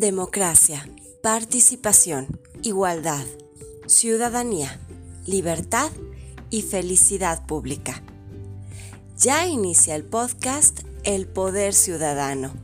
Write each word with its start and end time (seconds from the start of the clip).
Democracia, 0.00 0.88
participación, 1.22 2.40
igualdad, 2.62 3.26
ciudadanía, 3.86 4.80
libertad 5.26 5.90
y 6.48 6.62
felicidad 6.62 7.44
pública. 7.44 8.02
Ya 9.18 9.46
inicia 9.46 9.94
el 9.96 10.04
podcast 10.04 10.80
El 11.04 11.26
Poder 11.26 11.74
Ciudadano, 11.74 12.54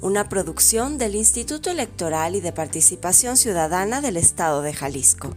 una 0.00 0.30
producción 0.30 0.96
del 0.96 1.16
Instituto 1.16 1.70
Electoral 1.70 2.34
y 2.34 2.40
de 2.40 2.52
Participación 2.52 3.36
Ciudadana 3.36 4.00
del 4.00 4.16
Estado 4.16 4.62
de 4.62 4.72
Jalisco. 4.72 5.36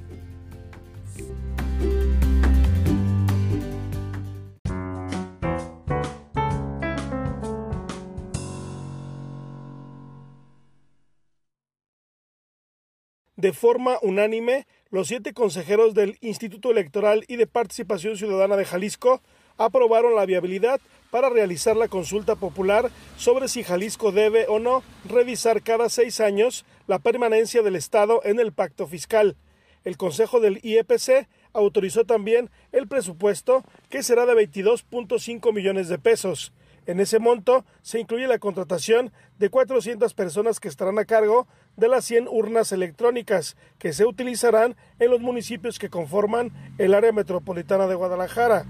De 13.50 13.54
forma 13.54 13.98
unánime, 14.04 14.68
los 14.92 15.08
siete 15.08 15.34
consejeros 15.34 15.96
del 15.96 16.20
Instituto 16.22 16.70
Electoral 16.70 17.26
y 17.28 17.36
de 17.36 17.48
Participación 17.48 18.16
Ciudadana 18.16 18.56
de 18.56 18.64
Jalisco 18.64 19.24
aprobaron 19.58 20.14
la 20.14 20.28
viabilidad 20.28 20.80
para 21.10 21.30
realizar 21.30 21.76
la 21.76 21.88
consulta 21.88 22.36
popular 22.36 22.92
sobre 23.18 23.48
si 23.48 23.64
Jalisco 23.64 24.12
debe 24.12 24.46
o 24.50 24.60
no 24.60 24.84
revisar 25.04 25.64
cada 25.64 25.90
seis 25.90 26.20
años 26.20 26.64
la 26.86 27.00
permanencia 27.00 27.64
del 27.64 27.76
Estado 27.76 28.22
en 28.24 28.40
el 28.40 28.54
pacto 28.54 28.86
fiscal. 28.86 29.36
El 29.84 29.98
Consejo 29.98 30.40
del 30.40 30.60
IEPC 30.62 31.28
autorizó 31.52 32.06
también 32.06 32.52
el 32.72 32.88
presupuesto, 32.88 33.64
que 33.90 34.04
será 34.04 34.28
de 34.28 34.34
22.5 34.34 35.52
millones 35.52 35.88
de 35.88 35.98
pesos. 35.98 36.54
En 36.86 37.00
ese 37.00 37.20
monto 37.20 37.66
se 37.82 38.00
incluye 38.00 38.28
la 38.28 38.40
contratación 38.40 39.12
de 39.38 39.50
400 39.50 40.14
personas 40.14 40.60
que 40.60 40.68
estarán 40.68 41.00
a 41.00 41.06
cargo 41.06 41.48
de 41.78 41.88
las 41.88 42.06
100 42.06 42.28
urnas 42.30 42.72
electrónicas 42.72 43.58
que 43.78 43.94
se 43.94 44.06
utilizarán 44.06 44.76
en 45.00 45.12
los 45.12 45.22
municipios 45.22 45.80
que 45.80 45.90
conforman 45.90 46.52
el 46.78 46.94
área 46.94 47.12
metropolitana 47.12 47.88
de 47.88 47.96
Guadalajara. 47.96 48.66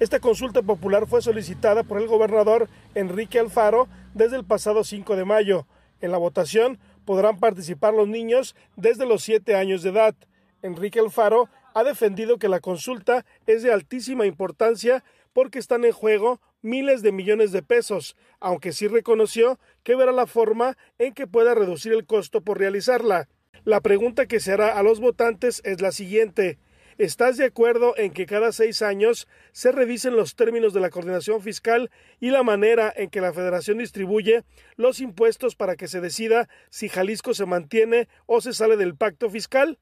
Esta 0.00 0.20
consulta 0.20 0.62
popular 0.62 1.06
fue 1.06 1.22
solicitada 1.22 1.84
por 1.84 2.00
el 2.00 2.08
gobernador 2.08 2.68
Enrique 2.94 3.38
Alfaro 3.38 3.88
desde 4.14 4.36
el 4.36 4.44
pasado 4.44 4.84
5 4.84 5.16
de 5.16 5.24
mayo. 5.24 5.66
En 6.00 6.10
la 6.10 6.18
votación 6.18 6.78
podrán 7.04 7.38
participar 7.38 7.94
los 7.94 8.08
niños 8.08 8.56
desde 8.76 9.06
los 9.06 9.22
7 9.22 9.54
años 9.54 9.82
de 9.82 9.90
edad. 9.90 10.14
Enrique 10.62 10.98
Alfaro 10.98 11.48
ha 11.74 11.84
defendido 11.84 12.38
que 12.38 12.48
la 12.48 12.60
consulta 12.60 13.24
es 13.46 13.62
de 13.62 13.72
altísima 13.72 14.26
importancia 14.26 15.04
porque 15.32 15.58
están 15.58 15.84
en 15.84 15.92
juego 15.92 16.40
miles 16.62 17.02
de 17.02 17.12
millones 17.12 17.52
de 17.52 17.62
pesos, 17.62 18.16
aunque 18.40 18.72
sí 18.72 18.88
reconoció 18.88 19.58
que 19.82 19.96
verá 19.96 20.12
la 20.12 20.26
forma 20.26 20.76
en 20.98 21.14
que 21.14 21.26
pueda 21.26 21.54
reducir 21.54 21.92
el 21.92 22.06
costo 22.06 22.40
por 22.40 22.58
realizarla. 22.58 23.28
La 23.64 23.80
pregunta 23.80 24.26
que 24.26 24.40
se 24.40 24.52
hará 24.52 24.78
a 24.78 24.82
los 24.82 25.00
votantes 25.00 25.60
es 25.64 25.80
la 25.80 25.92
siguiente. 25.92 26.58
¿Estás 26.98 27.36
de 27.36 27.46
acuerdo 27.46 27.94
en 27.96 28.12
que 28.12 28.26
cada 28.26 28.52
seis 28.52 28.82
años 28.82 29.26
se 29.52 29.72
revisen 29.72 30.14
los 30.14 30.36
términos 30.36 30.74
de 30.74 30.80
la 30.80 30.90
coordinación 30.90 31.40
fiscal 31.40 31.90
y 32.20 32.30
la 32.30 32.42
manera 32.42 32.92
en 32.94 33.08
que 33.08 33.20
la 33.20 33.32
Federación 33.32 33.78
distribuye 33.78 34.44
los 34.76 35.00
impuestos 35.00 35.56
para 35.56 35.76
que 35.76 35.88
se 35.88 36.00
decida 36.00 36.48
si 36.70 36.88
Jalisco 36.88 37.34
se 37.34 37.46
mantiene 37.46 38.08
o 38.26 38.40
se 38.40 38.52
sale 38.52 38.76
del 38.76 38.94
pacto 38.94 39.30
fiscal? 39.30 39.78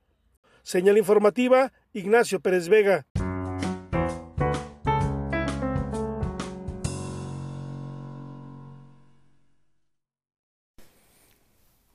Señal 0.62 0.98
informativa, 0.98 1.72
Ignacio 1.92 2.40
Pérez 2.40 2.68
Vega. 2.68 3.06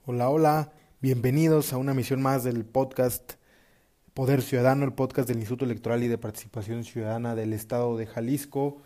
Hola, 0.08 0.30
hola, 0.30 0.72
bienvenidos 1.02 1.74
a 1.74 1.78
una 1.78 1.96
misión 1.96 2.22
más 2.22 2.44
del 2.44 2.64
podcast 2.64 3.34
Poder 4.14 4.44
Ciudadano, 4.44 4.86
el 4.86 4.94
podcast 4.94 5.28
del 5.28 5.38
Instituto 5.38 5.66
Electoral 5.66 6.04
y 6.04 6.08
de 6.08 6.20
Participación 6.20 6.84
Ciudadana 6.84 7.34
del 7.34 7.54
Estado 7.54 7.98
de 7.98 8.06
Jalisco. 8.06 8.84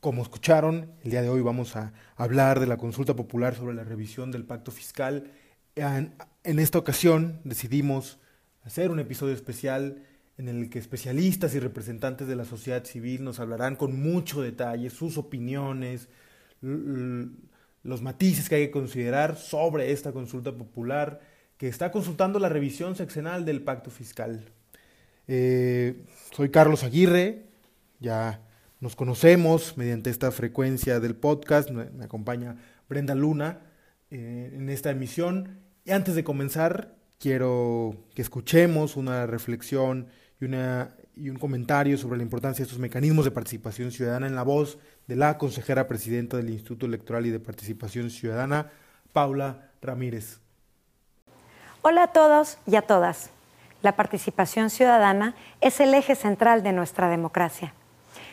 Como 0.00 0.22
escucharon, 0.22 0.90
el 1.02 1.10
día 1.10 1.20
de 1.20 1.28
hoy 1.28 1.42
vamos 1.42 1.76
a 1.76 1.92
hablar 2.16 2.60
de 2.60 2.66
la 2.66 2.78
consulta 2.78 3.14
popular 3.14 3.54
sobre 3.54 3.74
la 3.74 3.84
revisión 3.84 4.30
del 4.30 4.46
pacto 4.46 4.70
fiscal. 4.70 5.30
En, 5.74 6.14
esta 6.44 6.78
ocasión 6.78 7.42
decidimos 7.44 8.18
hacer 8.62 8.90
un 8.90 9.00
episodio 9.00 9.34
especial 9.34 10.02
en 10.38 10.48
el 10.48 10.70
que 10.70 10.78
especialistas 10.78 11.54
y 11.54 11.60
representantes 11.60 12.26
de 12.26 12.36
la 12.36 12.46
sociedad 12.46 12.86
civil 12.86 13.22
nos 13.22 13.38
hablarán 13.38 13.76
con 13.76 14.00
mucho 14.00 14.40
detalle 14.40 14.88
sus 14.88 15.18
opiniones, 15.18 16.08
los 17.82 18.02
matices 18.02 18.48
que 18.48 18.56
hay 18.56 18.66
que 18.66 18.70
considerar 18.70 19.36
sobre 19.36 19.92
esta 19.92 20.12
consulta 20.12 20.52
popular 20.52 21.20
que 21.56 21.68
está 21.68 21.90
consultando 21.90 22.38
la 22.38 22.48
revisión 22.48 22.96
seccional 22.96 23.44
del 23.44 23.62
pacto 23.62 23.90
fiscal. 23.90 24.44
Eh, 25.28 26.04
soy 26.32 26.50
Carlos 26.50 26.82
Aguirre, 26.84 27.44
ya 28.00 28.40
nos 28.80 28.96
conocemos 28.96 29.76
mediante 29.76 30.10
esta 30.10 30.32
frecuencia 30.32 30.98
del 30.98 31.14
podcast, 31.14 31.70
me, 31.70 32.04
acompaña 32.04 32.56
Brenda 32.88 33.14
Luna 33.14 33.60
eh, 34.10 34.52
en 34.54 34.68
esta 34.70 34.90
emisión. 34.90 35.60
Y 35.84 35.92
antes 35.92 36.16
de 36.16 36.24
comenzar, 36.24 36.96
quiero 37.18 38.08
que 38.14 38.22
escuchemos 38.22 38.96
una 38.96 39.26
reflexión 39.26 40.08
y, 40.40 40.46
una, 40.46 40.96
y 41.16 41.28
un 41.28 41.38
comentario 41.38 41.98
sobre 41.98 42.16
la 42.16 42.22
importancia 42.22 42.62
de 42.62 42.64
estos 42.64 42.78
mecanismos 42.78 43.24
de 43.24 43.30
participación 43.30 43.90
ciudadana 43.90 44.26
en 44.26 44.34
la 44.34 44.42
voz 44.42 44.78
de 45.06 45.16
la 45.16 45.36
consejera 45.38 45.86
presidenta 45.86 46.36
del 46.36 46.50
Instituto 46.50 46.86
Electoral 46.86 47.26
y 47.26 47.30
de 47.30 47.40
Participación 47.40 48.10
Ciudadana, 48.10 48.70
Paula 49.12 49.70
Ramírez. 49.82 50.40
Hola 51.82 52.04
a 52.04 52.06
todos 52.08 52.58
y 52.66 52.76
a 52.76 52.82
todas. 52.82 53.30
La 53.82 53.96
participación 53.96 54.70
ciudadana 54.70 55.34
es 55.60 55.80
el 55.80 55.92
eje 55.94 56.14
central 56.14 56.62
de 56.62 56.72
nuestra 56.72 57.08
democracia. 57.08 57.74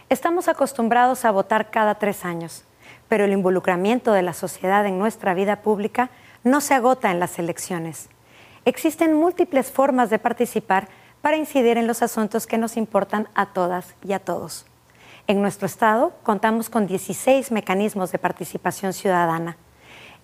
Estamos 0.09 0.47
acostumbrados 0.47 1.25
a 1.25 1.31
votar 1.31 1.71
cada 1.71 1.95
tres 1.95 2.23
años, 2.23 2.63
pero 3.07 3.25
el 3.25 3.33
involucramiento 3.33 4.13
de 4.13 4.21
la 4.21 4.33
sociedad 4.33 4.85
en 4.85 4.99
nuestra 4.99 5.33
vida 5.33 5.61
pública 5.61 6.11
no 6.43 6.61
se 6.61 6.75
agota 6.75 7.11
en 7.11 7.19
las 7.19 7.39
elecciones. 7.39 8.09
Existen 8.65 9.13
múltiples 9.13 9.71
formas 9.71 10.09
de 10.09 10.19
participar 10.19 10.87
para 11.21 11.37
incidir 11.37 11.77
en 11.77 11.87
los 11.87 12.01
asuntos 12.01 12.47
que 12.47 12.57
nos 12.57 12.77
importan 12.77 13.27
a 13.35 13.47
todas 13.47 13.95
y 14.03 14.13
a 14.13 14.19
todos. 14.19 14.65
En 15.27 15.41
nuestro 15.41 15.65
estado 15.65 16.13
contamos 16.23 16.69
con 16.69 16.87
16 16.87 17.51
mecanismos 17.51 18.11
de 18.11 18.19
participación 18.19 18.93
ciudadana. 18.93 19.57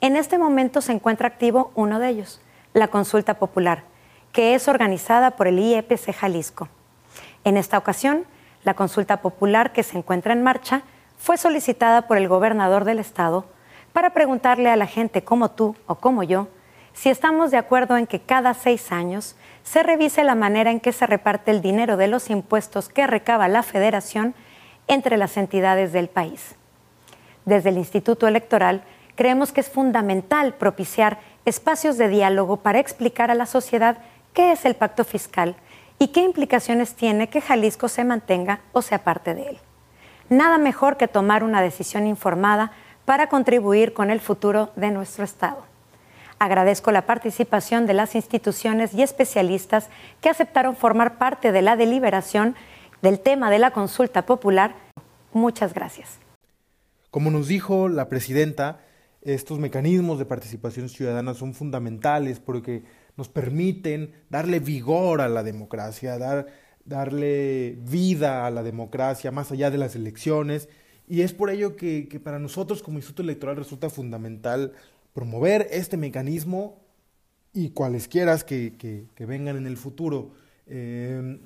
En 0.01 0.16
este 0.16 0.38
momento 0.38 0.81
se 0.81 0.94
encuentra 0.94 1.28
activo 1.28 1.72
uno 1.75 2.00
de 2.00 2.09
ellos, 2.09 2.41
la 2.73 2.88
consulta 2.88 3.35
popular, 3.35 3.84
que 4.31 4.55
es 4.55 4.67
organizada 4.67 5.31
por 5.31 5.47
el 5.47 5.59
IEPC 5.59 6.13
Jalisco. 6.13 6.69
En 7.44 7.57
esta 7.57 7.78
ocasión, 7.78 8.25
la 8.63 8.73
consulta 8.73 9.22
popular 9.22 9.73
que 9.73 9.84
se 9.84 9.97
encuentra 9.97 10.34
en 10.34 10.44
marcha 10.44 10.81
fue 11.17 11.38
solicitada 11.38 12.07
por 12.07 12.17
el 12.17 12.28
gobernador 12.28 12.84
del 12.84 13.00
estado 13.00 13.45
para 13.94 14.09
preguntarle 14.09 14.69
a 14.69 14.75
la 14.75 14.88
gente 14.88 15.23
como 15.23 15.51
tú 15.51 15.75
o 15.88 15.95
como 15.95 16.23
yo 16.23 16.47
si 16.95 17.09
estamos 17.09 17.51
de 17.51 17.57
acuerdo 17.57 17.97
en 17.97 18.07
que 18.07 18.22
cada 18.22 18.53
seis 18.53 18.91
años 18.91 19.35
se 19.66 19.81
revise 19.81 20.24
la 20.24 20.36
manera 20.36 20.70
en 20.70 20.80
que 20.80 20.94
se 20.94 21.08
reparte 21.08 21.50
el 21.50 21.62
dinero 21.62 21.98
de 21.98 22.08
los 22.08 22.30
impuestos 22.30 22.88
que 22.88 23.08
recaba 23.08 23.48
la 23.48 23.64
federación 23.64 24.36
entre 24.88 25.18
las 25.18 25.38
entidades 25.38 25.92
del 25.92 26.08
país. 26.08 26.56
Desde 27.46 27.70
el 27.70 27.78
Instituto 27.78 28.28
Electoral 28.28 28.84
creemos 29.16 29.52
que 29.52 29.62
es 29.62 29.70
fundamental 29.70 30.53
propiciar 30.53 31.18
espacios 31.46 31.98
de 31.98 32.09
diálogo 32.09 32.58
para 32.58 32.80
explicar 32.80 33.31
a 33.31 33.36
la 33.36 33.48
sociedad 33.48 33.98
qué 34.34 34.52
es 34.52 34.66
el 34.66 34.76
pacto 34.76 35.03
fiscal 35.03 35.56
y 35.97 36.09
qué 36.09 36.22
implicaciones 36.22 36.94
tiene 36.94 37.28
que 37.30 37.42
Jalisco 37.42 37.88
se 37.88 38.03
mantenga 38.03 38.59
o 38.72 38.84
sea 38.84 39.03
parte 39.03 39.34
de 39.34 39.47
él. 39.50 39.58
Nada 40.30 40.59
mejor 40.59 40.96
que 40.96 41.08
tomar 41.08 41.44
una 41.44 41.62
decisión 41.62 42.06
informada 42.06 42.72
para 43.06 43.29
contribuir 43.29 43.94
con 43.94 44.11
el 44.11 44.20
futuro 44.20 44.72
de 44.76 44.91
nuestro 44.91 45.23
Estado. 45.23 45.74
Agradezco 46.40 46.91
la 46.91 47.05
participación 47.05 47.85
de 47.85 47.93
las 47.93 48.16
instituciones 48.16 48.93
y 48.93 49.02
especialistas 49.02 49.90
que 50.22 50.29
aceptaron 50.29 50.76
formar 50.76 51.17
parte 51.17 51.52
de 51.52 51.61
la 51.61 51.76
deliberación 51.76 52.55
del 53.02 53.20
tema 53.20 53.49
de 53.49 53.59
la 53.59 53.72
consulta 53.72 54.26
popular. 54.26 54.76
Muchas 55.32 55.73
gracias. 55.73 56.20
Como 57.09 57.32
nos 57.32 57.47
dijo 57.47 57.87
la 57.87 58.09
presidenta, 58.09 58.82
estos 59.22 59.59
mecanismos 59.59 60.20
de 60.20 60.26
participación 60.26 60.90
ciudadana 60.90 61.34
son 61.34 61.53
fundamentales 61.53 62.40
porque 62.40 62.84
nos 63.16 63.29
permiten 63.29 64.11
darle 64.29 64.59
vigor 64.59 65.22
a 65.22 65.29
la 65.29 65.41
democracia, 65.41 66.17
dar, 66.17 66.47
darle 66.84 67.78
vida 67.79 68.46
a 68.46 68.52
la 68.52 68.61
democracia 68.61 69.32
más 69.32 69.52
allá 69.52 69.72
de 69.72 69.78
las 69.78 69.96
elecciones. 69.96 70.70
Y 71.08 71.22
es 71.22 71.34
por 71.34 71.49
ello 71.49 71.76
que, 71.76 72.20
para 72.23 72.40
nosotros 72.40 72.84
como 72.84 72.97
Instituto 72.97 73.23
Electoral 73.23 73.55
resulta 73.55 73.90
fundamental 73.90 74.73
promover 75.16 75.70
este 75.72 75.96
mecanismo 75.96 76.84
y 77.53 77.70
cualesquiera 77.70 78.38
que, 78.40 78.76
que, 78.78 79.26
vengan 79.26 79.56
en 79.56 79.66
el 79.66 79.78
futuro. 79.78 80.34
Eh, 80.67 81.40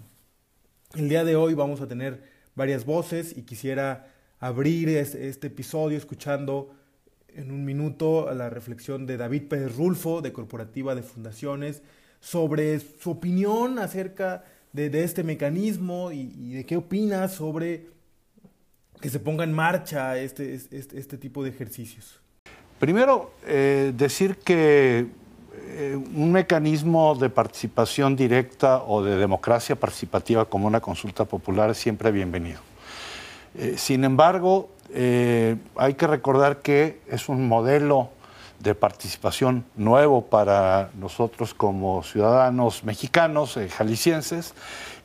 el 0.96 1.08
día 1.08 1.24
de 1.24 1.36
hoy 1.36 1.54
vamos 1.54 1.80
a 1.80 1.88
tener 1.88 2.24
varias 2.56 2.84
voces 2.84 3.38
y 3.38 3.44
quisiera 3.44 4.08
abrir 4.40 4.90
este, 4.90 5.48
episodio 5.48 6.00
escuchando 6.00 6.74
en 7.28 7.52
un 7.52 7.64
minuto 7.64 8.34
la 8.34 8.50
reflexión 8.50 9.06
de 9.06 9.18
David 9.18 9.44
Pérez 9.44 9.76
Rulfo, 9.76 10.22
de 10.22 10.34
Corporativa 10.34 10.96
de 10.96 11.04
Fundaciones, 11.04 11.84
sobre 12.20 12.80
su 12.80 13.12
opinión 13.12 13.78
acerca 13.78 14.46
de, 14.74 15.04
este 15.04 15.24
mecanismo 15.24 16.12
y, 16.12 16.54
de 16.54 16.66
qué 16.66 16.76
opinas 16.76 17.36
sobre 17.36 17.86
que 19.00 19.12
se 19.12 19.20
ponga 19.20 19.44
en 19.44 19.54
marcha 19.54 20.18
este, 20.18 20.56
este, 20.56 20.98
este 20.98 21.18
tipo 21.20 21.44
de 21.44 21.52
ejercicios. 21.52 22.20
Primero, 22.80 23.32
eh, 23.46 23.92
decir 23.94 24.38
que 24.38 25.08
eh, 25.68 26.00
un 26.16 26.32
mecanismo 26.32 27.14
de 27.14 27.30
participación 27.30 28.16
directa 28.16 28.84
o 28.88 29.04
de 29.04 29.18
democracia 29.18 29.76
participativa 29.76 30.46
como 30.46 30.66
una 30.66 30.80
consulta 30.80 31.26
popular 31.26 31.70
es 31.70 31.78
siempre 31.78 32.10
bienvenido. 32.10 32.62
Eh, 33.56 33.76
sin 33.78 34.06
embargo, 34.06 34.70
hay 34.92 35.94
que 35.94 36.08
recordar 36.08 36.64
que 36.64 37.02
es 37.08 37.30
un 37.30 37.48
modelo 37.48 38.10
de 38.60 38.74
participación 38.74 39.64
nuevo 39.76 40.26
para 40.26 40.90
nosotros 40.98 41.54
como 41.54 42.02
ciudadanos 42.02 42.84
mexicanos, 42.84 43.60
jaliscienses, 43.78 44.56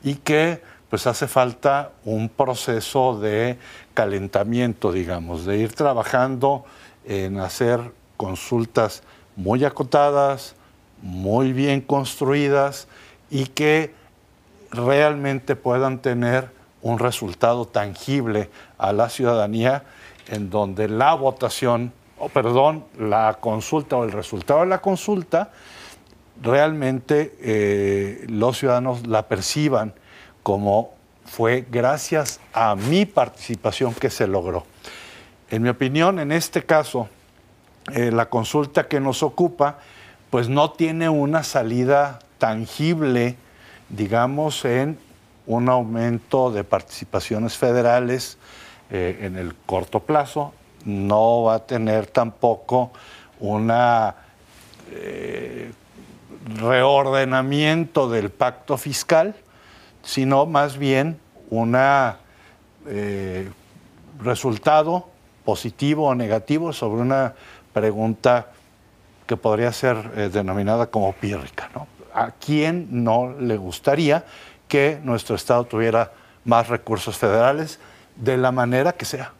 y 0.03 0.15
que 0.15 0.59
pues 0.89 1.05
hace 1.05 1.27
falta 1.27 1.91
un 2.03 2.29
proceso 2.29 3.19
de 3.19 3.59
calentamiento, 3.93 4.91
digamos, 4.91 5.45
de 5.45 5.57
ir 5.57 5.73
trabajando 5.73 6.65
en 7.07 7.39
hacer 7.39 7.91
consultas 8.17 9.03
muy 9.35 9.65
acotadas, 9.65 10.55
muy 11.01 11.53
bien 11.53 11.81
construidas 11.81 12.87
y 13.29 13.45
que 13.47 13.93
realmente 14.71 15.55
puedan 15.55 15.99
tener 15.99 16.49
un 16.81 16.99
resultado 16.99 17.65
tangible 17.65 18.49
a 18.77 18.93
la 18.93 19.09
ciudadanía 19.09 19.83
en 20.27 20.49
donde 20.49 20.87
la 20.87 21.13
votación 21.13 21.91
o 22.17 22.29
perdón, 22.29 22.85
la 22.97 23.37
consulta 23.39 23.97
o 23.97 24.03
el 24.03 24.11
resultado 24.11 24.61
de 24.61 24.67
la 24.67 24.81
consulta, 24.81 25.51
realmente 26.41 27.35
eh, 27.41 28.25
los 28.29 28.57
ciudadanos 28.57 29.07
la 29.07 29.27
perciban 29.27 29.93
como 30.43 30.93
fue 31.25 31.65
gracias 31.69 32.39
a 32.53 32.75
mi 32.75 33.05
participación 33.05 33.93
que 33.93 34.09
se 34.09 34.27
logró. 34.27 34.63
En 35.51 35.61
mi 35.61 35.69
opinión, 35.69 36.19
en 36.19 36.31
este 36.31 36.63
caso, 36.63 37.07
eh, 37.93 38.11
la 38.11 38.29
consulta 38.29 38.87
que 38.87 38.99
nos 38.99 39.21
ocupa, 39.21 39.77
pues 40.31 40.49
no 40.49 40.71
tiene 40.71 41.07
una 41.07 41.43
salida 41.43 42.17
tangible, 42.39 43.37
digamos, 43.89 44.65
en 44.65 44.97
un 45.45 45.69
aumento 45.69 46.49
de 46.49 46.63
participaciones 46.63 47.57
federales 47.57 48.39
eh, 48.89 49.19
en 49.21 49.35
el 49.35 49.53
corto 49.55 49.99
plazo, 49.99 50.51
no 50.83 51.43
va 51.43 51.55
a 51.55 51.65
tener 51.67 52.07
tampoco 52.07 52.91
una 53.39 54.15
eh, 54.91 55.71
reordenamiento 56.57 58.09
del 58.09 58.31
pacto 58.31 58.77
fiscal, 58.77 59.35
sino 60.01 60.47
más 60.47 60.77
bien 60.79 61.19
un 61.51 61.77
resultado 64.19 65.09
positivo 65.45 66.07
o 66.07 66.15
negativo 66.15 66.73
sobre 66.73 67.01
una 67.01 67.33
pregunta 67.71 68.47
que 69.27 69.37
podría 69.37 69.71
ser 69.71 70.11
eh, 70.15 70.29
denominada 70.31 70.87
como 70.87 71.13
pírrica. 71.13 71.69
¿A 72.13 72.31
quién 72.31 72.87
no 73.03 73.33
le 73.39 73.57
gustaría 73.57 74.25
que 74.67 74.99
nuestro 75.03 75.35
Estado 75.35 75.63
tuviera 75.65 76.11
más 76.43 76.67
recursos 76.67 77.17
federales 77.17 77.79
de 78.15 78.37
la 78.37 78.51
manera 78.51 78.93
que 78.93 79.05
sea? 79.05 79.33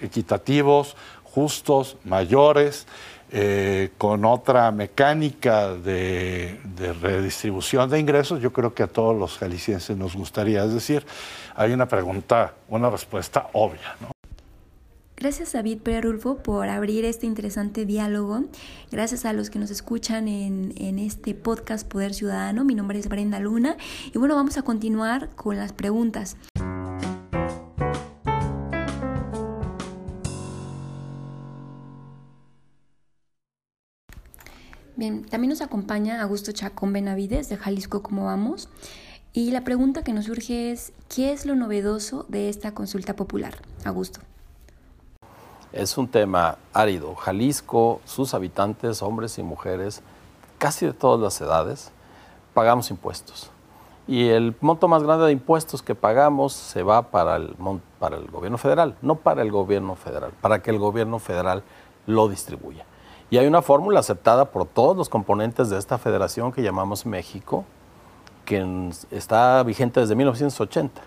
equitativos, 0.00 0.96
justos, 1.24 1.96
mayores, 2.04 2.86
eh, 3.32 3.90
con 3.98 4.24
otra 4.24 4.70
mecánica 4.70 5.74
de, 5.74 6.60
redistribución 7.00 7.90
de 7.90 7.98
ingresos, 7.98 8.40
yo 8.40 8.52
creo 8.52 8.74
que 8.74 8.84
a 8.84 8.86
todos 8.86 9.16
los 9.16 9.38
jaliscienses 9.38 9.96
nos 9.96 10.14
gustaría. 10.14 10.62
Es 10.64 10.72
decir, 10.72 11.04
hay 11.56 11.72
una 11.72 11.86
pregunta, 11.86 12.54
una 12.68 12.90
respuesta 12.90 13.48
obvia. 13.52 14.13
Gracias 15.24 15.54
David 15.54 15.78
Perulfo 15.78 16.36
por 16.36 16.68
abrir 16.68 17.06
este 17.06 17.24
interesante 17.24 17.86
diálogo. 17.86 18.44
Gracias 18.92 19.24
a 19.24 19.32
los 19.32 19.48
que 19.48 19.58
nos 19.58 19.70
escuchan 19.70 20.28
en, 20.28 20.74
en, 20.76 20.98
este 20.98 21.34
podcast 21.34 21.88
Poder 21.88 22.12
Ciudadano. 22.12 22.62
Mi 22.62 22.74
nombre 22.74 22.98
es 22.98 23.08
Brenda 23.08 23.40
Luna 23.40 23.78
y 24.12 24.18
bueno, 24.18 24.34
vamos 24.34 24.58
a 24.58 24.62
continuar 24.62 25.30
con 25.30 25.56
las 25.56 25.72
preguntas. 25.72 26.36
Bien, 34.94 35.24
también 35.24 35.48
nos 35.48 35.62
acompaña 35.62 36.20
Augusto 36.20 36.52
Chacón 36.52 36.92
Benavides 36.92 37.48
de 37.48 37.56
Jalisco 37.56 38.02
¿Cómo 38.02 38.26
vamos? 38.26 38.68
Y 39.32 39.52
la 39.52 39.64
pregunta 39.64 40.04
que 40.04 40.12
nos 40.12 40.26
surge 40.26 40.70
es, 40.70 40.92
¿qué 41.08 41.32
es 41.32 41.46
lo 41.46 41.54
novedoso 41.54 42.26
de 42.28 42.50
esta 42.50 42.74
consulta 42.74 43.16
popular? 43.16 43.54
Augusto. 43.86 44.20
Es 45.74 45.98
un 45.98 46.06
tema 46.06 46.58
árido. 46.72 47.16
Jalisco, 47.16 48.00
sus 48.04 48.32
habitantes, 48.32 49.02
hombres 49.02 49.38
y 49.38 49.42
mujeres, 49.42 50.02
casi 50.56 50.86
de 50.86 50.92
todas 50.92 51.20
las 51.20 51.40
edades, 51.40 51.90
pagamos 52.54 52.92
impuestos. 52.92 53.50
Y 54.06 54.28
el 54.28 54.54
monto 54.60 54.86
más 54.86 55.02
grande 55.02 55.26
de 55.26 55.32
impuestos 55.32 55.82
que 55.82 55.96
pagamos 55.96 56.52
se 56.52 56.84
va 56.84 57.10
para 57.10 57.34
el, 57.34 57.56
gobierno 58.30 58.56
federal, 58.56 58.94
no 59.02 59.16
para 59.16 59.42
el 59.42 59.50
gobierno 59.50 59.96
federal, 59.96 60.30
para 60.40 60.62
que 60.62 60.70
el 60.70 60.78
gobierno 60.78 61.18
federal 61.18 61.64
lo 62.06 62.28
distribuya. 62.28 62.86
Y 63.30 63.38
hay 63.38 63.48
una 63.48 63.60
fórmula 63.60 63.98
aceptada 63.98 64.52
por 64.52 64.66
todos 64.66 64.96
los 64.96 65.08
componentes 65.08 65.70
de 65.70 65.78
esta 65.78 65.98
federación 65.98 66.52
que 66.52 66.62
llamamos 66.62 67.04
México, 67.04 67.64
que 68.44 68.92
está 69.10 69.60
vigente 69.64 69.98
desde 69.98 70.14
1980. 70.14 71.02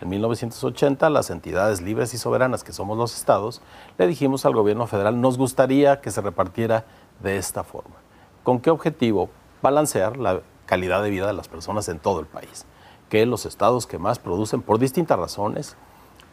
En 0.00 0.08
1980 0.08 1.10
las 1.10 1.28
entidades 1.28 1.82
libres 1.82 2.14
y 2.14 2.18
soberanas, 2.18 2.64
que 2.64 2.72
somos 2.72 2.96
los 2.96 3.14
estados, 3.14 3.60
le 3.98 4.06
dijimos 4.06 4.46
al 4.46 4.54
gobierno 4.54 4.86
federal, 4.86 5.20
nos 5.20 5.36
gustaría 5.36 6.00
que 6.00 6.10
se 6.10 6.22
repartiera 6.22 6.86
de 7.22 7.36
esta 7.36 7.64
forma. 7.64 7.96
¿Con 8.42 8.60
qué 8.60 8.70
objetivo? 8.70 9.28
Balancear 9.60 10.16
la 10.16 10.40
calidad 10.64 11.02
de 11.02 11.10
vida 11.10 11.26
de 11.26 11.34
las 11.34 11.48
personas 11.48 11.88
en 11.88 11.98
todo 11.98 12.20
el 12.20 12.26
país. 12.26 12.64
Que 13.10 13.26
los 13.26 13.44
estados 13.44 13.86
que 13.86 13.98
más 13.98 14.18
producen, 14.18 14.62
por 14.62 14.78
distintas 14.78 15.18
razones, 15.18 15.76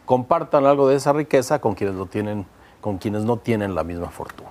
compartan 0.06 0.64
algo 0.64 0.88
de 0.88 0.96
esa 0.96 1.12
riqueza 1.12 1.60
con 1.60 1.74
quienes, 1.74 1.96
lo 1.96 2.06
tienen, 2.06 2.46
con 2.80 2.96
quienes 2.96 3.24
no 3.24 3.36
tienen 3.36 3.74
la 3.74 3.84
misma 3.84 4.08
fortuna. 4.08 4.48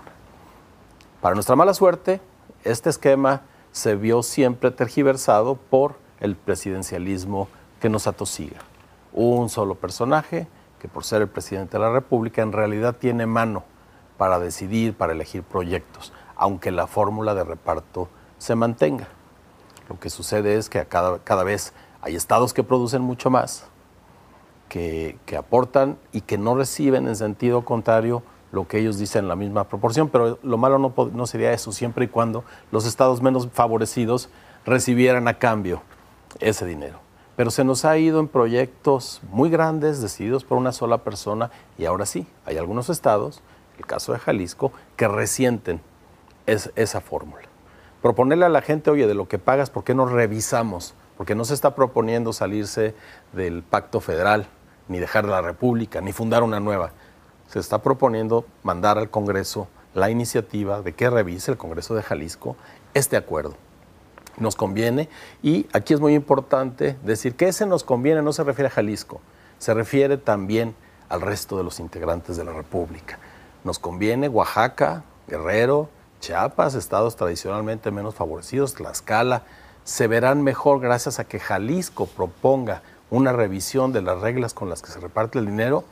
Para 1.21 1.33
nuestra 1.33 1.55
mala 1.55 1.74
suerte, 1.74 2.21
este 2.63 2.91
esquema 2.91 3.41
se 3.71 3.95
vio 3.95 4.21
siempre 4.21 4.69
tergiversado 4.69 5.55
por 5.55 5.95
el 6.19 6.36
presidencialismo 6.36 7.47
que 7.79 7.89
nos 7.89 8.05
atosiga. 8.05 8.57
Un 9.19 9.50
solo 9.50 9.74
personaje 9.74 10.47
que 10.77 10.88
por 10.88 11.03
ser 11.03 11.24
el 11.24 11.27
presidente 11.27 11.77
de 11.77 11.83
la 11.83 11.91
República 11.91 12.43
en 12.43 12.51
realidad 12.51 12.97
tiene 12.97 13.25
mano 13.25 13.63
para 14.15 14.38
decidir, 14.38 14.93
para 14.93 15.13
elegir 15.13 15.41
proyectos, 15.41 16.13
aunque 16.36 16.69
la 16.69 16.86
fórmula 16.86 17.33
de 17.33 17.43
reparto 17.43 18.09
se 18.38 18.53
mantenga. 18.53 19.07
Lo 19.89 20.00
que 20.00 20.12
sucede 20.12 20.55
es 20.55 20.69
que 20.69 20.86
cada, 20.86 21.17
cada 21.24 21.43
vez 21.43 21.74
hay 22.01 22.15
estados 22.15 22.53
que 22.53 22.62
producen 22.62 23.01
mucho 23.01 23.31
más, 23.31 23.65
que, 24.69 25.17
que 25.25 25.36
aportan 25.36 25.97
y 26.12 26.21
que 26.21 26.38
no 26.38 26.53
reciben 26.53 27.07
en 27.07 27.15
sentido 27.15 27.65
contrario 27.65 28.21
lo 28.51 28.67
que 28.67 28.77
ellos 28.77 29.00
dicen 29.00 29.24
en 29.25 29.29
la 29.29 29.36
misma 29.36 29.63
proporción, 29.63 30.09
pero 30.09 30.38
lo 30.43 30.57
malo 30.59 30.77
no, 30.77 31.25
sería 31.25 31.53
eso, 31.53 31.71
siempre 31.71 32.05
y 32.05 32.07
cuando 32.07 32.43
los 32.71 32.86
estados 32.86 33.24
menos 33.24 33.50
favorecidos 33.51 34.29
recibieran 34.63 35.27
a 35.27 35.39
cambio 35.39 35.81
ese 36.39 36.67
dinero. 36.67 37.06
Pero 37.38 37.50
se 37.50 37.63
nos 37.63 37.86
ha 37.86 37.98
ido 37.98 38.20
en 38.20 38.27
proyectos 38.27 39.22
muy 39.32 39.50
grandes, 39.50 40.01
decididos 40.01 40.44
por 40.44 40.58
una 40.58 40.74
sola 40.74 41.06
persona, 41.06 41.51
y 41.77 41.86
ahora 41.86 42.06
sí, 42.06 42.27
hay 42.46 42.58
algunos 42.58 42.89
estados, 42.89 43.41
el 43.77 43.86
caso 43.86 44.12
de 44.12 44.20
Jalisco, 44.20 44.74
que 44.98 45.08
resienten 45.08 45.79
esa 46.46 47.00
fórmula. 47.00 47.44
Proponerle 48.01 48.46
a 48.46 48.50
la 48.50 48.62
gente, 48.62 48.91
oye, 48.91 49.08
de 49.08 49.13
lo 49.13 49.29
que 49.29 49.39
pagas, 49.39 49.70
¿por 49.70 49.86
qué 49.86 49.96
no 49.96 50.06
revisamos? 50.06 50.96
Porque 51.15 51.36
no 51.36 51.46
se 51.46 51.53
está 51.53 51.75
proponiendo 51.75 52.34
salirse 52.34 52.94
del 53.32 53.63
pacto 53.63 54.01
federal, 54.01 54.48
ni 54.89 55.00
dejar 55.00 55.24
la 55.24 55.41
república, 55.41 56.01
ni 56.01 56.12
fundar 56.12 56.44
una 56.44 56.60
nueva 56.60 56.91
se 57.48 57.60
está 57.60 57.82
proponiendo 57.82 58.46
mandar 58.63 58.98
al 58.98 59.10
Congreso 59.10 59.67
la 59.94 60.10
iniciativa 60.10 60.82
de 60.82 60.94
que 60.94 61.10
revise 61.10 61.51
el 61.51 61.58
Congreso 61.58 61.96
de 61.96 62.03
Jalisco 62.03 62.56
este 62.94 63.17
acuerdo. 63.17 63.56
Nos 64.38 64.56
conviene 64.56 65.10
y 65.41 65.67
aquí 65.74 65.94
es 65.94 66.00
muy 66.00 66.13
importante 66.13 66.96
decir 67.03 67.36
que 67.36 67.48
ese 67.48 67.65
nos 67.65 67.84
conviene 67.84 68.22
no 68.22 68.34
se 68.34 68.44
refiere 68.44 68.67
a 68.67 68.72
Jalisco, 68.72 69.20
se 69.58 69.74
refiere 69.74 70.17
también 70.17 70.75
al 71.10 71.22
resto 71.22 71.58
de 71.58 71.63
los 71.63 71.79
integrantes 71.79 72.38
de 72.38 72.44
la 72.44 72.53
República. 72.53 73.17
Nos 73.63 73.79
conviene 73.79 74.29
Oaxaca, 74.29 75.03
Guerrero, 75.27 75.89
Chiapas, 76.20 76.75
estados 76.75 77.15
tradicionalmente 77.15 77.91
menos 77.91 78.15
favorecidos, 78.15 78.74
Tlaxcala, 78.75 79.44
se 79.84 80.08
verán 80.08 80.44
mejor 80.44 80.79
gracias 80.82 81.20
a 81.20 81.24
que 81.24 81.39
Jalisco 81.39 82.08
proponga 82.08 82.82
una 83.10 83.32
revisión 83.32 83.94
de 83.94 84.01
las 84.01 84.20
reglas 84.20 84.53
con 84.53 84.70
las 84.70 84.82
que 84.82 84.91
se 84.91 85.00
reparte 85.00 85.39
el 85.39 85.46
dinero 85.46 85.86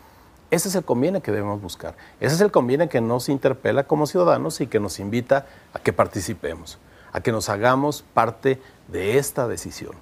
Ese 0.52 0.68
es 0.70 0.75
el 0.75 0.84
conviene 0.84 1.22
que 1.22 1.32
debemos 1.32 1.62
buscar. 1.62 1.96
Ese 2.20 2.36
es 2.36 2.42
el 2.42 2.52
conviene 2.52 2.88
que 2.88 3.02
nos 3.02 3.30
interpela 3.30 3.86
como 3.86 4.06
ciudadanos 4.06 4.62
y 4.62 4.68
que 4.68 4.80
nos 4.80 5.00
invita 5.00 5.48
a 5.74 5.80
que 5.80 5.92
participemos, 5.92 6.78
a 7.15 7.22
que 7.22 7.31
nos 7.31 7.48
hagamos 7.48 8.03
parte 8.13 8.62
de 8.89 9.17
esta 9.17 9.48
decisión. 9.48 9.93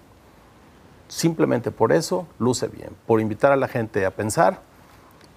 Simplemente 1.08 1.70
por 1.70 1.91
eso 1.91 2.27
luce 2.39 2.67
bien, 2.67 2.89
por 3.05 3.22
invitar 3.22 3.51
a 3.51 3.55
la 3.55 3.67
gente 3.67 4.03
a 4.08 4.15
pensar, 4.15 4.62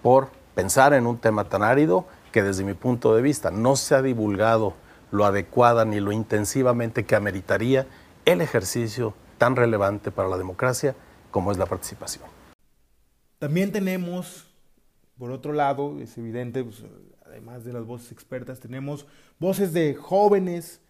por 0.03 0.31
pensar 0.55 0.95
en 0.95 1.07
un 1.07 1.19
tema 1.19 1.51
tan 1.51 1.63
árido 1.63 2.07
que 2.33 2.43
desde 2.43 2.65
mi 2.65 2.73
punto 2.73 3.15
de 3.15 3.21
vista 3.21 3.51
no 3.51 3.77
se 3.77 3.95
ha 3.95 4.01
divulgado 4.01 4.73
lo 5.11 5.27
adecuada 5.27 5.85
ni 5.85 6.01
lo 6.01 6.13
intensivamente 6.13 7.05
que 7.05 7.15
ameritaría 7.15 7.87
el 8.25 8.41
ejercicio 8.41 9.13
tan 9.37 9.55
relevante 9.55 10.11
para 10.11 10.31
la 10.31 10.39
democracia 10.39 10.97
como 11.31 11.53
es 11.53 11.59
la 11.59 11.67
participación. 11.67 12.25
También 13.39 13.71
tenemos, 13.71 14.47
por 15.19 15.31
otro 15.31 15.53
lado, 15.53 16.01
es 16.01 16.17
evidente, 16.17 16.65
pues, 16.65 16.83
además 17.27 17.67
de 17.67 17.75
las 17.75 17.85
voces 17.85 18.13
expertas, 18.13 18.61
tenemos 18.61 19.07
voces 19.39 19.75
de 19.75 19.95
jóvenes, 19.95 20.81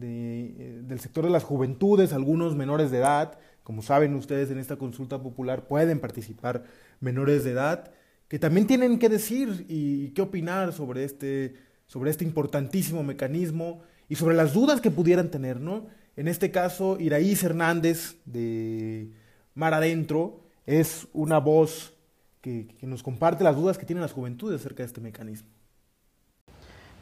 eh, 0.00 0.80
del 0.82 1.00
sector 1.00 1.24
de 1.24 1.30
las 1.30 1.44
juventudes, 1.44 2.12
algunos 2.12 2.54
menores 2.56 2.90
de 2.90 2.98
edad. 2.98 3.38
Como 3.62 3.82
saben 3.82 4.14
ustedes, 4.14 4.50
en 4.50 4.58
esta 4.58 4.76
consulta 4.76 5.22
popular 5.22 5.66
pueden 5.66 6.00
participar 6.00 6.64
menores 7.00 7.44
de 7.44 7.52
edad, 7.52 7.90
que 8.28 8.38
también 8.38 8.66
tienen 8.66 8.98
que 8.98 9.08
decir 9.08 9.66
y 9.68 10.10
qué 10.10 10.22
opinar 10.22 10.72
sobre 10.72 11.04
este, 11.04 11.54
sobre 11.86 12.10
este 12.10 12.24
importantísimo 12.24 13.02
mecanismo 13.02 13.82
y 14.08 14.14
sobre 14.16 14.36
las 14.36 14.54
dudas 14.54 14.80
que 14.80 14.90
pudieran 14.90 15.30
tener, 15.30 15.60
¿no? 15.60 15.86
En 16.16 16.28
este 16.28 16.50
caso, 16.50 16.98
Iraíz 16.98 17.42
Hernández 17.42 18.16
de 18.24 19.10
Mar 19.54 19.74
Adentro 19.74 20.40
es 20.66 21.06
una 21.12 21.38
voz 21.38 21.94
que 22.40 22.74
nos 22.82 23.02
comparte 23.02 23.44
las 23.44 23.56
dudas 23.56 23.78
que 23.78 23.86
tienen 23.86 24.02
las 24.02 24.12
juventudes 24.12 24.60
acerca 24.60 24.82
de 24.82 24.86
este 24.86 25.00
mecanismo. 25.00 25.48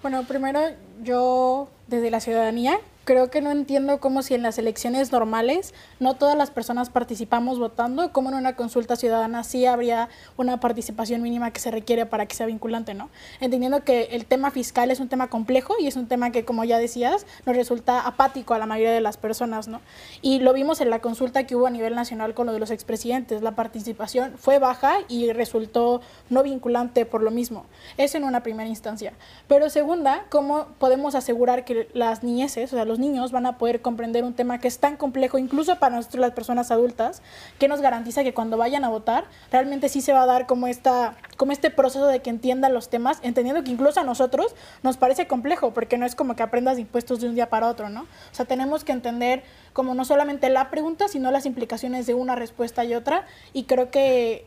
Bueno, 0.03 0.23
primero 0.25 0.61
yo 1.03 1.69
desde 1.89 2.11
la 2.11 2.21
ciudadanía 2.21 2.79
creo 3.09 3.31
que 3.31 3.41
no 3.41 3.51
entiendo 3.51 4.01
cómo 4.01 4.21
si 4.21 4.35
en 4.35 4.43
las 4.43 4.59
elecciones 4.59 5.13
normales 5.13 5.73
no 5.99 6.17
todas 6.17 6.37
las 6.37 6.51
personas 6.51 6.91
participamos 6.91 7.59
votando, 7.59 8.13
como 8.13 8.29
en 8.29 8.35
una 8.35 8.55
consulta 8.55 8.97
ciudadana 8.97 9.45
sí 9.45 9.65
habría 9.65 10.11
una 10.37 10.61
participación 10.61 11.23
mínima 11.23 11.51
que 11.51 11.59
se 11.59 11.71
requiere 11.71 12.05
para 12.05 12.27
que 12.27 12.37
sea 12.37 12.45
vinculante, 12.45 12.93
¿no? 12.93 13.09
Entendiendo 13.41 13.83
que 13.83 14.09
el 14.11 14.27
tema 14.27 14.51
fiscal 14.51 14.91
es 14.91 15.01
un 15.01 15.09
tema 15.09 15.29
complejo 15.29 15.73
y 15.81 15.87
es 15.87 15.97
un 15.97 16.07
tema 16.07 16.33
que, 16.33 16.45
como 16.45 16.65
ya 16.65 16.77
decías, 16.77 17.25
nos 17.47 17.57
resulta 17.57 17.99
apático 18.01 18.53
a 18.53 18.59
la 18.59 18.67
mayoría 18.67 18.93
de 18.93 19.01
las 19.01 19.17
personas, 19.17 19.69
¿no? 19.69 19.81
Y 20.21 20.41
lo 20.41 20.53
vimos 20.53 20.83
en 20.83 20.91
la 20.91 20.99
consulta 20.99 21.47
que 21.47 21.57
hubo 21.57 21.67
a 21.67 21.71
nivel 21.71 21.95
nacional 21.95 22.35
con 22.35 22.45
lo 22.45 22.53
de 22.53 22.59
los 22.59 22.71
expresidentes, 22.71 23.41
la 23.41 23.53
participación 23.53 24.35
fue 24.37 24.59
baja 24.59 24.99
y 25.09 25.33
resultó 25.33 26.03
no 26.29 26.43
vinculante 26.43 27.07
por 27.07 27.23
lo 27.23 27.31
mismo. 27.31 27.65
Eso 27.97 28.19
en 28.19 28.25
una 28.25 28.43
primera 28.43 28.69
instancia. 28.69 29.15
Pero 29.47 29.71
segunda, 29.71 30.27
¿cómo 30.29 30.67
podemos 30.79 31.15
asegurar 31.15 31.65
que 31.65 31.89
las 31.95 32.23
niñeces, 32.23 32.71
o 32.75 32.77
sea, 32.77 32.85
los 32.85 32.98
niños 32.99 33.33
van 33.33 33.47
a 33.47 33.59
poder 33.59 33.81
comprender 33.81 34.25
un 34.25 34.35
tema 34.35 34.59
que 34.59 34.69
es 34.69 34.79
tan 34.79 34.97
complejo, 34.97 35.39
incluso 35.39 35.79
para 35.79 35.97
nosotros 35.97 36.21
las 36.21 36.33
personas 36.33 36.71
adultas, 36.71 37.23
que 37.59 37.69
nos 37.69 37.81
garantiza 37.81 38.23
que 38.25 38.35
cuando 38.35 38.57
vayan 38.57 38.85
a 38.85 38.89
votar, 38.89 39.25
realmente 39.51 39.89
sí 39.89 40.01
se 40.01 40.13
va 40.13 40.23
a 40.23 40.27
dar 40.27 40.47
como, 40.47 40.67
esta, 40.67 41.15
como 41.37 41.53
este 41.53 41.71
proceso 41.71 42.07
de 42.07 42.21
que 42.21 42.31
entiendan 42.31 42.75
los 42.75 42.89
temas, 42.89 43.19
entendiendo 43.23 43.65
que 43.65 43.71
incluso 43.71 44.01
a 44.01 44.05
nosotros 44.05 44.55
nos 44.83 44.97
parece 44.97 45.27
complejo, 45.27 45.73
porque 45.73 45.99
no 45.99 46.07
es 46.07 46.15
como 46.15 46.37
que 46.37 46.43
aprendas 46.43 46.79
impuestos 46.79 47.21
de 47.21 47.29
un 47.29 47.35
día 47.35 47.49
para 47.49 47.69
otro, 47.69 47.89
¿no? 47.89 48.03
O 48.03 48.35
sea, 48.35 48.45
tenemos 48.45 48.85
que 48.85 48.93
entender 48.93 49.43
como 49.73 49.95
no 49.95 50.05
solamente 50.05 50.51
la 50.51 50.71
pregunta, 50.71 51.09
sino 51.09 51.31
las 51.31 51.47
implicaciones 51.47 52.07
de 52.07 52.15
una 52.15 52.35
respuesta 52.35 52.85
y 52.85 52.95
otra, 52.95 53.27
y 53.53 53.65
creo 53.65 53.91
que 53.91 54.47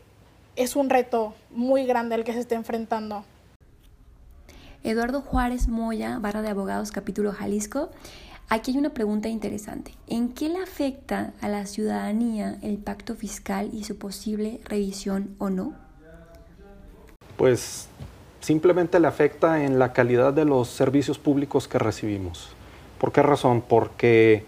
es 0.56 0.76
un 0.76 0.90
reto 0.90 1.34
muy 1.50 1.86
grande 1.86 2.14
el 2.14 2.24
que 2.24 2.32
se 2.32 2.40
está 2.40 2.54
enfrentando. 2.54 3.24
Eduardo 4.84 5.20
Juárez 5.20 5.68
Moya, 5.68 6.18
barra 6.18 6.42
de 6.42 6.48
abogados, 6.48 6.90
capítulo 6.90 7.32
Jalisco. 7.32 7.90
Aquí 8.54 8.72
hay 8.72 8.76
una 8.76 8.90
pregunta 8.90 9.30
interesante. 9.30 9.94
¿En 10.08 10.28
qué 10.34 10.50
le 10.50 10.58
afecta 10.58 11.32
a 11.40 11.48
la 11.48 11.64
ciudadanía 11.64 12.58
el 12.60 12.76
pacto 12.76 13.14
fiscal 13.14 13.70
y 13.72 13.84
su 13.84 13.96
posible 13.96 14.60
revisión 14.66 15.34
o 15.38 15.48
no? 15.48 15.72
Pues 17.38 17.88
simplemente 18.42 19.00
le 19.00 19.06
afecta 19.06 19.64
en 19.64 19.78
la 19.78 19.94
calidad 19.94 20.34
de 20.34 20.44
los 20.44 20.68
servicios 20.68 21.18
públicos 21.18 21.66
que 21.66 21.78
recibimos. 21.78 22.50
¿Por 22.98 23.10
qué 23.10 23.22
razón? 23.22 23.62
Porque 23.66 24.44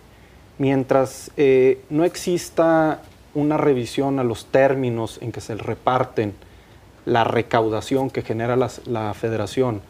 mientras 0.58 1.30
eh, 1.38 1.82
no 1.88 2.04
exista 2.04 3.00
una 3.32 3.56
revisión 3.56 4.18
a 4.18 4.22
los 4.22 4.44
términos 4.44 5.18
en 5.22 5.32
que 5.32 5.40
se 5.40 5.54
reparten 5.54 6.34
la 7.06 7.24
recaudación 7.24 8.10
que 8.10 8.20
genera 8.20 8.54
la 8.54 9.14
federación, 9.14 9.80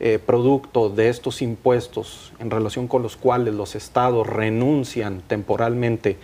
eh, 0.00 0.20
producto 0.24 0.90
de 0.90 1.08
estos 1.08 1.42
impuestos 1.42 2.32
en 2.38 2.50
relación 2.50 2.86
con 2.86 3.02
los 3.02 3.16
cuales 3.16 3.54
los 3.54 3.74
estados 3.74 4.28
renuncian 4.28 5.22
temporalmente 5.26 6.16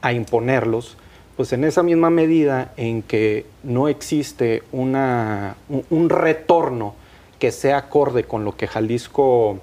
a 0.00 0.12
imponerlos, 0.12 0.96
pues 1.36 1.52
en 1.52 1.64
esa 1.64 1.82
misma 1.82 2.08
medida 2.08 2.72
en 2.76 3.02
que 3.02 3.44
no 3.64 3.88
existe 3.88 4.62
una, 4.70 5.56
un, 5.90 6.08
retorno 6.08 6.94
que 7.40 7.50
sea 7.50 7.78
acorde 7.78 8.22
con 8.22 8.44
lo 8.44 8.56
que 8.56 8.68
Jalisco 8.68 9.58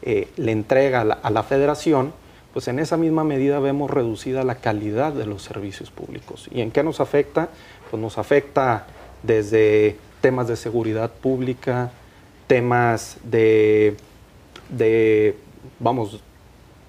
eh, 0.00 0.28
le 0.36 0.52
entrega 0.52 1.02
a 1.02 1.30
la, 1.30 1.42
federación, 1.42 2.14
pues 2.54 2.66
en 2.68 2.78
esa 2.78 2.96
misma 2.96 3.24
medida 3.24 3.60
vemos 3.60 3.90
reducida 3.90 4.42
la 4.42 4.54
calidad 4.54 5.12
de 5.12 5.26
los 5.26 5.42
servicios 5.42 5.90
públicos. 5.90 6.48
¿Y 6.50 6.62
en 6.62 6.70
qué 6.70 6.82
nos 6.82 7.00
afecta? 7.00 7.50
Pues 7.90 8.02
nos 8.02 8.16
afecta 8.16 8.86
desde 9.22 9.98
temas 10.22 10.48
de 10.48 10.56
seguridad 10.56 11.10
pública, 11.10 11.92
temas 12.52 13.16
de, 13.24 13.96
de 14.68 15.36
vamos, 15.80 16.20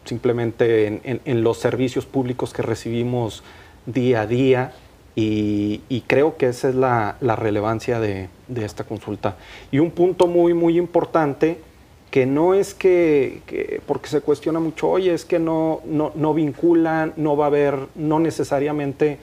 simplemente 0.03 1.00
en, 1.24 1.41
los 1.41 1.58
servicios 1.58 2.05
públicos 2.05 2.51
que 2.51 2.62
recibimos 2.62 3.43
día 3.86 4.24
a 4.24 4.27
día 4.27 4.74
y, 5.15 6.03
creo 6.08 6.36
que 6.36 6.48
esa 6.48 6.67
es 6.67 6.75
la, 6.75 7.15
relevancia 7.38 8.01
de, 8.01 8.27
esta 8.53 8.84
consulta. 8.84 9.38
Y 9.72 9.79
un 9.79 9.91
punto 9.91 10.27
muy, 10.27 10.53
muy 10.53 10.77
importante 10.77 11.62
que 12.12 12.25
no 12.25 12.53
es 12.53 12.74
que, 12.74 13.79
porque 13.86 14.10
se 14.10 14.20
cuestiona 14.20 14.60
mucho, 14.60 14.89
oye, 14.89 15.13
es 15.13 15.24
que 15.24 15.39
no, 15.39 15.79
no, 15.86 16.12
no 16.13 16.34
vinculan, 16.34 17.13
no 17.15 17.38
va 17.38 17.46
a 17.46 17.48
haber, 17.48 17.88
no 17.96 18.20
necesariamente 18.20 19.17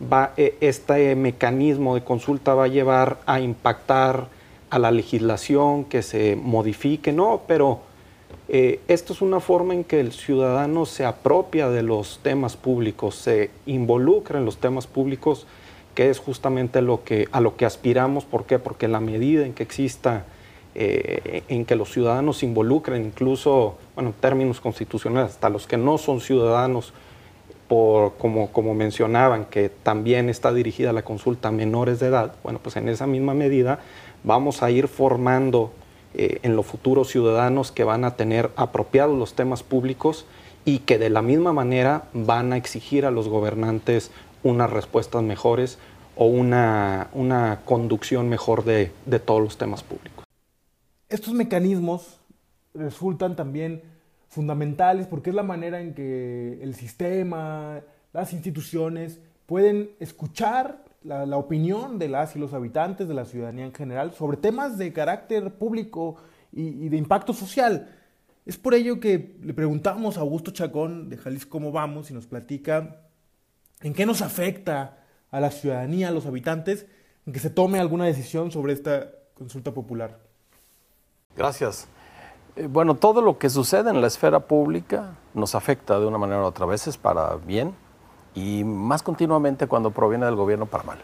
va, 0.00 0.34
e, 0.36 0.54
este 0.60 1.16
mecanismo 1.16 1.96
de 1.96 2.04
consulta 2.04 2.54
va 2.54 2.66
a 2.66 2.68
llevar 2.68 3.18
a 3.26 3.40
impactar 3.40 4.38
a 4.70 4.78
la 4.78 4.90
legislación, 4.90 5.84
que 5.84 6.02
se 6.02 6.36
modifique, 6.36 7.12
no, 7.12 7.42
pero 7.46 7.80
eh, 8.48 8.80
esto 8.88 9.12
es 9.12 9.22
una 9.22 9.40
forma 9.40 9.74
en 9.74 9.84
que 9.84 10.00
el 10.00 10.12
ciudadano 10.12 10.86
se 10.86 11.04
apropia 11.04 11.68
de 11.68 11.82
los 11.82 12.20
temas 12.22 12.56
públicos, 12.56 13.14
se 13.14 13.50
involucra 13.66 14.38
en 14.38 14.44
los 14.44 14.58
temas 14.58 14.86
públicos, 14.86 15.46
que 15.94 16.10
es 16.10 16.18
justamente 16.18 16.82
lo 16.82 17.04
que, 17.04 17.28
a 17.32 17.40
lo 17.40 17.56
que 17.56 17.66
aspiramos. 17.66 18.24
¿Por 18.24 18.46
qué? 18.46 18.58
Porque 18.58 18.88
la 18.88 19.00
medida 19.00 19.44
en 19.44 19.54
que 19.54 19.62
exista, 19.62 20.24
eh, 20.74 21.42
en 21.48 21.64
que 21.64 21.74
los 21.76 21.92
ciudadanos 21.92 22.38
se 22.38 22.46
involucren, 22.46 23.04
incluso, 23.04 23.76
bueno, 23.94 24.10
en 24.10 24.14
términos 24.14 24.60
constitucionales, 24.60 25.32
hasta 25.32 25.48
los 25.48 25.66
que 25.66 25.76
no 25.76 25.98
son 25.98 26.20
ciudadanos, 26.20 26.92
por, 27.68 28.14
como, 28.16 28.50
como 28.50 28.74
mencionaban, 28.74 29.44
que 29.44 29.68
también 29.68 30.28
está 30.28 30.52
dirigida 30.52 30.92
la 30.92 31.02
consulta 31.02 31.48
a 31.48 31.52
menores 31.52 32.00
de 32.00 32.08
edad, 32.08 32.34
bueno, 32.42 32.58
pues 32.60 32.74
en 32.74 32.88
esa 32.88 33.06
misma 33.06 33.32
medida 33.32 33.78
vamos 34.24 34.62
a 34.62 34.70
ir 34.70 34.88
formando 34.88 35.72
eh, 36.14 36.40
en 36.42 36.56
lo 36.56 36.62
futuro 36.62 37.04
ciudadanos 37.04 37.72
que 37.72 37.84
van 37.84 38.04
a 38.04 38.16
tener 38.16 38.50
apropiados 38.56 39.16
los 39.16 39.34
temas 39.34 39.62
públicos 39.62 40.26
y 40.64 40.80
que 40.80 40.98
de 40.98 41.10
la 41.10 41.22
misma 41.22 41.52
manera 41.52 42.04
van 42.12 42.52
a 42.52 42.56
exigir 42.56 43.06
a 43.06 43.10
los 43.10 43.28
gobernantes 43.28 44.10
unas 44.42 44.70
respuestas 44.70 45.22
mejores 45.22 45.78
o 46.16 46.26
una, 46.26 47.08
una 47.12 47.60
conducción 47.64 48.28
mejor 48.28 48.64
de, 48.64 48.92
de 49.06 49.18
todos 49.20 49.40
los 49.40 49.56
temas 49.56 49.82
públicos. 49.82 50.24
Estos 51.08 51.32
mecanismos 51.34 52.18
resultan 52.74 53.36
también 53.36 53.82
fundamentales 54.28 55.06
porque 55.06 55.30
es 55.30 55.36
la 55.36 55.42
manera 55.42 55.80
en 55.80 55.94
que 55.94 56.58
el 56.62 56.74
sistema, 56.74 57.80
las 58.12 58.32
instituciones 58.32 59.20
pueden 59.46 59.90
escuchar 59.98 60.84
la, 61.02 61.36
opinión 61.36 61.98
de 61.98 62.08
las 62.08 62.36
y 62.36 62.38
los 62.38 62.52
habitantes, 62.52 63.08
de 63.08 63.14
la 63.14 63.24
ciudadanía 63.24 63.64
en 63.64 63.74
general, 63.74 64.12
sobre 64.12 64.36
temas 64.36 64.78
de 64.78 64.92
carácter 64.92 65.54
público 65.54 66.16
y, 66.52 66.88
de 66.88 66.96
impacto 66.96 67.32
social. 67.32 67.96
Es 68.46 68.56
por 68.56 68.74
ello 68.74 69.00
que 69.00 69.36
le 69.42 69.54
preguntamos 69.54 70.16
a 70.16 70.20
Augusto 70.20 70.50
Chacón 70.50 71.08
de 71.08 71.16
Jalisco 71.16 71.50
cómo 71.50 71.72
vamos 71.72 72.10
y 72.10 72.14
nos 72.14 72.26
platica 72.26 73.02
en 73.82 73.94
qué 73.94 74.04
nos 74.04 74.22
afecta 74.22 74.98
a 75.30 75.40
la 75.40 75.50
ciudadanía, 75.50 76.08
a 76.08 76.12
los 76.12 76.26
habitantes, 76.26 76.86
en 77.26 77.32
que 77.32 77.38
se 77.38 77.50
tome 77.50 77.78
alguna 77.78 78.06
decisión 78.06 78.50
sobre 78.50 78.72
esta 78.72 79.10
consulta 79.34 79.72
popular. 79.72 80.18
Gracias. 81.36 81.86
Eh, 82.56 82.66
bueno, 82.66 82.96
todo 82.96 83.22
lo 83.22 83.38
que 83.38 83.48
sucede 83.48 83.90
en 83.90 84.00
la 84.00 84.08
esfera 84.08 84.40
pública 84.40 85.16
nos 85.32 85.54
afecta 85.54 85.98
de 85.98 86.06
una 86.06 86.18
manera 86.18 86.42
u 86.42 86.44
otra, 86.44 86.66
veces 86.66 86.98
para 86.98 87.36
bien 87.36 87.74
y 88.34 88.64
más 88.64 89.02
continuamente 89.02 89.66
cuando 89.66 89.90
proviene 89.90 90.26
del 90.26 90.36
gobierno 90.36 90.66
para 90.66 90.84
mal. 90.84 90.98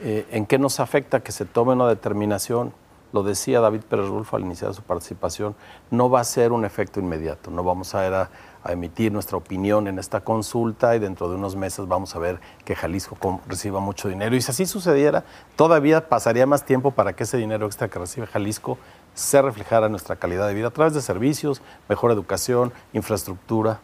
Eh, 0.00 0.26
¿En 0.30 0.46
qué 0.46 0.58
nos 0.58 0.80
afecta 0.80 1.20
que 1.20 1.32
se 1.32 1.44
tome 1.44 1.72
una 1.72 1.88
determinación? 1.88 2.72
Lo 3.12 3.22
decía 3.22 3.60
David 3.60 3.82
Pérez 3.82 4.08
Rulfo 4.08 4.36
al 4.36 4.42
iniciar 4.42 4.74
su 4.74 4.82
participación, 4.82 5.54
no 5.90 6.10
va 6.10 6.20
a 6.20 6.24
ser 6.24 6.52
un 6.52 6.64
efecto 6.64 7.00
inmediato, 7.00 7.50
no 7.50 7.62
vamos 7.62 7.94
a, 7.94 8.22
a, 8.22 8.30
a 8.62 8.72
emitir 8.72 9.12
nuestra 9.12 9.36
opinión 9.38 9.86
en 9.86 9.98
esta 9.98 10.22
consulta 10.22 10.96
y 10.96 10.98
dentro 10.98 11.28
de 11.30 11.36
unos 11.36 11.54
meses 11.54 11.86
vamos 11.86 12.14
a 12.16 12.18
ver 12.18 12.40
que 12.64 12.74
Jalisco 12.74 13.16
reciba 13.46 13.80
mucho 13.80 14.08
dinero. 14.08 14.34
Y 14.34 14.42
si 14.42 14.50
así 14.50 14.66
sucediera, 14.66 15.24
todavía 15.54 16.08
pasaría 16.08 16.46
más 16.46 16.64
tiempo 16.64 16.90
para 16.90 17.14
que 17.14 17.22
ese 17.22 17.36
dinero 17.38 17.66
extra 17.66 17.88
que 17.88 17.98
recibe 17.98 18.26
Jalisco 18.26 18.76
se 19.14 19.40
reflejara 19.40 19.86
en 19.86 19.92
nuestra 19.92 20.16
calidad 20.16 20.48
de 20.48 20.54
vida 20.54 20.66
a 20.66 20.72
través 20.72 20.92
de 20.92 21.00
servicios, 21.00 21.62
mejor 21.88 22.10
educación, 22.10 22.72
infraestructura, 22.92 23.80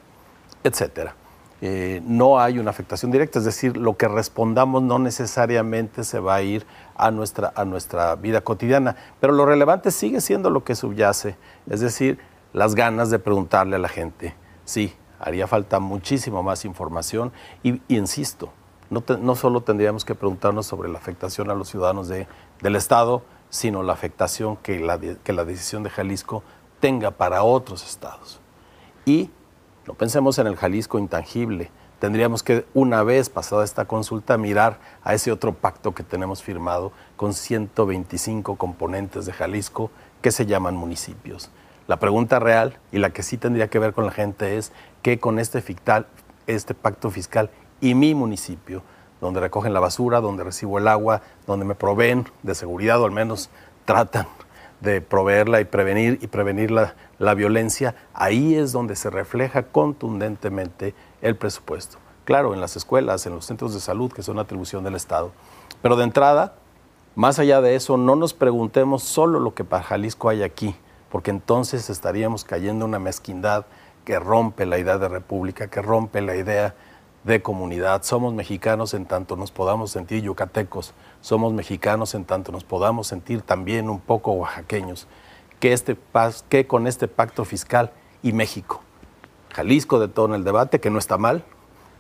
etcétera. 0.65 1.15
Eh, 1.65 2.03
no 2.05 2.41
hay 2.41 2.59
una 2.59 2.71
afectación 2.71 3.13
directa, 3.13 3.39
es 3.39 3.45
decir, 3.45 3.77
lo 3.77 3.97
que 3.97 4.09
respondamos 4.09 4.83
no 4.83 4.99
necesariamente 4.99 6.03
se 6.03 6.19
va 6.19 6.35
a 6.35 6.43
ir 6.43 6.67
a 6.97 7.13
nuestra, 7.13 7.53
a 7.55 7.65
nuestra 7.65 8.17
vida 8.17 8.41
cotidiana, 8.41 8.97
pero 9.21 9.33
lo 9.33 9.47
relevante 9.47 9.93
sigue 9.93 10.21
siendo 10.21 10.51
lo 10.51 10.65
que 10.65 10.75
subyace, 10.75 11.37
es 11.71 11.79
decir, 11.79 12.19
las 12.53 12.75
ganas 12.75 13.11
de 13.11 13.21
preguntarle 13.21 13.77
a 13.77 13.79
la 13.79 13.89
gente. 13.89 14.35
Sí, 14.65 14.97
haría 15.21 15.47
falta 15.47 15.79
muchísimo 15.79 16.43
más 16.43 16.65
información 16.65 17.31
y, 17.63 17.81
insisto, 17.87 18.53
no, 18.91 19.05
no, 19.21 19.37
solo 19.37 19.61
tendríamos 19.61 20.05
que 20.05 20.17
preguntarnos 20.17 20.67
sobre 20.67 20.89
la 20.89 20.99
afectación 20.99 21.49
a 21.49 21.55
los 21.55 21.69
ciudadanos 21.69 22.09
de, 22.09 22.27
del 22.61 22.75
Estado, 22.75 23.23
sino 23.51 23.85
la 23.85 23.93
afectación 23.93 24.57
que 24.57 24.81
la, 24.81 24.99
que 24.99 25.33
la 25.33 25.45
decisión 25.45 25.85
de 25.85 25.91
Jalisco 25.91 26.43
tenga 26.81 27.13
para 27.13 27.45
otros 27.45 27.87
estados. 27.87 28.41
Y 29.07 29.31
no 29.87 29.95
pensemos 29.95 30.39
en 30.39 30.47
el 30.47 30.57
Jalisco 30.57 30.99
intangible. 30.99 31.71
Tendríamos 31.99 32.43
que, 32.43 32.67
una 32.75 33.03
vez 33.03 33.29
pasada 33.29 33.65
esta 33.65 33.85
consulta, 33.85 34.39
mirar 34.39 34.79
a 35.03 35.15
ese 35.15 35.33
otro 35.33 35.55
pacto 35.55 35.93
que 35.93 36.03
tenemos 36.03 36.43
firmado 36.43 36.93
con 37.17 37.35
125 37.35 38.57
componentes 38.57 39.27
de 39.27 39.33
Jalisco 39.33 39.91
que 40.21 40.31
se 40.31 40.47
llaman 40.47 40.77
municipios. 40.77 41.51
La 41.89 41.99
pregunta 41.99 42.39
real 42.39 42.79
y 42.93 42.99
la 42.99 43.11
que 43.11 43.25
sí 43.25 43.37
tendría 43.37 43.69
que 43.69 43.81
ver 43.81 43.93
con 43.93 44.07
la 44.07 44.13
gente 44.13 44.57
es 44.57 44.73
qué 45.03 45.19
con 45.19 45.39
este, 45.39 45.61
fiscal, 45.63 46.07
este 46.47 46.75
pacto 46.75 47.11
fiscal 47.11 47.51
y 47.81 47.95
mi 47.95 48.15
municipio, 48.15 48.83
donde 49.21 49.41
recogen 49.41 49.75
la 49.75 49.81
basura, 49.81 50.21
donde 50.21 50.45
recibo 50.45 50.79
el 50.79 50.87
agua, 50.87 51.23
donde 51.47 51.65
me 51.65 51.75
proveen 51.75 52.27
de 52.45 52.55
seguridad 52.55 53.01
o 53.01 53.05
al 53.05 53.11
menos 53.11 53.51
tratan 53.85 54.27
de 54.83 55.01
proveerla 55.01 55.61
y 55.61 55.65
prevenir 55.65 56.19
y 56.21 56.27
prevenir 56.27 56.73
la, 56.73 56.97
la 57.19 57.35
violencia, 57.35 57.95
ahí 58.13 58.57
es 58.57 58.73
donde 58.73 58.97
se 58.97 59.11
refleja 59.11 59.63
contundentemente 59.63 60.95
el 61.23 61.37
presupuesto. 61.37 61.99
Claro, 62.25 62.53
en 62.53 62.61
las 62.61 62.77
escuelas, 62.77 63.25
en 63.27 63.35
los 63.35 63.47
centros 63.47 63.75
de 63.75 63.81
salud, 63.81 64.13
que 64.13 64.23
son 64.23 64.39
atribución 64.39 64.83
del 64.83 64.97
Estado. 64.97 65.31
Pero 65.83 65.97
de 65.97 66.05
entrada, 66.05 66.55
más 67.15 67.39
allá 67.39 67.61
de 67.61 67.77
eso, 67.77 67.97
no 67.97 68.17
nos 68.17 68.35
preguntemos 68.35 69.05
solo 69.05 69.39
lo 69.39 69.55
que 69.55 69.65
para 69.65 69.85
Jalisco 69.85 70.29
hay 70.29 70.43
aquí, 70.43 70.75
porque 71.11 71.31
entonces 71.31 71.89
estaríamos 71.89 72.45
cayendo 72.45 72.85
en 72.85 72.91
una 72.91 72.99
mezquindad 72.99 73.67
que 74.05 74.19
rompe 74.19 74.67
la 74.67 74.79
idea 74.79 74.99
de 74.99 75.09
república, 75.09 75.69
que 75.69 75.81
rompe 75.81 76.21
la 76.23 76.35
idea 76.35 76.75
de 77.25 77.41
comunidad. 77.41 78.03
Somos 78.03 78.35
mexicanos 78.35 78.95
en 78.95 79.07
tanto 79.07 79.37
nos 79.37 79.53
podamos 79.53 79.93
sentir 79.93 80.23
yucatecos, 80.23 80.93
somos 81.23 81.55
mexicanos 81.55 82.15
en 82.15 82.27
tanto 82.27 82.53
nos 82.53 82.65
podamos 82.65 83.07
sentir 83.07 83.41
también 83.41 83.89
un 83.89 84.01
poco 84.01 84.33
oaxaqueños 84.33 85.07
que, 85.61 85.73
este, 85.73 85.97
que 86.51 86.67
con 86.67 86.87
este 86.87 87.09
pacto 87.09 87.45
fiscal 87.45 87.93
y 88.23 88.33
México. 88.33 88.83
Jalisco 89.55 90.01
detona 90.01 90.37
el 90.37 90.45
debate, 90.45 90.81
que 90.81 90.91
no 90.91 90.99
está 90.99 91.19
mal, 91.19 91.45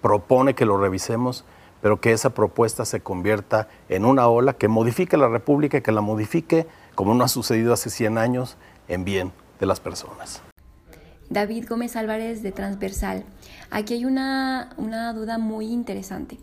propone 0.03 0.55
que 0.55 0.67
lo 0.67 0.77
revisemos, 0.79 1.45
pero 1.81 2.01
que 2.01 2.13
esa 2.13 2.31
propuesta 2.31 2.85
se 2.85 3.01
convierta 3.01 3.69
en 3.89 4.05
una 4.05 4.27
ola 4.27 4.55
que 4.55 4.69
modifique 4.69 5.17
la 5.17 5.29
República 5.29 5.79
y 5.79 5.83
que 5.83 5.93
la 5.93 6.01
modifique, 6.01 6.67
como 6.95 7.15
no 7.15 7.25
ha 7.25 7.29
sucedido 7.29 7.73
hace 7.73 7.91
100 7.91 8.19
años, 8.19 8.57
en 8.89 9.05
bien 9.05 9.33
de 9.61 9.67
las 9.67 9.81
personas. 9.81 10.43
David 11.31 11.67
Gómez 11.69 11.97
Álvarez 11.97 12.43
de 12.43 12.53
Transversal. 12.53 13.25
Aquí 13.71 13.95
hay 13.95 14.05
una, 14.05 14.71
una 14.77 15.13
duda 15.13 15.39
muy 15.39 15.67
interesante. 15.67 16.39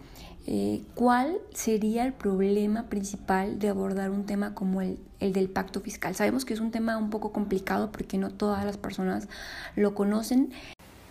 Eh, 0.51 0.81
¿cuál 0.95 1.37
sería 1.53 2.03
el 2.07 2.13
problema 2.13 2.89
principal 2.89 3.59
de 3.59 3.69
abordar 3.69 4.09
un 4.09 4.25
tema 4.25 4.55
como 4.55 4.81
el, 4.81 4.97
el, 5.19 5.31
del 5.31 5.47
pacto 5.47 5.79
fiscal? 5.79 6.15
Sabemos 6.15 6.43
que 6.43 6.55
es 6.55 6.59
un 6.59 6.71
tema 6.71 6.97
un 6.97 7.11
poco 7.11 7.31
complicado 7.31 7.91
porque 7.91 8.17
no 8.17 8.31
todas 8.31 8.65
las 8.65 8.75
personas 8.75 9.27
lo 9.75 9.93
conocen. 9.93 10.51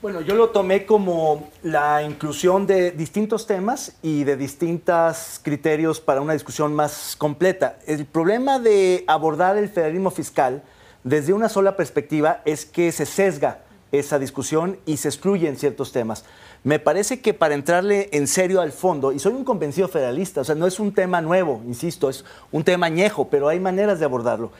Bueno, 0.02 0.22
yo 0.22 0.34
lo 0.34 0.48
tomé 0.50 0.86
como 0.86 1.50
la 1.62 2.02
inclusión 2.02 2.66
de 2.66 2.90
distintos 2.90 3.46
temas 3.46 3.92
y 4.02 4.24
de 4.24 4.36
distintos 4.36 5.38
criterios 5.40 6.00
para 6.00 6.20
una 6.20 6.32
discusión 6.32 6.74
más 6.74 7.14
completa. 7.16 7.78
El 7.86 8.06
problema 8.06 8.58
de 8.58 9.04
abordar 9.06 9.56
el 9.56 9.68
federalismo 9.68 10.10
fiscal 10.10 10.64
desde 11.04 11.32
una 11.32 11.48
sola 11.48 11.76
perspectiva 11.76 12.42
es 12.44 12.66
que 12.66 12.90
se 12.90 13.06
sesga 13.06 13.60
esa 13.92 14.18
discusión 14.18 14.78
y 14.84 14.96
se 14.96 15.08
excluyen 15.08 15.56
ciertos 15.56 15.92
temas. 15.92 16.24
Me 16.64 16.78
parece 16.78 17.20
que 17.20 17.34
para 17.34 17.54
entrarle 17.54 18.08
en 18.12 18.26
serio 18.26 18.60
al 18.60 18.72
fondo, 18.72 19.12
y 19.12 19.18
soy 19.18 19.32
un 19.32 19.44
convencido 19.44 19.88
federalista, 19.88 20.40
o 20.40 20.44
sea, 20.44 20.54
no 20.54 20.66
es 20.66 20.80
un 20.80 20.92
tema 20.92 21.20
nuevo, 21.20 21.62
insisto, 21.66 22.10
es 22.10 22.24
un 22.50 22.64
tema 22.64 22.86
añejo, 22.86 23.28
pero 23.28 23.48
hay 23.48 23.60
maneras 23.60 24.00
de 24.00 24.04
abordarlo. 24.04 24.50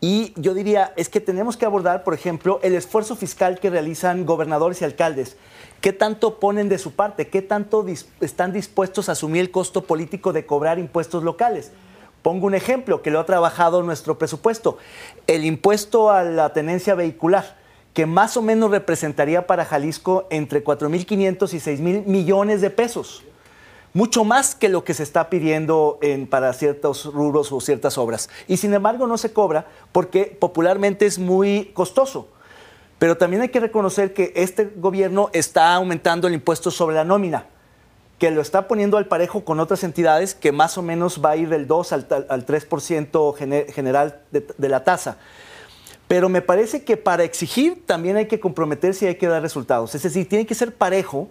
Y 0.00 0.34
yo 0.36 0.52
diría, 0.52 0.92
es 0.96 1.08
que 1.08 1.20
tenemos 1.20 1.56
que 1.56 1.64
abordar, 1.64 2.04
por 2.04 2.14
ejemplo, 2.14 2.60
el 2.62 2.74
esfuerzo 2.74 3.16
fiscal 3.16 3.60
que 3.60 3.70
realizan 3.70 4.26
gobernadores 4.26 4.82
y 4.82 4.84
alcaldes. 4.84 5.36
¿Qué 5.80 5.92
tanto 5.92 6.38
ponen 6.38 6.68
de 6.68 6.78
su 6.78 6.92
parte? 6.92 7.28
¿Qué 7.28 7.42
tanto 7.42 7.86
están 8.20 8.52
dispuestos 8.52 9.08
a 9.08 9.12
asumir 9.12 9.40
el 9.40 9.50
costo 9.50 9.84
político 9.84 10.32
de 10.32 10.44
cobrar 10.44 10.78
impuestos 10.78 11.22
locales? 11.22 11.72
Pongo 12.22 12.46
un 12.46 12.54
ejemplo 12.54 13.02
que 13.02 13.10
lo 13.10 13.20
ha 13.20 13.26
trabajado 13.26 13.82
nuestro 13.82 14.18
presupuesto. 14.18 14.78
El 15.26 15.44
impuesto 15.44 16.10
a 16.10 16.24
la 16.24 16.52
tenencia 16.52 16.94
vehicular 16.94 17.56
que 17.96 18.04
más 18.04 18.36
o 18.36 18.42
menos 18.42 18.70
representaría 18.70 19.46
para 19.46 19.64
Jalisco 19.64 20.26
entre 20.28 20.62
4.500 20.62 21.54
y 21.54 21.56
6.000 21.56 22.04
millones 22.04 22.60
de 22.60 22.68
pesos. 22.68 23.22
Mucho 23.94 24.22
más 24.22 24.54
que 24.54 24.68
lo 24.68 24.84
que 24.84 24.92
se 24.92 25.02
está 25.02 25.30
pidiendo 25.30 25.98
en, 26.02 26.26
para 26.26 26.52
ciertos 26.52 27.06
rubros 27.06 27.50
o 27.52 27.60
ciertas 27.62 27.96
obras. 27.96 28.28
Y 28.48 28.58
sin 28.58 28.74
embargo 28.74 29.06
no 29.06 29.16
se 29.16 29.32
cobra 29.32 29.64
porque 29.92 30.24
popularmente 30.26 31.06
es 31.06 31.18
muy 31.18 31.70
costoso. 31.72 32.28
Pero 32.98 33.16
también 33.16 33.40
hay 33.40 33.48
que 33.48 33.60
reconocer 33.60 34.12
que 34.12 34.30
este 34.36 34.70
gobierno 34.76 35.30
está 35.32 35.72
aumentando 35.72 36.28
el 36.28 36.34
impuesto 36.34 36.70
sobre 36.70 36.96
la 36.96 37.04
nómina, 37.04 37.46
que 38.18 38.30
lo 38.30 38.42
está 38.42 38.68
poniendo 38.68 38.98
al 38.98 39.06
parejo 39.06 39.42
con 39.42 39.58
otras 39.58 39.82
entidades 39.84 40.34
que 40.34 40.52
más 40.52 40.76
o 40.76 40.82
menos 40.82 41.24
va 41.24 41.30
a 41.30 41.36
ir 41.36 41.48
del 41.48 41.66
2 41.66 41.92
al, 41.92 42.06
al 42.28 42.44
3% 42.44 43.72
general 43.72 44.20
de 44.30 44.68
la 44.68 44.84
tasa. 44.84 45.16
Pero 46.08 46.28
me 46.28 46.40
parece 46.40 46.84
que 46.84 46.96
para 46.96 47.24
exigir 47.24 47.84
también 47.84 48.16
hay 48.16 48.26
que 48.26 48.38
comprometerse 48.38 49.04
y 49.04 49.08
hay 49.08 49.14
que 49.16 49.26
dar 49.26 49.42
resultados. 49.42 49.94
Es 49.94 50.02
decir, 50.02 50.28
tiene 50.28 50.46
que 50.46 50.54
ser 50.54 50.74
parejo, 50.74 51.28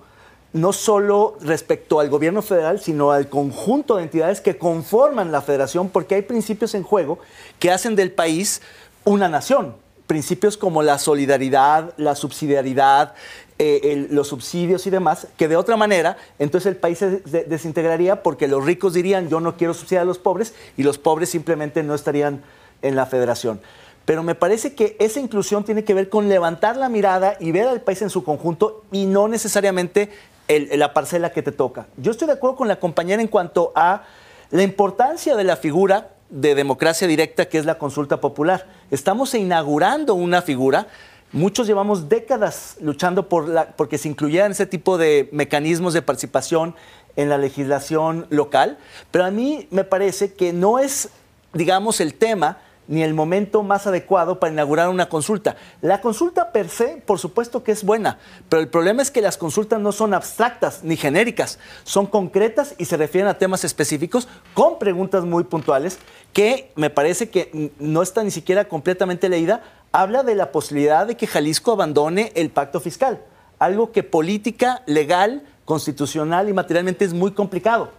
no 0.52 0.74
solo 0.74 1.38
respecto 1.42 2.00
al 2.00 2.10
gobierno 2.10 2.42
federal, 2.42 2.80
sino 2.80 3.12
al 3.12 3.30
conjunto 3.30 3.96
de 3.96 4.04
entidades 4.04 4.42
que 4.42 4.58
conforman 4.58 5.32
la 5.32 5.42
federación, 5.42 5.90
porque 5.90 6.16
hay 6.16 6.22
principios 6.24 6.76
en 6.76 6.84
juego 6.84 7.20
que 7.60 7.72
hacen 7.72 7.96
del 7.96 8.12
país 8.12 8.62
una 9.06 9.30
nación. 9.30 9.76
Principios 10.08 10.56
como 10.58 10.84
la 10.84 11.00
solidaridad, 11.00 11.94
la 11.98 12.16
subsidiariedad, 12.16 13.16
eh, 13.58 14.08
los 14.12 14.28
subsidios 14.28 14.86
y 14.86 14.90
demás, 14.90 15.28
que 15.38 15.48
de 15.48 15.56
otra 15.56 15.78
manera, 15.78 16.18
entonces 16.38 16.70
el 16.70 16.78
país 16.78 17.00
se 17.00 17.22
desintegraría 17.48 18.22
porque 18.22 18.48
los 18.48 18.66
ricos 18.66 18.94
dirían 18.94 19.30
yo 19.30 19.40
no 19.40 19.56
quiero 19.56 19.74
subsidiar 19.74 20.04
a 20.04 20.06
los 20.06 20.20
pobres 20.20 20.54
y 20.78 20.84
los 20.84 20.98
pobres 20.98 21.30
simplemente 21.30 21.82
no 21.82 21.96
estarían 21.96 22.44
en 22.82 22.96
la 22.96 23.06
federación 23.06 23.62
pero 24.06 24.22
me 24.24 24.36
parece 24.36 24.76
que 24.76 24.96
esa 25.00 25.20
inclusión 25.20 25.64
tiene 25.64 25.84
que 25.84 25.94
ver 25.94 26.10
con 26.10 26.30
levantar 26.30 26.78
la 26.78 26.90
mirada 26.90 27.38
y 27.40 27.52
ver 27.52 27.68
al 27.68 27.82
país 27.82 28.02
en 28.02 28.10
su 28.10 28.24
conjunto 28.24 28.84
y 28.92 29.06
no 29.06 29.28
necesariamente 29.28 30.10
la 30.48 30.94
parcela 30.94 31.32
que 31.32 31.42
te 31.42 31.52
toca. 31.52 31.88
Yo 31.98 32.12
estoy 32.12 32.28
de 32.28 32.34
acuerdo 32.34 32.56
con 32.56 32.68
la 32.68 32.80
compañera 32.80 33.22
en 33.22 33.28
cuanto 33.28 33.72
a 33.76 34.04
la 34.52 34.62
importancia 34.62 35.36
de 35.36 35.44
la 35.44 35.58
figura 35.58 36.12
de 36.30 36.54
democracia 36.54 37.08
directa 37.08 37.50
que 37.50 37.58
es 37.58 37.66
la 37.66 37.80
consulta 37.80 38.22
popular. 38.22 38.68
Estamos 38.92 39.34
inaugurando 39.34 40.14
una 40.14 40.44
figura. 40.44 40.88
Muchos 41.32 41.66
llevamos 41.66 42.08
décadas 42.08 42.78
luchando 42.80 43.28
por 43.28 43.50
la, 43.50 43.72
porque 43.76 43.98
se 43.98 44.08
incluyeran 44.08 44.52
ese 44.52 44.68
tipo 44.68 45.00
de 45.00 45.30
mecanismos 45.32 45.94
de 45.94 46.04
participación 46.04 46.76
en 47.16 47.30
la 47.30 47.38
legislación 47.38 48.28
local, 48.30 48.78
pero 49.10 49.26
a 49.26 49.32
mí 49.32 49.68
me 49.72 49.86
parece 49.86 50.34
que 50.34 50.52
no 50.54 50.80
es, 50.80 51.10
digamos, 51.54 52.02
el 52.02 52.14
tema 52.14 52.58
ni 52.88 53.04
el 53.04 53.14
momento 53.14 53.64
más 53.64 53.88
adecuado 53.88 54.40
para 54.40 54.54
inaugurar 54.54 54.90
una 54.90 55.10
consulta. 55.10 55.56
La 55.82 56.02
consulta 56.02 56.52
per 56.52 56.70
se, 56.70 57.02
por 57.06 57.20
supuesto 57.20 57.64
que 57.64 57.72
es 57.72 57.84
buena, 57.84 58.20
pero 58.50 58.62
el 58.62 58.68
problema 58.68 59.02
es 59.02 59.12
que 59.12 59.22
las 59.22 59.38
consultas 59.38 59.80
no 59.80 59.92
son 59.92 60.14
abstractas 60.14 60.84
ni 60.84 60.98
genéricas, 60.98 61.60
son 61.84 62.06
concretas 62.06 62.76
y 62.78 62.86
se 62.86 62.98
refieren 62.98 63.30
a 63.30 63.38
temas 63.38 63.64
específicos 63.64 64.28
con 64.54 64.80
preguntas 64.80 65.26
muy 65.26 65.44
puntuales 65.44 66.00
que 66.34 66.72
me 66.76 66.90
parece 66.90 67.30
que 67.30 67.72
no 67.80 68.02
está 68.02 68.24
ni 68.24 68.32
siquiera 68.32 68.68
completamente 68.68 69.30
leída. 69.30 69.64
Habla 69.92 70.24
de 70.24 70.36
la 70.36 70.52
posibilidad 70.52 71.08
de 71.08 71.16
que 71.16 71.28
Jalisco 71.28 71.72
abandone 71.72 72.32
el 72.36 72.50
pacto 72.50 72.82
fiscal, 72.82 73.22
algo 73.60 73.92
que 73.92 74.04
política, 74.04 74.84
legal, 74.86 75.44
constitucional 75.64 76.50
y 76.50 76.54
materialmente 76.54 77.06
es 77.06 77.14
muy 77.14 77.32
complicado 77.32 77.90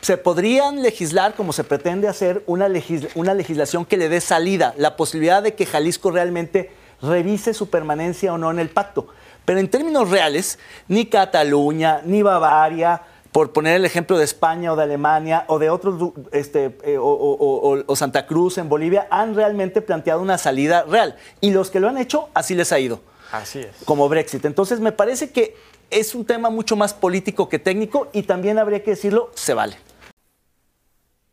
se 0.00 0.16
podrían 0.16 0.82
legislar, 0.82 1.34
como 1.34 1.52
se 1.52 1.64
pretende 1.64 2.08
hacer, 2.08 2.42
una, 2.46 2.68
una 3.14 3.34
legislación 3.34 3.84
que 3.84 3.96
le 3.96 4.08
dé 4.08 4.20
salida, 4.20 4.74
la 4.76 4.96
posibilidad 4.96 5.42
de 5.42 5.54
que 5.54 5.66
Jalisco 5.66 6.10
realmente 6.10 6.70
revise 7.02 7.54
su 7.54 7.68
permanencia 7.68 8.32
o 8.32 8.38
no 8.38 8.50
en 8.50 8.58
el 8.58 8.70
pacto. 8.70 9.08
Pero 9.44 9.60
en 9.60 9.68
términos 9.68 10.10
reales, 10.10 10.58
ni 10.88 11.06
Cataluña, 11.06 12.00
ni 12.04 12.22
Bavaria, 12.22 13.02
por 13.36 13.52
poner 13.52 13.76
el 13.76 13.84
ejemplo 13.84 14.16
de 14.16 14.24
España 14.24 14.72
o 14.72 14.76
de 14.76 14.84
Alemania 14.84 15.44
o 15.48 15.58
de 15.58 15.68
otros, 15.68 16.12
este, 16.32 16.76
eh, 16.84 16.96
o, 16.98 17.94
Santa 17.94 18.26
Cruz 18.26 18.58
en 18.58 18.68
Bolivia, 18.68 19.06
han 19.10 19.34
realmente 19.34 19.82
planteado 19.82 20.22
una 20.22 20.38
salida 20.38 20.84
real. 20.84 21.16
Y 21.40 21.50
los 21.50 21.70
que 21.70 21.78
lo 21.78 21.88
han 21.88 21.98
hecho, 21.98 22.28
así 22.34 22.54
les 22.54 22.72
ha 22.72 22.78
ido. 22.78 23.00
Así 23.30 23.58
es. 23.60 23.84
Como 23.84 24.08
Brexit. 24.08 24.44
Entonces, 24.46 24.80
me 24.80 24.90
parece 24.90 25.30
que 25.30 25.54
es 25.90 26.14
un 26.14 26.24
tema 26.24 26.50
mucho 26.50 26.76
más 26.76 26.94
político 26.94 27.48
que 27.48 27.58
técnico 27.58 28.08
y 28.12 28.22
también 28.22 28.58
habría 28.58 28.82
que 28.82 28.90
decirlo, 28.90 29.30
se 29.34 29.54
vale. 29.54 29.76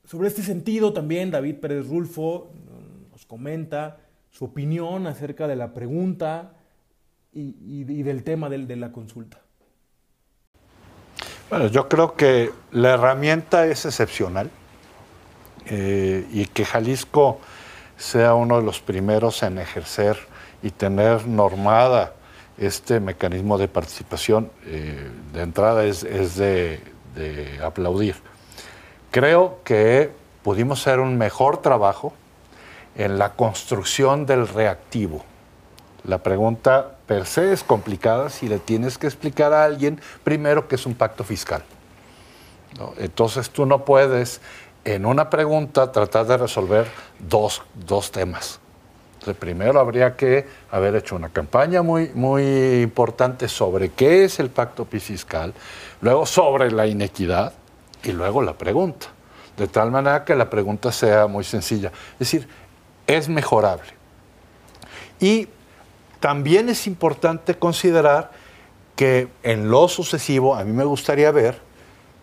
Sobre 0.05 0.27
este 0.27 0.43
sentido, 0.43 0.93
también 0.93 1.31
David 1.31 1.55
Pérez 1.55 1.87
Rulfo 1.87 2.51
nos 3.11 3.25
comenta 3.25 3.97
su 4.29 4.45
opinión 4.45 5.07
acerca 5.07 5.47
de 5.47 5.55
la 5.55 5.73
pregunta 5.73 6.53
y, 7.33 8.03
del 8.03 8.23
tema 8.23 8.49
de 8.49 8.75
la 8.75 8.91
consulta. 8.91 9.39
Bueno, 11.49 11.67
yo 11.67 11.87
creo 11.87 12.15
que 12.15 12.51
la 12.71 12.95
herramienta 12.95 13.65
es 13.67 13.85
excepcional 13.85 14.49
eh, 15.65 16.25
y 16.31 16.45
que 16.45 16.65
Jalisco 16.65 17.39
sea 17.95 18.33
uno 18.33 18.57
de 18.59 18.63
los 18.63 18.81
primeros 18.81 19.43
en 19.43 19.59
ejercer 19.59 20.17
y 20.61 20.71
tener 20.71 21.27
normada 21.27 22.15
este 22.57 22.99
mecanismo 22.99 23.57
de 23.57 23.67
participación 23.67 24.51
eh, 24.65 25.09
de 25.33 25.41
entrada 25.41 25.85
es, 25.85 26.03
de, 26.35 26.81
aplaudir. 27.63 28.15
Creo 29.11 29.59
que 29.63 30.11
pudimos 30.41 30.81
hacer 30.81 30.99
un 30.99 31.17
mejor 31.17 31.57
trabajo 31.61 32.13
en 32.95 33.19
la 33.19 33.33
construcción 33.33 34.25
del 34.25 34.47
reactivo. 34.47 35.23
La 36.03 36.17
pregunta 36.23 36.95
per 37.05 37.25
se 37.25 37.53
es 37.53 37.63
complicada 37.63 38.29
si 38.29 38.47
le 38.47 38.59
tienes 38.59 38.97
que 38.97 39.07
explicar 39.07 39.53
a 39.53 39.63
alguien 39.63 40.01
primero 40.23 40.67
que 40.67 40.75
es 40.75 40.85
un 40.85 40.95
pacto 40.95 41.23
fiscal. 41.23 41.63
Entonces 42.97 43.49
tú 43.51 43.65
no 43.65 43.85
puedes 43.85 44.41
en 44.85 45.05
una 45.05 45.29
pregunta 45.29 45.91
tratar 45.91 46.25
de 46.25 46.37
resolver 46.37 46.87
dos, 47.19 47.61
temas. 48.11 48.59
Primero 49.33 49.79
habría 49.79 50.15
que 50.15 50.45
haber 50.71 50.95
hecho 50.95 51.15
una 51.15 51.29
campaña 51.29 51.81
muy, 51.81 52.11
muy 52.13 52.81
importante 52.81 53.47
sobre 53.47 53.89
qué 53.89 54.25
es 54.25 54.39
el 54.39 54.49
pacto 54.49 54.85
fiscal, 54.85 55.53
luego 56.01 56.25
sobre 56.25 56.71
la 56.71 56.85
inequidad 56.87 57.53
y 58.03 58.11
luego 58.11 58.41
la 58.41 58.53
pregunta. 58.53 59.07
De 59.55 59.67
tal 59.67 59.91
manera 59.91 60.25
que 60.25 60.35
la 60.35 60.49
pregunta 60.49 60.91
sea 60.91 61.27
muy 61.27 61.43
sencilla. 61.43 61.91
Es 62.13 62.19
decir, 62.19 62.47
es 63.07 63.29
mejorable. 63.29 63.91
Y 65.19 65.47
también 66.19 66.69
es 66.69 66.87
importante 66.87 67.55
considerar 67.55 68.31
que 68.95 69.27
en 69.43 69.69
lo 69.69 69.87
sucesivo 69.87 70.55
a 70.55 70.63
mí 70.63 70.71
me 70.71 70.83
gustaría 70.83 71.31
ver 71.31 71.59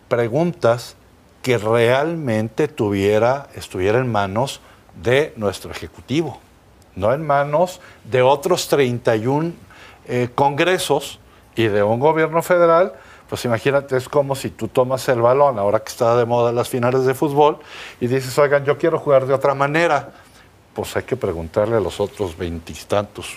preguntas 0.07 0.95
que 1.41 1.57
realmente 1.57 2.67
tuviera, 2.67 3.47
estuviera 3.55 3.99
en 3.99 4.11
manos 4.11 4.61
de 5.01 5.33
nuestro 5.37 5.71
Ejecutivo, 5.71 6.39
no 6.95 7.13
en 7.13 7.25
manos 7.25 7.79
de 8.03 8.21
otros 8.21 8.67
31 8.67 9.53
eh, 10.07 10.29
congresos 10.33 11.19
y 11.55 11.67
de 11.67 11.83
un 11.83 11.99
gobierno 11.99 12.41
federal. 12.41 12.93
Pues 13.29 13.45
imagínate, 13.45 13.95
es 13.95 14.09
como 14.09 14.35
si 14.35 14.49
tú 14.49 14.67
tomas 14.67 15.07
el 15.07 15.21
balón, 15.21 15.57
ahora 15.57 15.79
que 15.79 15.89
está 15.89 16.17
de 16.17 16.25
moda 16.25 16.51
las 16.51 16.67
finales 16.67 17.05
de 17.05 17.13
fútbol, 17.13 17.59
y 18.01 18.07
dices, 18.07 18.37
oigan, 18.37 18.65
yo 18.65 18.77
quiero 18.77 18.99
jugar 18.99 19.25
de 19.25 19.33
otra 19.33 19.53
manera. 19.53 20.09
Pues 20.73 20.95
hay 20.95 21.03
que 21.03 21.15
preguntarle 21.15 21.77
a 21.77 21.79
los 21.79 21.99
otros 21.99 22.37
veintitantos 22.37 23.35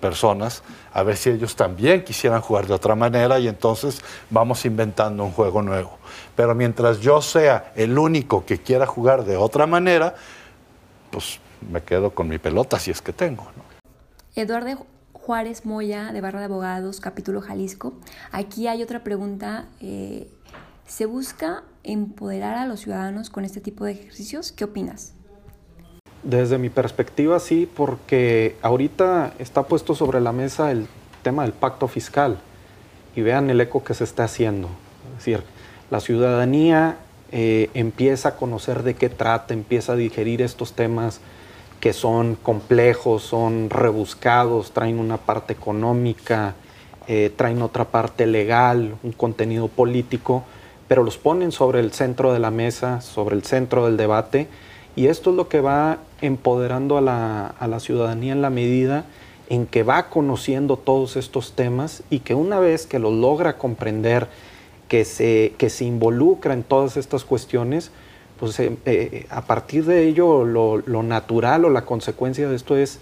personas 0.00 0.62
a 0.92 1.02
ver 1.02 1.16
si 1.16 1.30
ellos 1.30 1.56
también 1.56 2.04
quisieran 2.04 2.40
jugar 2.40 2.66
de 2.66 2.74
otra 2.74 2.94
manera 2.94 3.38
y 3.38 3.48
entonces 3.48 4.00
vamos 4.30 4.64
inventando 4.64 5.24
un 5.24 5.32
juego 5.32 5.62
nuevo. 5.62 5.98
Pero 6.34 6.54
mientras 6.54 7.00
yo 7.00 7.20
sea 7.20 7.72
el 7.76 7.98
único 7.98 8.44
que 8.44 8.58
quiera 8.58 8.86
jugar 8.86 9.24
de 9.24 9.36
otra 9.36 9.66
manera, 9.66 10.14
pues 11.10 11.40
me 11.70 11.82
quedo 11.82 12.14
con 12.14 12.28
mi 12.28 12.38
pelota 12.38 12.78
si 12.78 12.90
es 12.90 13.02
que 13.02 13.12
tengo. 13.12 13.46
Eduardo 14.34 14.86
Juárez 15.12 15.66
Moya, 15.66 16.12
de 16.12 16.20
Barra 16.20 16.40
de 16.40 16.44
Abogados, 16.44 17.00
capítulo 17.00 17.40
Jalisco. 17.40 17.94
Aquí 18.30 18.68
hay 18.68 18.82
otra 18.82 19.02
pregunta. 19.02 19.66
Eh, 19.80 20.30
¿Se 20.86 21.06
busca 21.06 21.64
empoderar 21.82 22.56
a 22.56 22.66
los 22.66 22.80
ciudadanos 22.80 23.30
con 23.30 23.44
este 23.44 23.60
tipo 23.60 23.84
de 23.84 23.92
ejercicios? 23.92 24.52
¿Qué 24.52 24.64
opinas? 24.64 25.14
Desde 26.22 26.58
mi 26.58 26.70
perspectiva 26.70 27.40
sí, 27.40 27.68
porque 27.72 28.56
ahorita 28.62 29.34
está 29.38 29.64
puesto 29.64 29.94
sobre 29.94 30.20
la 30.20 30.32
mesa 30.32 30.70
el 30.70 30.86
tema 31.22 31.42
del 31.42 31.52
pacto 31.52 31.88
fiscal 31.88 32.38
y 33.16 33.22
vean 33.22 33.50
el 33.50 33.60
eco 33.60 33.82
que 33.82 33.94
se 33.94 34.04
está 34.04 34.24
haciendo. 34.24 34.68
Es 35.10 35.24
decir, 35.24 35.42
la 35.90 36.00
ciudadanía 36.00 36.98
eh, 37.32 37.70
empieza 37.74 38.30
a 38.30 38.36
conocer 38.36 38.82
de 38.82 38.94
qué 38.94 39.08
trata, 39.08 39.54
empieza 39.54 39.94
a 39.94 39.96
digerir 39.96 40.42
estos 40.42 40.74
temas 40.74 41.20
que 41.80 41.92
son 41.92 42.36
complejos, 42.36 43.22
son 43.22 43.70
rebuscados, 43.70 44.72
traen 44.72 44.98
una 44.98 45.16
parte 45.16 45.52
económica, 45.52 46.54
eh, 47.08 47.32
traen 47.34 47.62
otra 47.62 47.84
parte 47.84 48.26
legal, 48.26 48.96
un 49.02 49.12
contenido 49.12 49.68
político, 49.68 50.44
pero 50.88 51.02
los 51.02 51.18
ponen 51.18 51.52
sobre 51.52 51.80
el 51.80 51.92
centro 51.92 52.32
de 52.32 52.38
la 52.38 52.50
mesa, 52.50 53.00
sobre 53.00 53.36
el 53.36 53.42
centro 53.44 53.86
del 53.86 53.96
debate 53.96 54.48
y 54.96 55.08
esto 55.08 55.30
es 55.30 55.36
lo 55.36 55.48
que 55.48 55.60
va 55.60 55.98
empoderando 56.22 56.96
a 56.96 57.02
la, 57.02 57.80
ciudadanía 57.80 58.32
en 58.32 58.40
la 58.40 58.48
medida 58.48 59.04
en 59.48 59.66
que 59.66 59.82
va 59.82 60.08
conociendo 60.08 60.78
todos 60.78 61.16
estos 61.16 61.52
temas 61.52 62.02
y 62.08 62.20
que 62.20 62.34
una 62.34 62.58
vez 62.58 62.86
que 62.86 62.98
lo 62.98 63.10
logra 63.10 63.58
comprender, 63.58 64.26
que 64.88 65.04
se, 65.04 65.52
que 65.58 65.68
se 65.68 65.84
involucra 65.84 66.54
en 66.54 66.62
todas 66.62 66.96
estas 66.96 67.24
cuestiones, 67.24 67.90
pues 68.38 68.58
eh, 68.60 68.76
eh, 68.84 69.26
a 69.30 69.42
partir 69.42 69.84
de 69.84 70.06
ello 70.06 70.44
lo, 70.44 71.02
natural 71.02 71.64
o 71.64 71.70
la 71.70 71.82
consecuencia 71.82 72.48
de 72.48 72.56
esto 72.56 72.76
es 72.76 73.00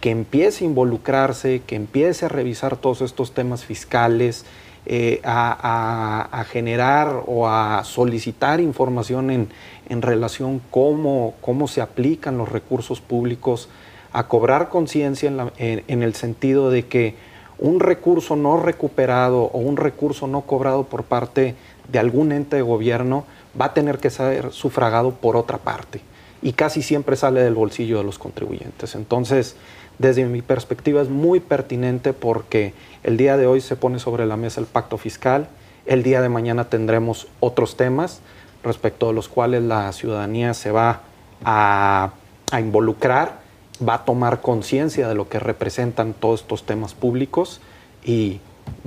que 0.00 0.10
empiece 0.10 0.64
a 0.64 0.68
involucrarse, 0.68 1.62
que 1.66 1.76
empiece 1.76 2.24
a 2.24 2.28
revisar 2.28 2.76
todos 2.76 3.02
estos 3.02 3.32
temas 3.32 3.64
fiscales, 3.64 4.46
eh, 4.86 5.20
a, 5.24 6.44
generar 6.48 7.22
o 7.26 7.46
a 7.48 7.84
solicitar 7.84 8.60
información 8.60 9.30
en, 9.30 9.48
en 9.90 10.00
relación 10.00 10.62
cómo, 10.70 11.34
cómo 11.42 11.68
se 11.68 11.82
aplican 11.82 12.38
los 12.38 12.48
recursos 12.48 13.02
públicos, 13.02 13.68
a 14.12 14.26
cobrar 14.26 14.68
conciencia 14.68 15.30
en, 15.58 16.02
el 16.02 16.14
sentido 16.14 16.70
de 16.70 16.86
que 16.86 17.14
un 17.58 17.78
recurso 17.78 18.36
no 18.36 18.56
recuperado 18.56 19.42
o 19.42 19.58
un 19.58 19.76
recurso 19.76 20.26
no 20.26 20.42
cobrado 20.42 20.84
por 20.84 21.04
parte 21.04 21.54
de 21.90 21.98
algún 21.98 22.32
ente 22.32 22.56
de 22.56 22.62
gobierno 22.62 23.24
va 23.58 23.66
a 23.66 23.74
tener 23.74 23.98
que 23.98 24.10
ser 24.10 24.52
sufragado 24.52 25.12
por 25.12 25.36
otra 25.36 25.58
parte 25.58 26.00
y 26.42 26.52
casi 26.52 26.82
siempre 26.82 27.16
sale 27.16 27.42
del 27.42 27.54
bolsillo 27.54 27.98
de 27.98 28.04
los 28.04 28.18
contribuyentes. 28.18 28.94
Entonces, 28.94 29.56
desde 29.98 30.24
mi 30.24 30.42
perspectiva 30.42 31.02
es 31.02 31.08
muy 31.08 31.40
pertinente 31.40 32.12
porque 32.12 32.72
el 33.02 33.16
día 33.16 33.36
de 33.36 33.46
hoy 33.46 33.60
se 33.60 33.76
pone 33.76 33.98
sobre 33.98 34.26
la 34.26 34.36
mesa 34.36 34.60
el 34.60 34.66
pacto 34.66 34.96
fiscal, 34.96 35.48
el 35.86 36.02
día 36.02 36.22
de 36.22 36.28
mañana 36.28 36.64
tendremos 36.64 37.28
otros 37.40 37.76
temas 37.76 38.20
respecto 38.62 39.08
a 39.08 39.12
los 39.12 39.28
cuales 39.28 39.62
la 39.62 39.92
ciudadanía 39.92 40.54
se 40.54 40.70
va 40.70 41.02
a, 41.44 42.12
involucrar, 42.58 43.40
va 43.86 43.94
a 43.94 44.04
tomar 44.04 44.40
conciencia 44.40 45.08
de 45.08 45.14
lo 45.14 45.28
que 45.28 45.38
representan 45.38 46.12
todos 46.14 46.42
estos 46.42 46.64
temas 46.64 46.94
públicos 46.94 47.60
y 48.04 48.40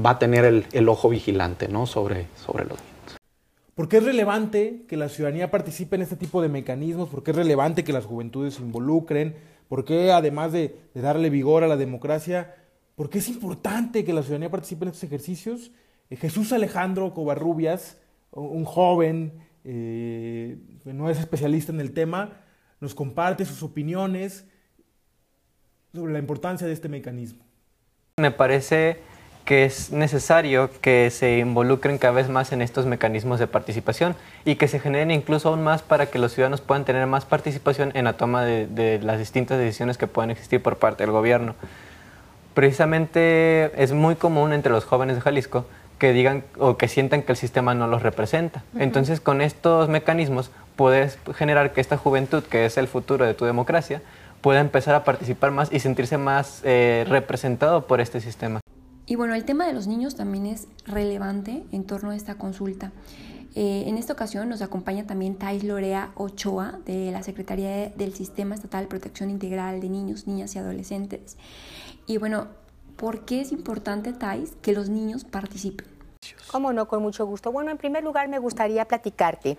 va 0.03 0.11
a 0.11 0.19
tener 0.19 0.65
el, 0.71 0.89
ojo 0.89 1.09
vigilante 1.09 1.67
¿no? 1.67 1.85
sobre, 1.85 2.27
sobre 2.45 2.65
los. 2.65 2.92
¿Por 3.75 3.89
qué 3.89 3.97
es 3.97 4.03
relevante 4.03 4.83
que 4.87 4.97
la 4.97 5.09
ciudadanía 5.09 5.49
participe 5.49 5.95
en 5.95 6.03
este 6.03 6.15
tipo 6.15 6.41
de 6.41 6.49
mecanismos? 6.49 7.09
¿Por 7.09 7.23
qué 7.23 7.31
es 7.31 7.37
relevante 7.37 7.83
que 7.83 7.93
las 7.93 8.05
juventudes 8.05 8.55
se 8.55 8.61
involucren? 8.61 9.35
¿Por 9.67 9.83
qué, 9.83 10.11
además 10.11 10.51
de, 10.51 10.75
de 10.93 11.01
darle 11.01 11.29
vigor 11.29 11.63
a 11.63 11.67
la 11.67 11.77
democracia, 11.77 12.55
por 12.95 13.09
qué 13.09 13.17
es 13.17 13.29
importante 13.29 14.05
que 14.05 14.13
la 14.13 14.21
ciudadanía 14.21 14.51
participe 14.51 14.85
en 14.85 14.89
estos 14.89 15.03
ejercicios? 15.03 15.71
Eh, 16.09 16.15
Jesús 16.15 16.53
Alejandro 16.53 17.13
Covarrubias, 17.13 17.97
un 18.31 18.65
joven 18.65 19.33
eh, 19.63 20.57
no 20.85 21.09
es 21.09 21.19
especialista 21.19 21.71
en 21.71 21.79
el 21.79 21.93
tema, 21.93 22.41
nos 22.79 22.93
comparte 22.93 23.45
sus 23.45 23.63
opiniones 23.63 24.45
sobre 25.93 26.13
la 26.13 26.19
importancia 26.19 26.67
de 26.67 26.73
este 26.73 26.89
mecanismo. 26.89 27.45
Me 28.17 28.31
parece 28.31 28.99
que 29.45 29.65
es 29.65 29.91
necesario 29.91 30.69
que 30.81 31.09
se 31.09 31.39
involucren 31.39 31.97
cada 31.97 32.13
vez 32.13 32.29
más 32.29 32.51
en 32.51 32.61
estos 32.61 32.85
mecanismos 32.85 33.39
de 33.39 33.47
participación 33.47 34.15
y 34.45 34.55
que 34.55 34.67
se 34.67 34.79
generen 34.79 35.11
incluso 35.11 35.49
aún 35.49 35.63
más 35.63 35.81
para 35.81 36.05
que 36.05 36.19
los 36.19 36.33
ciudadanos 36.33 36.61
puedan 36.61 36.85
tener 36.85 37.05
más 37.07 37.25
participación 37.25 37.91
en 37.93 38.05
la 38.05 38.13
toma 38.13 38.43
de, 38.43 38.67
de 38.67 38.99
las 38.99 39.19
distintas 39.19 39.57
decisiones 39.57 39.97
que 39.97 40.07
pueden 40.07 40.31
existir 40.31 40.61
por 40.61 40.77
parte 40.77 41.03
del 41.03 41.11
gobierno. 41.11 41.55
Precisamente 42.53 43.71
es 43.81 43.91
muy 43.91 44.15
común 44.15 44.53
entre 44.53 44.71
los 44.71 44.85
jóvenes 44.85 45.15
de 45.15 45.21
Jalisco 45.21 45.65
que 45.97 46.13
digan 46.13 46.43
o 46.59 46.77
que 46.77 46.87
sientan 46.87 47.23
que 47.23 47.31
el 47.31 47.37
sistema 47.37 47.73
no 47.73 47.87
los 47.87 48.03
representa. 48.03 48.63
Entonces, 48.77 49.19
con 49.19 49.41
estos 49.41 49.89
mecanismos 49.89 50.51
puedes 50.75 51.17
generar 51.35 51.71
que 51.71 51.81
esta 51.81 51.97
juventud, 51.97 52.43
que 52.43 52.65
es 52.65 52.77
el 52.77 52.87
futuro 52.87 53.25
de 53.25 53.33
tu 53.33 53.45
democracia, 53.45 54.01
pueda 54.41 54.59
empezar 54.59 54.95
a 54.95 55.03
participar 55.05 55.51
más 55.51 55.71
y 55.71 55.79
sentirse 55.79 56.17
más 56.17 56.61
eh, 56.65 57.05
representado 57.07 57.87
por 57.87 58.01
este 58.01 58.19
sistema. 58.19 58.59
Y 59.05 59.15
bueno, 59.15 59.35
el 59.35 59.43
tema 59.43 59.67
de 59.67 59.73
los 59.73 59.87
niños 59.87 60.15
también 60.15 60.45
es 60.45 60.67
relevante 60.85 61.63
en 61.71 61.85
torno 61.85 62.11
a 62.11 62.15
esta 62.15 62.35
consulta. 62.35 62.91
Eh, 63.55 63.83
en 63.85 63.97
esta 63.97 64.13
ocasión 64.13 64.49
nos 64.49 64.61
acompaña 64.61 65.05
también 65.05 65.35
Thais 65.35 65.63
Lorea 65.63 66.11
Ochoa 66.15 66.79
de 66.85 67.11
la 67.11 67.21
Secretaría 67.21 67.89
del 67.89 68.13
Sistema 68.15 68.55
Estatal 68.55 68.85
de 68.85 68.87
Protección 68.87 69.29
Integral 69.29 69.79
de 69.79 69.89
Niños, 69.89 70.25
Niñas 70.25 70.55
y 70.55 70.59
Adolescentes. 70.59 71.37
Y 72.07 72.17
bueno, 72.17 72.47
¿por 72.95 73.25
qué 73.25 73.41
es 73.41 73.51
importante, 73.51 74.13
Thais, 74.13 74.55
que 74.61 74.73
los 74.73 74.89
niños 74.89 75.23
participen? 75.23 75.87
Cómo 76.51 76.73
no, 76.73 76.87
con 76.87 77.01
mucho 77.01 77.25
gusto. 77.25 77.51
Bueno, 77.51 77.71
en 77.71 77.77
primer 77.77 78.03
lugar 78.03 78.27
me 78.29 78.39
gustaría 78.39 78.85
platicarte 78.85 79.57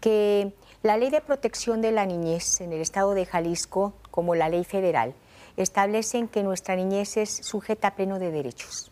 que 0.00 0.52
la 0.82 0.96
Ley 0.96 1.10
de 1.10 1.20
Protección 1.20 1.80
de 1.80 1.92
la 1.92 2.06
Niñez 2.06 2.60
en 2.60 2.72
el 2.72 2.80
Estado 2.80 3.14
de 3.14 3.24
Jalisco, 3.24 3.94
como 4.10 4.34
la 4.34 4.48
ley 4.48 4.64
federal, 4.64 5.14
establecen 5.62 6.28
que 6.28 6.42
nuestra 6.42 6.76
niñez 6.76 7.16
es 7.16 7.30
sujeta 7.30 7.94
pleno 7.94 8.18
de 8.18 8.30
derechos. 8.30 8.90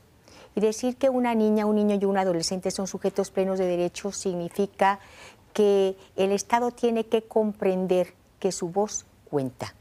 Y 0.55 0.61
decir 0.61 0.97
que 0.97 1.09
una 1.09 1.35
niña, 1.35 1.67
un 1.67 1.77
niño 1.77 1.97
y 2.01 2.05
un 2.05 2.19
adolescente 2.19 2.71
son 2.71 2.87
sujetos 2.87 3.31
plenos 3.31 3.59
de 3.59 3.67
derechos 3.67 4.17
significa 4.17 4.99
que 5.53 5.97
el 6.17 6.33
Estado 6.33 6.71
tiene 6.71 7.07
que 7.07 7.23
comprender 7.23 8.15
que 8.39 8.53
su 8.53 8.69
voz 8.69 9.07
cuenta, 9.31 9.75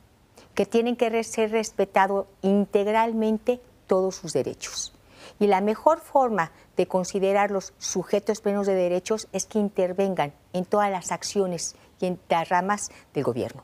que 0.55 0.65
tienen 0.65 0.95
que 0.95 1.23
ser 1.23 1.51
respetados 1.51 2.27
integralmente 2.41 3.59
todos 3.87 4.15
sus 4.15 4.33
derechos. 4.33 4.93
Y 5.39 5.47
la 5.47 5.61
mejor 5.61 5.99
forma 5.99 6.51
de 6.77 6.87
considerar 6.87 7.51
los 7.51 7.73
sujetos 7.77 8.41
plenos 8.41 8.67
de 8.67 8.75
derechos 8.75 9.27
es 9.33 9.45
que 9.45 9.59
intervengan 9.59 10.33
en 10.53 10.65
todas 10.65 10.89
las 10.91 11.11
acciones 11.11 11.75
y 11.99 12.07
en 12.07 12.19
las 12.29 12.49
ramas 12.49 12.89
del 13.13 13.23
gobierno. 13.23 13.63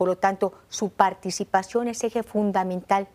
Por 0.00 0.08
lo 0.08 0.16
tanto, 0.16 0.54
su 0.70 0.88
participación 0.88 1.86
es 1.86 2.02
eje 2.04 2.22
fundamental 2.22 3.06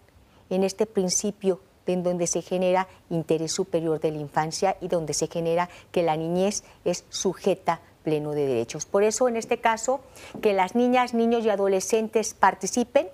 en 0.51 0.63
este 0.63 0.85
principio 0.85 1.59
en 1.87 2.03
donde 2.03 2.27
se 2.27 2.43
genera 2.43 2.87
interés 3.09 3.53
superior 3.53 3.99
de 3.99 4.11
la 4.11 4.19
infancia 4.19 4.77
y 4.81 4.87
donde 4.87 5.15
se 5.15 5.25
genera 5.25 5.67
que 5.91 6.03
la 6.03 6.15
niñez 6.15 6.63
es 6.83 7.05
sujeta 7.09 7.81
pleno 8.03 8.33
de 8.33 8.45
derechos. 8.45 8.85
Por 8.85 9.01
eso, 9.01 9.27
en 9.27 9.35
este 9.35 9.59
caso, 9.59 10.01
que 10.43 10.53
las 10.53 10.75
niñas, 10.75 11.15
niños 11.15 11.43
y 11.43 11.49
adolescentes 11.49 12.35
participen. 12.35 13.07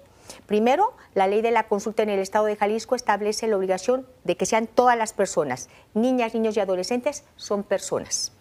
Primero, 0.47 0.91
la 1.13 1.27
ley 1.27 1.41
de 1.41 1.51
la 1.51 1.69
consulta 1.69 2.03
en 2.03 2.09
el 2.09 2.19
Estado 2.19 2.47
de 2.47 2.57
Jalisco 2.57 2.95
establece 2.95 3.47
la 3.47 3.55
obligación 3.55 4.05
de 4.25 4.35
que 4.35 4.45
sean 4.45 4.67
todas 4.67 4.97
las 4.97 5.13
personas, 5.13 5.69
niñas, 5.93 6.33
niños 6.33 6.57
y 6.57 6.59
adolescentes, 6.59 7.23
son 7.37 7.63
personas. 7.63 8.33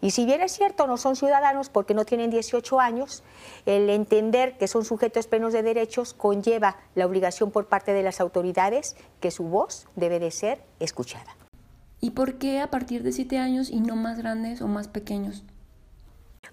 Y 0.00 0.12
si 0.12 0.24
bien 0.24 0.42
es 0.42 0.52
cierto, 0.52 0.86
no 0.86 0.96
son 0.96 1.16
ciudadanos 1.16 1.68
porque 1.68 1.94
no 1.94 2.04
tienen 2.04 2.30
18 2.30 2.80
años, 2.80 3.22
el 3.66 3.90
entender 3.90 4.56
que 4.56 4.68
son 4.68 4.84
sujetos 4.84 5.26
plenos 5.26 5.52
de 5.52 5.62
derechos 5.62 6.14
conlleva 6.14 6.76
la 6.94 7.06
obligación 7.06 7.50
por 7.50 7.66
parte 7.66 7.92
de 7.92 8.02
las 8.02 8.20
autoridades 8.20 8.96
que 9.20 9.30
su 9.30 9.44
voz 9.44 9.88
debe 9.96 10.20
de 10.20 10.30
ser 10.30 10.62
escuchada. 10.80 11.36
¿Y 12.00 12.10
por 12.10 12.34
qué 12.34 12.60
a 12.60 12.70
partir 12.70 13.02
de 13.02 13.12
7 13.12 13.38
años 13.38 13.70
y 13.70 13.80
no 13.80 13.96
más 13.96 14.18
grandes 14.18 14.62
o 14.62 14.68
más 14.68 14.86
pequeños? 14.88 15.42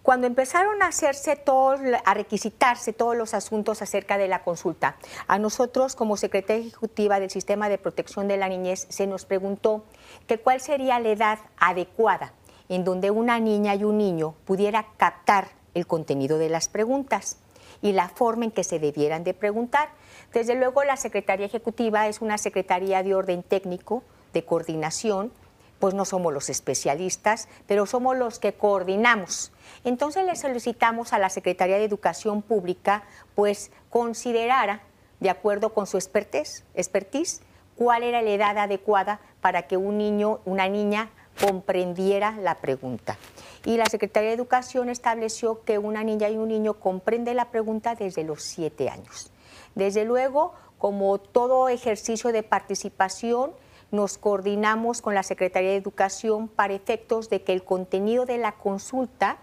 Cuando 0.02 0.28
empezaron 0.28 0.84
a 0.84 0.88
hacerse 0.88 1.36
todos, 1.36 1.80
a 2.06 2.14
requisitarse 2.14 2.94
todos 2.94 3.16
los 3.16 3.34
asuntos 3.34 3.82
acerca 3.82 4.18
de 4.18 4.28
la 4.28 4.44
consulta, 4.44 4.98
a 5.28 5.40
nosotros 5.40 5.96
como 5.96 6.16
Secretaría 6.16 6.68
Ejecutiva 6.68 7.20
del 7.20 7.32
Sistema 7.32 7.70
de 7.70 7.80
Protección 7.80 8.28
de 8.28 8.38
la 8.38 8.48
Niñez 8.48 8.86
se 8.90 9.08
nos 9.08 9.26
preguntó 9.26 9.84
que 10.28 10.38
cuál 10.38 10.62
sería 10.62 11.00
la 11.00 11.10
edad 11.10 11.40
adecuada 11.58 12.34
en 12.70 12.84
donde 12.84 13.12
una 13.12 13.40
niña 13.40 13.76
y 13.76 13.84
un 13.84 13.98
niño 13.98 14.36
pudiera 14.46 14.86
captar 14.98 15.50
el 15.74 15.88
contenido 15.88 16.38
de 16.38 16.50
las 16.50 16.68
preguntas 16.68 17.38
y 17.82 17.92
la 17.92 18.10
forma 18.10 18.46
en 18.46 18.52
que 18.52 18.64
se 18.64 18.80
debieran 18.80 19.24
de 19.24 19.34
preguntar. 19.34 19.90
Desde 20.34 20.56
luego 20.56 20.84
la 20.84 20.98
Secretaría 20.98 21.46
Ejecutiva 21.46 22.08
es 22.08 22.22
una 22.22 22.38
Secretaría 22.38 23.04
de 23.04 23.16
orden 23.16 23.44
técnico, 23.44 24.04
de 24.34 24.44
coordinación, 24.44 25.32
pues 25.80 25.94
no 25.94 26.06
somos 26.06 26.34
los 26.34 26.50
especialistas, 26.50 27.48
pero 27.68 27.86
somos 27.86 28.18
los 28.18 28.40
que 28.40 28.54
coordinamos. 28.54 29.52
Entonces 29.84 30.26
le 30.26 30.36
solicitamos 30.36 31.14
a 31.14 31.20
la 31.20 31.30
Secretaría 31.30 31.78
de 31.78 31.84
Educación 31.84 32.42
Pública, 32.42 33.04
pues 33.36 33.72
considerara, 33.90 34.82
de 35.20 35.30
acuerdo 35.30 35.74
con 35.74 35.86
su 35.86 35.98
expertise, 35.98 36.64
expertise 36.74 37.42
cuál 37.76 38.04
era 38.04 38.22
la 38.22 38.32
edad 38.32 38.58
adecuada 38.58 39.20
para 39.42 39.64
que 39.64 39.78
un 39.78 39.98
niño, 39.98 40.40
una 40.46 40.68
niña 40.70 41.10
comprendiera 41.40 42.32
la 42.32 42.56
pregunta. 42.56 43.18
Y 43.66 43.78
la 43.78 43.86
Secretaría 43.86 44.30
de 44.30 44.36
Educación 44.36 44.90
estableció 44.90 45.64
que 45.64 45.78
una 45.78 46.04
niña 46.04 46.30
y 46.30 46.38
un 46.38 46.50
niño 46.50 46.76
comprende 46.76 47.34
la 47.34 47.50
pregunta 47.52 47.96
desde 47.96 48.24
los 48.24 48.44
siete 48.44 48.90
años. 48.90 49.32
Desde 49.74 50.06
luego, 50.06 50.54
como 50.78 51.18
todo 51.18 51.70
ejercicio 51.70 52.32
de 52.32 52.44
participación, 52.44 53.52
nos 53.92 54.18
coordinamos 54.18 55.02
con 55.02 55.16
la 55.16 55.24
Secretaría 55.24 55.72
de 55.72 55.78
Educación 55.78 56.48
para 56.48 56.74
efectos 56.74 57.30
de 57.30 57.44
que 57.44 57.54
el 57.54 57.64
contenido 57.64 58.26
de 58.26 58.38
la 58.38 58.54
consulta 58.54 59.38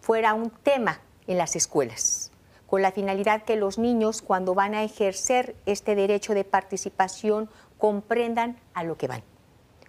fuera 0.00 0.34
un 0.34 0.50
tema 0.50 1.00
en 1.26 1.38
las 1.38 1.56
escuelas, 1.56 2.32
con 2.66 2.82
la 2.82 2.92
finalidad 2.92 3.42
que 3.42 3.56
los 3.56 3.78
niños, 3.78 4.22
cuando 4.22 4.54
van 4.54 4.74
a 4.74 4.82
ejercer 4.82 5.56
este 5.66 5.94
derecho 5.94 6.34
de 6.34 6.44
participación, 6.44 7.50
comprendan 7.78 8.58
a 8.74 8.84
lo 8.84 8.96
que 8.96 9.08
van 9.08 9.22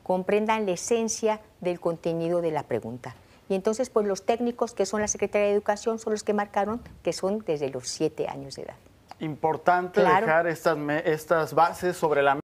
comprendan 0.09 0.65
la 0.65 0.71
esencia 0.71 1.39
del 1.61 1.79
contenido 1.79 2.41
de 2.41 2.49
la 2.49 2.63
pregunta. 2.63 3.13
Y 3.47 3.53
entonces, 3.53 3.91
pues 3.91 4.07
los 4.07 4.25
técnicos 4.25 4.73
que 4.73 4.87
son 4.87 5.01
la 5.01 5.07
Secretaría 5.07 5.49
de 5.49 5.53
Educación 5.53 5.99
son 5.99 6.13
los 6.13 6.23
que 6.23 6.33
marcaron 6.33 6.81
que 7.03 7.13
son 7.13 7.43
desde 7.45 7.69
los 7.69 7.87
siete 7.87 8.27
años 8.27 8.55
de 8.55 8.63
edad. 8.63 8.73
Importante 9.19 10.01
dejar 10.01 10.47
estas, 10.47 10.79
estas 11.05 11.53
bases 11.53 11.95
sobre 11.95 12.23
la 12.23 12.39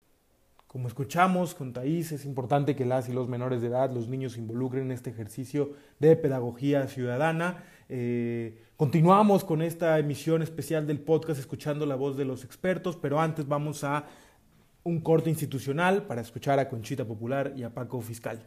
como 0.67 0.89
escuchamos 0.89 1.55
con 1.55 1.71
Taís, 1.71 2.11
es 2.11 2.25
importante 2.25 2.75
que 2.75 2.85
las 2.85 3.07
y 3.07 3.13
los 3.13 3.29
menores 3.29 3.61
de 3.61 3.67
edad, 3.67 3.89
los 3.89 4.09
niños 4.09 4.33
se 4.33 4.41
involucren 4.41 4.83
en 4.83 4.91
este 4.91 5.09
ejercicio 5.09 5.71
de 5.99 6.17
pedagogía 6.17 6.85
ciudadana. 6.87 7.63
Eh, 7.87 8.61
continuamos 8.75 9.45
con 9.45 9.61
esta 9.61 9.97
emisión 9.97 10.41
especial 10.41 10.85
del 10.85 10.99
podcast 10.99 11.39
escuchando 11.39 11.85
la 11.85 11.95
voz 11.95 12.17
de 12.17 12.25
los 12.25 12.43
expertos, 12.43 12.97
pero 12.97 13.21
antes 13.21 13.47
vamos 13.47 13.85
a 13.85 14.05
un 14.85 14.99
corte 15.01 15.31
institucional 15.31 16.03
para 16.03 16.21
escuchar 16.21 16.59
a 16.59 16.69
Conchita 16.69 17.05
Popular 17.05 17.53
y 17.57 17.63
a 17.63 17.73
Paco 17.73 17.99
Fiscal. 18.01 18.39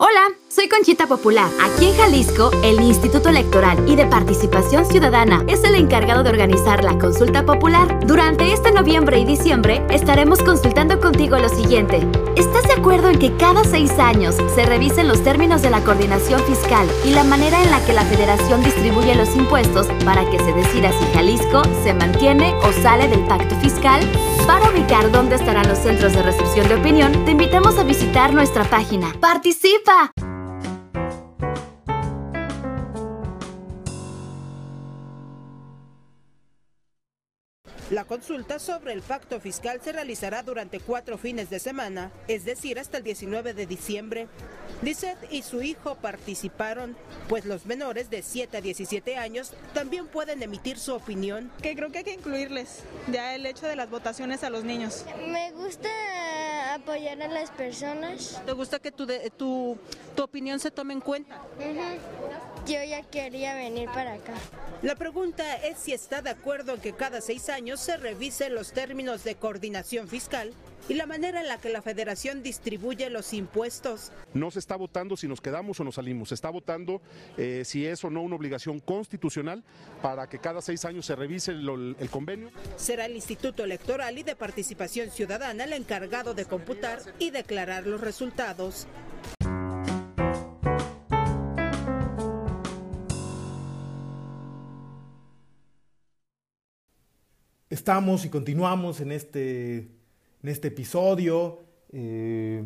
Hola, 0.00 0.28
soy 0.48 0.68
Conchita 0.68 1.08
Popular. 1.08 1.50
Aquí 1.60 1.86
en 1.86 1.96
Jalisco, 1.96 2.52
el 2.62 2.80
Instituto 2.80 3.30
Electoral 3.30 3.82
y 3.88 3.96
de 3.96 4.06
Participación 4.06 4.86
Ciudadana 4.86 5.42
es 5.48 5.64
el 5.64 5.74
encargado 5.74 6.22
de 6.22 6.30
organizar 6.30 6.84
la 6.84 6.96
consulta 7.00 7.44
popular. 7.44 8.06
Durante 8.06 8.52
este 8.52 8.70
noviembre 8.70 9.18
y 9.18 9.24
diciembre 9.24 9.84
estaremos 9.90 10.40
consultando 10.40 11.00
contigo 11.00 11.36
lo 11.38 11.48
siguiente. 11.48 12.06
¿Estás 12.36 12.62
de 12.68 12.74
acuerdo 12.74 13.08
en 13.08 13.18
que 13.18 13.36
cada 13.38 13.64
seis 13.64 13.90
años 13.98 14.36
se 14.54 14.64
revisen 14.66 15.08
los 15.08 15.24
términos 15.24 15.62
de 15.62 15.70
la 15.70 15.82
coordinación 15.82 16.44
fiscal 16.44 16.88
y 17.04 17.10
la 17.10 17.24
manera 17.24 17.60
en 17.60 17.72
la 17.72 17.84
que 17.84 17.92
la 17.92 18.04
federación 18.04 18.62
distribuye 18.62 19.16
los 19.16 19.34
impuestos 19.34 19.88
para 20.04 20.30
que 20.30 20.38
se 20.38 20.52
decida 20.52 20.92
si 20.92 21.06
Jalisco 21.12 21.62
se 21.82 21.92
mantiene 21.92 22.54
o 22.62 22.72
sale 22.84 23.08
del 23.08 23.26
pacto 23.26 23.56
fiscal? 23.56 24.00
Para 24.46 24.70
ubicar 24.70 25.10
dónde 25.10 25.34
estarán 25.34 25.68
los 25.68 25.78
centros 25.78 26.12
de 26.12 26.22
recepción 26.22 26.68
de 26.68 26.76
opinión, 26.76 27.24
te 27.24 27.32
invitamos 27.32 27.76
a 27.78 27.82
visitar 27.82 28.32
nuestra 28.32 28.62
página. 28.62 29.12
¡Participa! 29.20 29.87
La 37.90 38.04
consulta 38.04 38.58
sobre 38.58 38.92
el 38.92 39.00
pacto 39.00 39.40
fiscal 39.40 39.80
se 39.82 39.92
realizará 39.92 40.42
durante 40.42 40.78
cuatro 40.78 41.16
fines 41.16 41.48
de 41.48 41.58
semana, 41.58 42.12
es 42.28 42.44
decir, 42.44 42.78
hasta 42.78 42.98
el 42.98 43.02
19 43.02 43.54
de 43.54 43.64
diciembre. 43.64 44.28
Lisette 44.82 45.26
y 45.30 45.40
su 45.40 45.62
hijo 45.62 45.94
participaron, 45.94 46.94
pues 47.30 47.46
los 47.46 47.64
menores 47.64 48.10
de 48.10 48.22
7 48.22 48.58
a 48.58 48.60
17 48.60 49.16
años 49.16 49.54
también 49.72 50.06
pueden 50.06 50.42
emitir 50.42 50.78
su 50.78 50.94
opinión. 50.94 51.50
Que 51.62 51.74
creo 51.74 51.90
que 51.90 51.98
hay 51.98 52.04
que 52.04 52.12
incluirles 52.12 52.80
ya 53.10 53.34
el 53.34 53.46
hecho 53.46 53.66
de 53.66 53.76
las 53.76 53.88
votaciones 53.88 54.44
a 54.44 54.50
los 54.50 54.64
niños. 54.64 55.06
Me 55.26 55.50
gusta 55.52 55.88
apoyar 56.78 57.20
a 57.22 57.28
las 57.28 57.50
personas. 57.50 58.40
¿Te 58.44 58.52
gusta 58.52 58.78
que 58.78 58.90
tu, 58.90 59.06
tu, 59.36 59.78
tu 60.14 60.22
opinión 60.22 60.58
se 60.58 60.70
tome 60.70 60.94
en 60.94 61.00
cuenta? 61.00 61.40
Yo 62.66 62.82
ya 62.84 63.02
quería 63.02 63.54
venir 63.54 63.88
para 63.90 64.14
acá. 64.14 64.34
La 64.82 64.94
pregunta 64.94 65.56
es 65.56 65.78
si 65.78 65.92
está 65.92 66.22
de 66.22 66.30
acuerdo 66.30 66.74
en 66.74 66.80
que 66.80 66.92
cada 66.92 67.20
seis 67.20 67.48
años 67.48 67.80
se 67.80 67.96
revisen 67.96 68.54
los 68.54 68.72
términos 68.72 69.24
de 69.24 69.34
coordinación 69.34 70.06
fiscal 70.08 70.52
y 70.88 70.94
la 70.94 71.06
manera 71.06 71.40
en 71.40 71.48
la 71.48 71.58
que 71.58 71.68
la 71.68 71.82
federación 71.82 72.42
distribuye 72.42 73.10
los 73.10 73.32
impuestos. 73.32 74.12
No 74.34 74.50
se 74.50 74.58
está 74.58 74.76
votando 74.76 75.16
si 75.16 75.28
nos 75.28 75.40
quedamos 75.40 75.80
o 75.80 75.84
nos 75.84 75.96
salimos, 75.96 76.28
se 76.28 76.34
está 76.34 76.50
votando 76.50 77.02
eh, 77.36 77.62
si 77.64 77.86
es 77.86 78.02
o 78.04 78.10
no 78.10 78.22
una 78.22 78.36
obligación 78.36 78.80
constitucional 78.80 79.64
para 80.00 80.28
que 80.28 80.38
cada 80.38 80.62
seis 80.62 80.84
años 80.84 81.06
se 81.06 81.16
revise 81.16 81.50
el, 81.50 81.96
el 81.98 82.10
convenio. 82.10 82.50
Será 82.76 83.06
el 83.06 83.16
Instituto 83.16 83.64
Electoral 83.64 84.18
y 84.18 84.22
de 84.22 84.36
Participación 84.36 85.10
Ciudadana 85.10 85.64
el 85.64 85.72
encargado 85.72 86.34
de 86.34 86.44
computar 86.44 87.00
y 87.18 87.30
declarar 87.30 87.86
los 87.86 88.00
resultados. 88.00 88.86
Estamos 97.78 98.24
y 98.24 98.28
continuamos 98.28 99.00
en 99.00 99.12
este, 99.12 99.76
en 100.42 100.48
este 100.48 100.66
episodio 100.68 101.60
eh, 101.92 102.64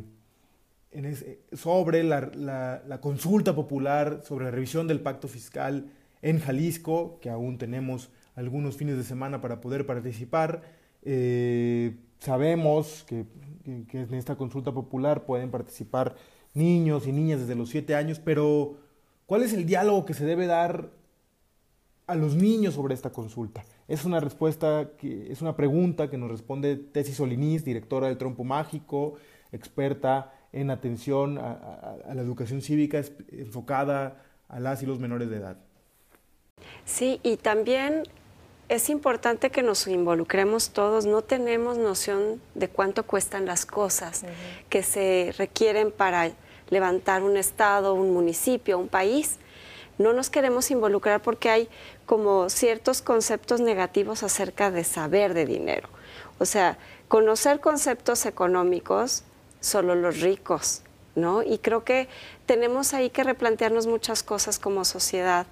sobre 1.52 2.02
la, 2.02 2.98
consulta 3.02 3.54
popular 3.54 4.22
sobre 4.24 4.46
la 4.46 4.50
revisión 4.50 4.88
del 4.88 5.00
pacto 5.00 5.28
fiscal 5.28 5.90
en 6.22 6.40
Jalisco, 6.40 7.18
que 7.20 7.28
aún 7.28 7.58
tenemos 7.58 8.08
algunos 8.36 8.78
fines 8.78 8.96
de 8.96 9.04
semana 9.04 9.42
para 9.42 9.60
poder 9.60 9.84
participar. 9.84 10.62
Eh, 11.02 11.94
sabemos 12.18 13.04
que, 13.06 13.26
en 13.66 14.14
esta 14.14 14.36
consulta 14.36 14.72
popular 14.72 15.26
pueden 15.26 15.50
participar 15.50 16.16
niños 16.54 17.06
y 17.06 17.12
niñas 17.12 17.40
desde 17.40 17.54
los 17.54 17.68
7 17.68 17.94
años, 17.94 18.18
pero 18.18 18.78
¿cuál 19.26 19.42
es 19.42 19.52
el 19.52 19.66
diálogo 19.66 20.06
que 20.06 20.14
se 20.14 20.24
debe 20.24 20.46
dar 20.46 20.88
a 22.06 22.14
los 22.14 22.34
niños 22.34 22.74
sobre 22.74 22.94
esta 22.94 23.10
consulta? 23.10 23.62
Es 23.92 24.06
una 24.06 24.20
respuesta, 24.20 24.88
que, 24.96 25.30
es 25.30 25.42
una 25.42 25.54
pregunta 25.54 26.08
que 26.08 26.16
nos 26.16 26.30
responde 26.30 26.76
Tessie 26.76 27.14
Solinís, 27.14 27.62
directora 27.62 28.06
del 28.06 28.16
Trompo 28.16 28.42
Mágico, 28.42 29.16
experta 29.52 30.32
en 30.50 30.70
atención 30.70 31.36
a, 31.36 31.98
a 32.08 32.14
la 32.14 32.22
educación 32.22 32.62
cívica 32.62 33.02
enfocada 33.30 34.22
a 34.48 34.60
las 34.60 34.82
y 34.82 34.86
los 34.86 34.98
menores 34.98 35.28
de 35.28 35.36
edad. 35.36 35.58
Sí, 36.86 37.20
y 37.22 37.36
también 37.36 38.04
es 38.70 38.88
importante 38.88 39.50
que 39.50 39.62
nos 39.62 39.86
involucremos 39.86 40.70
todos. 40.70 41.04
No 41.04 41.20
tenemos 41.20 41.76
noción 41.76 42.40
de 42.54 42.68
cuánto 42.68 43.02
cuestan 43.02 43.44
las 43.44 43.66
cosas 43.66 44.24
que 44.70 44.82
se 44.82 45.34
requieren 45.36 45.92
para 45.92 46.32
levantar 46.70 47.22
un 47.22 47.36
estado, 47.36 47.92
un 47.92 48.14
municipio, 48.14 48.78
un 48.78 48.88
país. 48.88 49.38
No 49.98 50.12
nos 50.12 50.30
queremos 50.30 50.70
involucrar 50.70 51.22
porque 51.22 51.50
hay 51.50 51.68
como 52.06 52.48
ciertos 52.48 53.02
conceptos 53.02 53.60
negativos 53.60 54.22
acerca 54.22 54.70
de 54.70 54.84
saber 54.84 55.34
de 55.34 55.46
dinero. 55.46 55.88
O 56.38 56.44
sea, 56.44 56.78
conocer 57.08 57.60
conceptos 57.60 58.26
económicos 58.26 59.24
solo 59.60 59.94
los 59.94 60.20
ricos, 60.20 60.82
¿no? 61.14 61.42
Y 61.42 61.58
creo 61.58 61.84
que 61.84 62.08
tenemos 62.46 62.94
ahí 62.94 63.10
que 63.10 63.22
replantearnos 63.22 63.86
muchas 63.86 64.22
cosas 64.22 64.58
como 64.58 64.84
sociedad. 64.84 65.46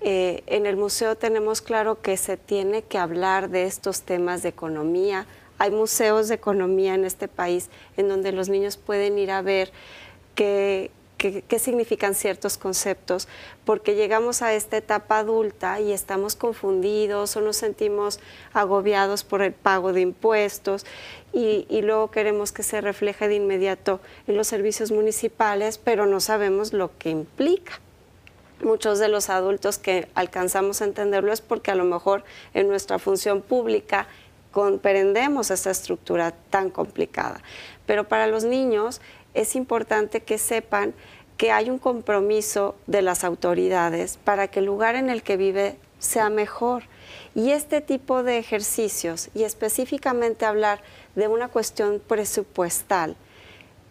Eh, 0.00 0.42
en 0.46 0.66
el 0.66 0.76
museo 0.76 1.16
tenemos 1.16 1.62
claro 1.62 2.02
que 2.02 2.16
se 2.16 2.36
tiene 2.36 2.82
que 2.82 2.98
hablar 2.98 3.48
de 3.48 3.64
estos 3.64 4.02
temas 4.02 4.42
de 4.42 4.50
economía. 4.50 5.26
Hay 5.58 5.70
museos 5.70 6.28
de 6.28 6.34
economía 6.34 6.94
en 6.94 7.04
este 7.04 7.28
país 7.28 7.70
en 7.96 8.08
donde 8.08 8.32
los 8.32 8.48
niños 8.48 8.76
pueden 8.76 9.18
ir 9.18 9.30
a 9.30 9.40
ver 9.40 9.72
qué, 10.34 10.90
qué, 11.16 11.58
significan 11.58 12.14
ciertos 12.14 12.58
conceptos, 12.58 13.28
porque 13.64 13.94
llegamos 13.94 14.42
a 14.42 14.54
esta 14.54 14.76
etapa 14.76 15.18
adulta 15.18 15.80
y 15.80 15.92
estamos 15.92 16.36
confundidos 16.36 17.36
o 17.36 17.40
nos 17.40 17.56
sentimos 17.56 18.20
agobiados 18.52 19.24
por 19.24 19.42
el 19.42 19.52
pago 19.52 19.92
de 19.92 20.02
impuestos 20.02 20.86
y, 21.32 21.66
y, 21.68 21.82
luego 21.82 22.10
queremos 22.10 22.52
que 22.52 22.62
se 22.62 22.80
refleje 22.80 23.28
de 23.28 23.34
inmediato 23.34 24.00
en 24.26 24.36
los 24.36 24.46
servicios 24.46 24.92
municipales, 24.92 25.78
pero 25.78 26.06
no 26.06 26.20
sabemos 26.20 26.72
lo 26.72 26.90
que 26.98 27.10
implica 27.10 27.80
muchos 28.62 28.98
de 28.98 29.08
los 29.08 29.28
adultos 29.28 29.78
que 29.78 30.08
alcanzamos 30.14 30.80
a 30.80 30.86
entenderlo 30.86 31.32
es 31.32 31.40
porque 31.40 31.70
a 31.70 31.74
lo 31.74 31.84
mejor 31.84 32.24
en 32.54 32.68
nuestra 32.68 32.98
función 32.98 33.42
pública 33.42 34.06
comprendemos 34.50 35.50
esa 35.50 35.70
estructura 35.70 36.32
tan 36.50 36.70
complicada. 36.70 37.42
Pero 37.84 38.08
para 38.08 38.26
los 38.26 38.44
niños 38.44 39.02
es 39.36 39.54
importante 39.54 40.22
que 40.22 40.38
sepan 40.38 40.94
que 41.36 41.52
hay 41.52 41.68
un 41.68 41.78
compromiso 41.78 42.74
de 42.86 43.02
las 43.02 43.22
autoridades 43.22 44.18
para 44.24 44.48
que 44.48 44.60
el 44.60 44.64
lugar 44.64 44.96
en 44.96 45.10
el 45.10 45.22
que 45.22 45.36
vive 45.36 45.76
sea 45.98 46.30
mejor. 46.30 46.84
Y 47.34 47.50
este 47.50 47.82
tipo 47.82 48.22
de 48.22 48.38
ejercicios, 48.38 49.28
y 49.34 49.44
específicamente 49.44 50.46
hablar 50.46 50.80
de 51.14 51.28
una 51.28 51.48
cuestión 51.48 52.00
presupuestal, 52.06 53.16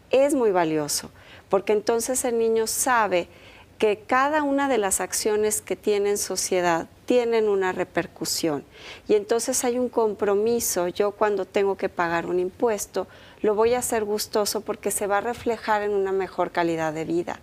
es 0.09 0.33
muy 0.33 0.51
valioso, 0.51 1.11
porque 1.49 1.73
entonces 1.73 2.25
el 2.25 2.39
niño 2.39 2.65
sabe 2.65 3.27
que 3.77 3.99
cada 3.99 4.41
una 4.41 4.67
de 4.67 4.77
las 4.77 5.01
acciones 5.01 5.61
que 5.61 5.75
tiene 5.75 6.11
en 6.11 6.17
sociedad 6.17 6.87
tienen 7.05 7.47
una 7.47 7.71
repercusión. 7.71 8.63
Y 9.07 9.15
entonces 9.15 9.63
hay 9.63 9.77
un 9.77 9.89
compromiso. 9.89 10.87
Yo 10.87 11.11
cuando 11.11 11.45
tengo 11.45 11.75
que 11.75 11.89
pagar 11.89 12.25
un 12.25 12.39
impuesto, 12.39 13.07
lo 13.45 13.53
voy 13.53 13.75
a 13.75 13.79
hacer 13.79 14.05
gustoso 14.05 14.61
porque 14.61 14.89
se 14.89 15.05
va 15.05 15.19
a 15.19 15.21
reflejar 15.21 15.83
en 15.83 15.91
una 15.91 16.11
mejor 16.11 16.49
calidad 16.49 16.93
de 16.93 17.05
vida. 17.05 17.39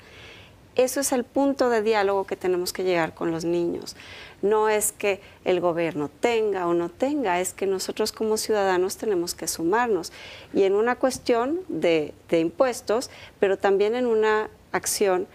Eso 0.74 0.98
es 0.98 1.12
el 1.12 1.22
punto 1.22 1.70
de 1.70 1.80
diálogo 1.80 2.24
que 2.24 2.34
tenemos 2.34 2.72
que 2.72 2.82
llegar 2.82 3.14
con 3.14 3.30
los 3.30 3.44
niños. 3.44 3.94
No 4.40 4.68
es 4.68 4.90
que 4.90 5.20
el 5.44 5.60
gobierno 5.60 6.10
tenga 6.20 6.66
o 6.66 6.74
no 6.74 6.88
tenga, 6.88 7.40
es 7.40 7.52
que 7.52 7.66
nosotros 7.66 8.10
como 8.10 8.36
ciudadanos 8.36 8.96
tenemos 8.96 9.36
que 9.36 9.46
sumarnos. 9.46 10.12
Y 10.52 10.64
en 10.64 10.74
una 10.74 10.96
cuestión 10.96 11.60
de, 11.68 12.14
de 12.28 12.40
impuestos, 12.40 13.08
pero 13.38 13.56
también 13.56 13.94
en 13.94 14.06
una 14.06 14.50
acción 14.72 15.28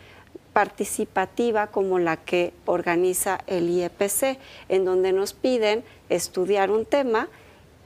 participativa 0.52 1.68
como 1.68 1.98
la 1.98 2.18
que 2.18 2.52
organiza 2.66 3.40
el 3.48 3.70
IEPC, 3.70 4.38
en 4.68 4.84
donde 4.84 5.14
nos 5.14 5.32
piden 5.32 5.86
estudiar 6.10 6.72
un 6.72 6.84
tema 6.84 7.30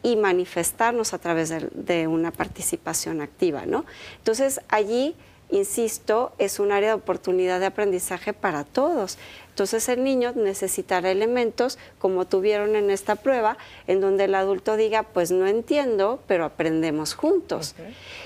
y 0.04 0.16
manifestarnos 0.16 1.14
a 1.14 1.20
través 1.20 1.50
de, 1.50 2.08
una 2.08 2.32
participación 2.32 3.22
activa. 3.22 3.66
¿no? 3.66 3.86
Entonces, 4.18 4.62
allí, 4.70 5.16
insisto, 5.50 6.34
es 6.38 6.60
un 6.60 6.72
área 6.72 6.90
de 6.90 6.96
oportunidad 6.96 7.60
de 7.60 7.68
aprendizaje 7.68 8.34
para 8.34 8.64
todos. 8.64 9.18
Entonces 9.50 9.90
el 9.90 10.04
niño 10.04 10.32
necesitará 10.34 11.12
elementos 11.12 11.78
como 12.00 12.26
tuvieron 12.26 12.76
en 12.76 12.90
esta 12.90 13.16
prueba, 13.16 13.58
en 13.86 14.00
donde 14.00 14.24
el 14.24 14.36
adulto 14.36 14.78
diga, 14.78 15.04
pues 15.04 15.32
no 15.32 15.46
entiendo, 15.46 16.20
pero 16.26 16.46
aprendemos 16.46 17.14
juntos. 17.14 17.76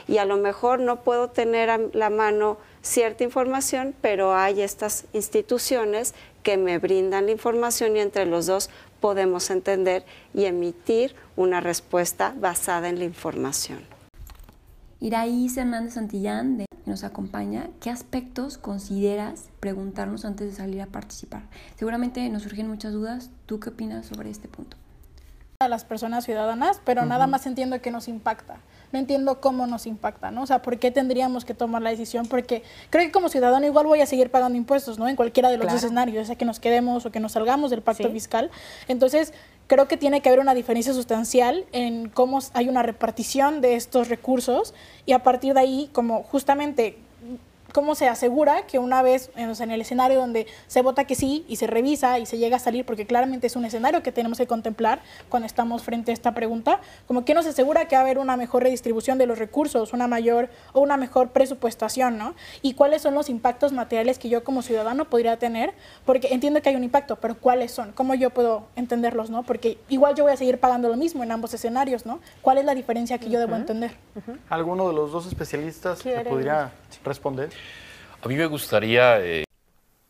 Y 0.08 0.20
a 0.20 0.26
lo 0.26 0.38
mejor 0.38 0.80
no 0.80 1.02
puedo 1.02 1.30
tener 1.30 1.72
a 1.72 1.80
la 1.94 2.12
mano 2.12 2.58
cierta 2.84 3.24
información, 3.24 3.96
pero 4.02 4.36
hay 4.36 4.62
estas 4.62 5.06
instituciones 5.14 6.14
que 6.44 6.58
me 6.58 6.78
brindan 6.78 7.26
la 7.26 7.32
información 7.32 7.98
y 7.98 8.02
entre 8.02 8.28
los 8.28 8.46
dos 8.46 8.70
podemos 9.06 9.52
entender 9.52 10.04
y 10.34 10.46
emitir 10.46 11.15
una 11.36 11.62
respuesta 11.62 12.34
basada 12.39 12.89
en 12.89 12.98
la 12.98 13.06
información. 13.06 13.82
Iraíz 15.00 15.56
Hernández 15.58 15.94
Santillán 15.94 16.58
de, 16.58 16.65
nos 16.88 17.04
acompaña. 17.04 17.70
¿Qué 17.80 17.91
aspectos 17.91 18.58
consideras 18.58 19.50
preguntarnos 19.60 20.26
antes 20.26 20.50
de 20.50 20.56
salir 20.56 20.82
a 20.82 20.88
participar? 20.88 21.44
Seguramente 21.76 22.28
nos 22.30 22.41
surgen 22.41 22.68
muchas 22.68 22.94
dudas. 22.94 23.30
¿Tú 23.46 23.60
qué 23.60 23.70
opinas 23.70 24.08
sobre 24.08 24.32
este 24.32 24.48
punto? 24.48 24.76
A 25.60 25.68
las 25.68 25.86
personas 25.86 26.26
ciudadanas, 26.26 26.82
pero 26.84 27.06
nada 27.06 27.28
más 27.28 27.46
entiendo 27.46 27.80
que 27.84 27.91
nos 27.91 28.08
impacta 28.08 28.58
no 28.96 29.00
entiendo 29.00 29.42
cómo 29.42 29.68
nos 29.68 29.86
impacta, 29.88 30.32
¿no? 30.32 30.44
O 30.44 30.48
sea, 30.48 30.62
¿por 30.62 30.80
qué 30.80 30.90
tendríamos 30.90 31.44
que 31.44 31.54
tomar 31.54 31.82
la 31.82 31.90
decisión? 31.90 32.28
Porque 32.28 32.64
creo 32.90 33.06
que 33.06 33.12
como 33.12 33.28
ciudadano 33.28 33.66
igual 33.66 33.86
voy 33.86 34.00
a 34.00 34.06
seguir 34.06 34.32
pagando 34.32 34.58
impuestos, 34.58 34.98
¿no? 34.98 35.10
En 35.10 35.18
cualquiera 35.18 35.50
de 35.50 35.58
los 35.58 35.72
escenarios, 35.74 36.16
ya 36.16 36.26
sea 36.26 36.36
que 36.38 36.46
nos 36.46 36.62
quedemos 36.62 37.06
o 37.06 37.12
que 37.12 37.20
nos 37.20 37.34
salgamos 37.34 37.72
del 37.72 37.82
pacto 37.82 38.10
fiscal. 38.10 38.50
Entonces, 38.88 39.34
creo 39.68 39.90
que 39.90 39.98
tiene 39.98 40.22
que 40.22 40.30
haber 40.30 40.40
una 40.40 40.54
diferencia 40.54 40.94
sustancial 40.94 41.66
en 41.74 42.08
cómo 42.08 42.40
hay 42.54 42.70
una 42.70 42.84
repartición 42.84 43.60
de 43.60 43.76
estos 43.76 44.08
recursos 44.08 44.74
y 45.06 45.12
a 45.12 45.24
partir 45.24 45.54
de 45.56 45.60
ahí, 45.60 45.90
como 45.92 46.24
justamente 46.24 46.98
cómo 47.76 47.94
se 47.94 48.08
asegura 48.08 48.66
que 48.68 48.80
una 48.80 49.02
vez 49.02 49.32
en 49.36 49.70
el 49.70 49.82
escenario 49.82 50.18
donde 50.18 50.48
se 50.68 50.82
vota 50.82 51.04
que 51.04 51.14
sí 51.14 51.44
y 51.50 51.58
se 51.58 51.68
revisa 51.68 52.20
y 52.20 52.26
se 52.26 52.38
llega 52.38 52.56
a 52.56 52.60
salir, 52.60 52.86
porque 52.86 53.06
claramente 53.06 53.48
es 53.48 53.58
un 53.58 53.66
escenario 53.66 54.02
que 54.02 54.14
tenemos 54.14 54.38
que 54.38 54.48
contemplar 54.48 55.02
cuando 55.28 55.46
estamos 55.46 55.84
frente 55.84 56.12
a 56.12 56.14
esta 56.14 56.34
pregunta, 56.34 56.80
como 57.06 57.26
que 57.26 57.34
nos 57.34 57.46
asegura 57.46 57.90
que 57.90 57.98
va 57.98 58.00
a 58.00 58.06
haber 58.06 58.18
una 58.18 58.38
mejor 58.38 58.64
redistribución 58.64 59.18
de 59.18 59.26
los 59.26 59.40
recursos, 59.40 59.92
una 59.92 60.08
mayor 60.08 60.48
o 60.72 60.80
una 60.80 60.96
mejor 60.96 61.32
presupuestación, 61.32 62.18
¿no? 62.18 62.34
Y 62.62 62.76
cuáles 62.76 63.02
son 63.02 63.14
los 63.14 63.28
impactos 63.28 63.74
materiales 63.74 64.20
que 64.20 64.30
yo 64.30 64.45
como 64.45 64.62
ciudadano 64.62 65.10
podría 65.10 65.38
tener, 65.38 65.74
porque 66.06 66.30
entiendo 66.32 66.62
que 66.62 66.70
hay 66.70 66.78
un 66.78 66.86
impacto, 66.86 67.18
pero 67.18 67.36
¿cuáles 67.38 67.74
son? 67.74 67.91
¿Cómo 67.91 68.16
yo 68.16 68.30
puedo 68.30 68.68
entenderlos, 68.78 69.30
no? 69.30 69.43
Porque 69.43 69.80
igual 69.89 70.16
yo 70.16 70.24
voy 70.24 70.32
a 70.32 70.38
seguir 70.38 70.62
pagando 70.62 70.88
lo 70.88 70.95
mismo 70.95 71.24
en 71.26 71.32
ambos 71.34 71.54
escenarios, 71.54 72.06
¿no? 72.06 72.22
¿Cuál 72.41 72.58
es 72.58 72.64
la 72.64 72.74
diferencia 72.74 73.18
que 73.18 73.30
yo 73.30 73.38
debo 73.38 73.58
entender? 73.58 73.97
¿Alguno 74.47 74.88
de 74.88 74.93
los 74.93 75.12
dos 75.12 75.28
especialistas 75.28 76.02
podría 76.30 76.72
responder? 77.04 77.49
A 78.26 78.28
mí 78.28 78.38
me 78.38 78.47
gustaría... 78.47 79.23
Eh, 79.23 79.43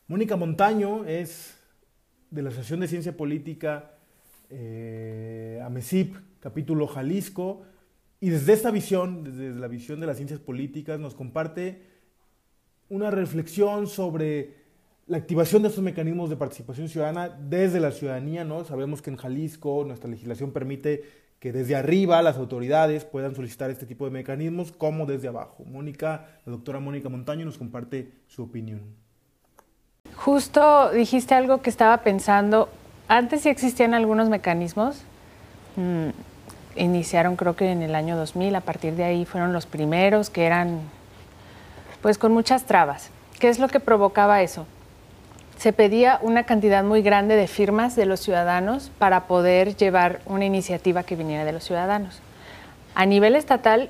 Mónica 0.07 0.37
Montaño 0.37 1.03
es 1.03 1.59
de 2.31 2.43
la 2.43 2.47
Asociación 2.47 2.79
de 2.79 2.87
Ciencia 2.87 3.17
Política 3.17 3.91
eh, 4.49 5.61
AMESIP, 5.61 6.15
capítulo 6.39 6.87
Jalisco, 6.87 7.63
y 8.21 8.29
desde 8.29 8.53
esta 8.53 8.71
visión, 8.71 9.25
desde 9.25 9.49
la 9.59 9.67
visión 9.67 9.99
de 9.99 10.07
las 10.07 10.15
ciencias 10.15 10.39
políticas, 10.39 10.97
nos 10.97 11.13
comparte 11.13 11.81
una 12.87 13.11
reflexión 13.11 13.85
sobre 13.85 14.63
la 15.07 15.17
activación 15.17 15.63
de 15.63 15.67
estos 15.67 15.83
mecanismos 15.83 16.29
de 16.29 16.37
participación 16.37 16.87
ciudadana 16.87 17.27
desde 17.27 17.81
la 17.81 17.91
ciudadanía, 17.91 18.45
¿no? 18.45 18.63
Sabemos 18.63 19.01
que 19.01 19.09
en 19.09 19.17
Jalisco 19.17 19.83
nuestra 19.85 20.09
legislación 20.09 20.53
permite 20.53 21.03
que 21.45 21.51
desde 21.51 21.75
arriba 21.75 22.23
las 22.23 22.37
autoridades 22.37 23.05
puedan 23.05 23.35
solicitar 23.35 23.69
este 23.69 23.85
tipo 23.85 24.05
de 24.05 24.09
mecanismos 24.09 24.71
como 24.71 25.05
desde 25.05 25.27
abajo. 25.27 25.63
Mónica, 25.63 26.25
la 26.43 26.53
doctora 26.53 26.79
Mónica 26.79 27.07
Montaño 27.07 27.45
nos 27.45 27.59
comparte 27.59 28.13
su 28.25 28.41
opinión. 28.41 28.81
Justo 30.15 30.89
dijiste 30.89 31.35
algo 31.35 31.61
que 31.61 31.69
estaba 31.69 31.97
pensando. 31.97 32.67
Antes 33.07 33.41
sí 33.41 33.49
existían 33.49 33.93
algunos 33.93 34.27
mecanismos, 34.27 35.03
mm, 35.75 36.79
iniciaron 36.81 37.35
creo 37.35 37.55
que 37.55 37.71
en 37.71 37.83
el 37.83 37.93
año 37.93 38.17
2000, 38.17 38.55
a 38.55 38.61
partir 38.61 38.95
de 38.95 39.03
ahí 39.03 39.23
fueron 39.23 39.53
los 39.53 39.67
primeros 39.67 40.31
que 40.31 40.45
eran 40.45 40.79
pues 42.01 42.17
con 42.17 42.31
muchas 42.31 42.65
trabas. 42.65 43.11
¿Qué 43.39 43.49
es 43.49 43.59
lo 43.59 43.67
que 43.67 43.79
provocaba 43.79 44.41
eso? 44.41 44.65
Se 45.57 45.73
pedía 45.73 46.19
una 46.21 46.43
cantidad 46.43 46.83
muy 46.83 47.01
grande 47.01 47.35
de 47.35 47.47
firmas 47.47 47.95
de 47.95 48.05
los 48.05 48.19
ciudadanos 48.19 48.91
para 48.99 49.27
poder 49.27 49.75
llevar 49.75 50.19
una 50.25 50.45
iniciativa 50.45 51.03
que 51.03 51.15
viniera 51.15 51.45
de 51.45 51.53
los 51.53 51.63
ciudadanos. 51.63 52.19
A 52.93 53.05
nivel 53.05 53.35
estatal, 53.35 53.89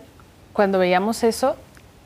cuando 0.54 0.80
veíamos 0.80 1.24
eso, 1.24 1.56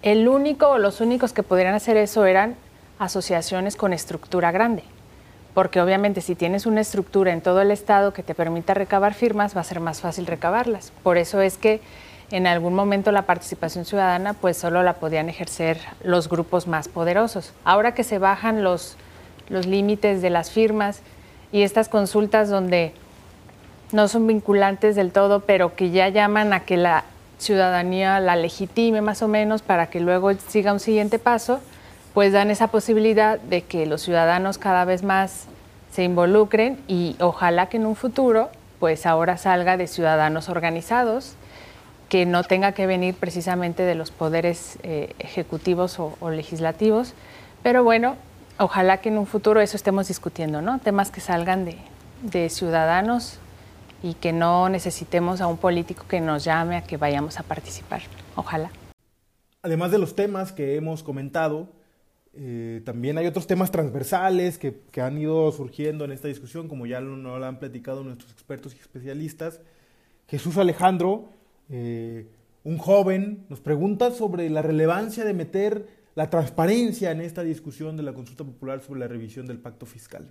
el 0.01 0.27
único 0.27 0.69
o 0.69 0.77
los 0.77 1.01
únicos 1.01 1.33
que 1.33 1.43
podrían 1.43 1.75
hacer 1.75 1.97
eso 1.97 2.25
eran 2.25 2.55
asociaciones 2.99 3.75
con 3.75 3.93
estructura 3.93 4.51
grande 4.51 4.83
porque 5.53 5.81
obviamente 5.81 6.21
si 6.21 6.35
tienes 6.35 6.65
una 6.65 6.81
estructura 6.81 7.33
en 7.33 7.41
todo 7.41 7.61
el 7.61 7.71
estado 7.71 8.13
que 8.13 8.23
te 8.23 8.35
permita 8.35 8.73
recabar 8.73 9.13
firmas, 9.13 9.57
va 9.57 9.61
a 9.61 9.65
ser 9.65 9.79
más 9.79 10.01
fácil 10.01 10.25
recabarlas. 10.25 10.93
Por 11.03 11.17
eso 11.17 11.41
es 11.41 11.57
que 11.57 11.81
en 12.31 12.47
algún 12.47 12.73
momento 12.75 13.11
la 13.11 13.23
participación 13.23 13.85
ciudadana 13.85 14.33
pues 14.33 14.57
solo 14.57 14.83
la 14.83 14.93
podían 14.93 15.29
ejercer 15.29 15.79
los 16.03 16.29
grupos 16.29 16.67
más 16.67 16.87
poderosos. 16.87 17.53
Ahora 17.65 17.93
que 17.93 18.03
se 18.03 18.19
bajan 18.19 18.63
los, 18.63 18.95
los 19.49 19.65
límites 19.65 20.21
de 20.21 20.29
las 20.29 20.51
firmas 20.51 21.01
y 21.51 21.63
estas 21.63 21.89
consultas 21.89 22.49
donde 22.49 22.93
no 23.91 24.07
son 24.07 24.27
vinculantes 24.27 24.95
del 24.95 25.11
todo, 25.11 25.41
pero 25.41 25.75
que 25.75 25.89
ya 25.89 26.09
llaman 26.09 26.53
a 26.53 26.61
que 26.61 26.77
la 26.77 27.03
ciudadanía 27.39 28.19
la 28.19 28.35
legitime 28.35 29.01
más 29.01 29.21
o 29.21 29.27
menos 29.27 29.61
para 29.61 29.87
que 29.87 29.99
luego 29.99 30.33
siga 30.33 30.73
un 30.73 30.79
siguiente 30.79 31.17
paso, 31.19 31.59
pues 32.13 32.33
dan 32.33 32.51
esa 32.51 32.67
posibilidad 32.67 33.39
de 33.39 33.63
que 33.63 33.85
los 33.85 34.01
ciudadanos 34.01 34.57
cada 34.57 34.85
vez 34.85 35.03
más 35.03 35.45
se 35.91 36.03
involucren 36.03 36.79
y 36.87 37.15
ojalá 37.19 37.67
que 37.67 37.77
en 37.77 37.85
un 37.85 37.95
futuro, 37.95 38.49
pues 38.79 39.05
ahora 39.05 39.37
salga 39.37 39.77
de 39.77 39.87
ciudadanos 39.87 40.49
organizados, 40.49 41.35
que 42.09 42.25
no 42.25 42.43
tenga 42.43 42.73
que 42.73 42.87
venir 42.87 43.15
precisamente 43.15 43.83
de 43.83 43.95
los 43.95 44.11
poderes 44.11 44.77
eh, 44.83 45.13
ejecutivos 45.19 45.99
o, 45.99 46.15
legislativos, 46.29 47.13
pero 47.63 47.83
bueno, 47.83 48.15
ojalá 48.59 48.97
que 49.01 49.09
en 49.09 49.17
un 49.17 49.25
futuro 49.25 49.61
eso 49.61 49.75
estemos 49.75 50.07
discutiendo, 50.07 50.61
¿no? 50.61 50.79
Temas 50.79 51.11
que 51.11 51.21
salgan 51.21 51.65
de, 51.65 51.77
de 52.21 52.49
ciudadanos 52.49 53.39
y 54.03 54.13
que 54.13 54.31
no 54.31 54.69
necesitemos 54.69 55.41
a 55.41 55.47
un 55.47 55.57
político 55.57 56.05
que 56.07 56.21
nos 56.21 56.43
llame 56.43 56.77
a 56.77 56.83
que 56.83 56.97
vayamos 56.97 57.39
a 57.39 57.43
participar. 57.43 58.01
Ojalá. 58.35 58.71
Además 59.61 59.91
de 59.91 59.97
los 59.97 60.15
temas 60.15 60.51
que 60.51 60.75
hemos 60.75 61.03
comentado, 61.03 61.67
eh, 62.33 62.81
también 62.85 63.17
hay 63.17 63.27
otros 63.27 63.47
temas 63.47 63.71
transversales 63.71 64.57
que, 64.57 64.79
que, 64.91 65.01
han 65.01 65.17
ido 65.17 65.51
surgiendo 65.51 66.05
en 66.05 66.11
esta 66.11 66.27
discusión, 66.27 66.67
como 66.67 66.85
ya 66.85 67.01
lo, 67.01 67.43
han 67.43 67.59
platicado 67.59 68.03
nuestros 68.03 68.31
expertos 68.31 68.75
y 68.75 68.79
especialistas. 68.79 69.59
Jesús 70.27 70.57
Alejandro, 70.57 71.29
eh, 71.69 72.27
un 72.63 72.77
joven, 72.77 73.45
nos 73.49 73.59
pregunta 73.59 74.11
sobre 74.11 74.49
la 74.49 74.61
relevancia 74.61 75.25
de 75.25 75.33
meter 75.33 75.87
la 76.19 76.29
transparencia 76.29 77.11
en 77.11 77.21
esta 77.21 77.43
discusión 77.43 77.95
de 77.95 78.03
la 78.03 78.11
consulta 78.11 78.43
popular 78.43 78.81
sobre 78.81 78.99
la 78.99 79.07
revisión 79.07 79.47
del 79.47 79.57
pacto 79.57 79.85
fiscal. 79.85 80.27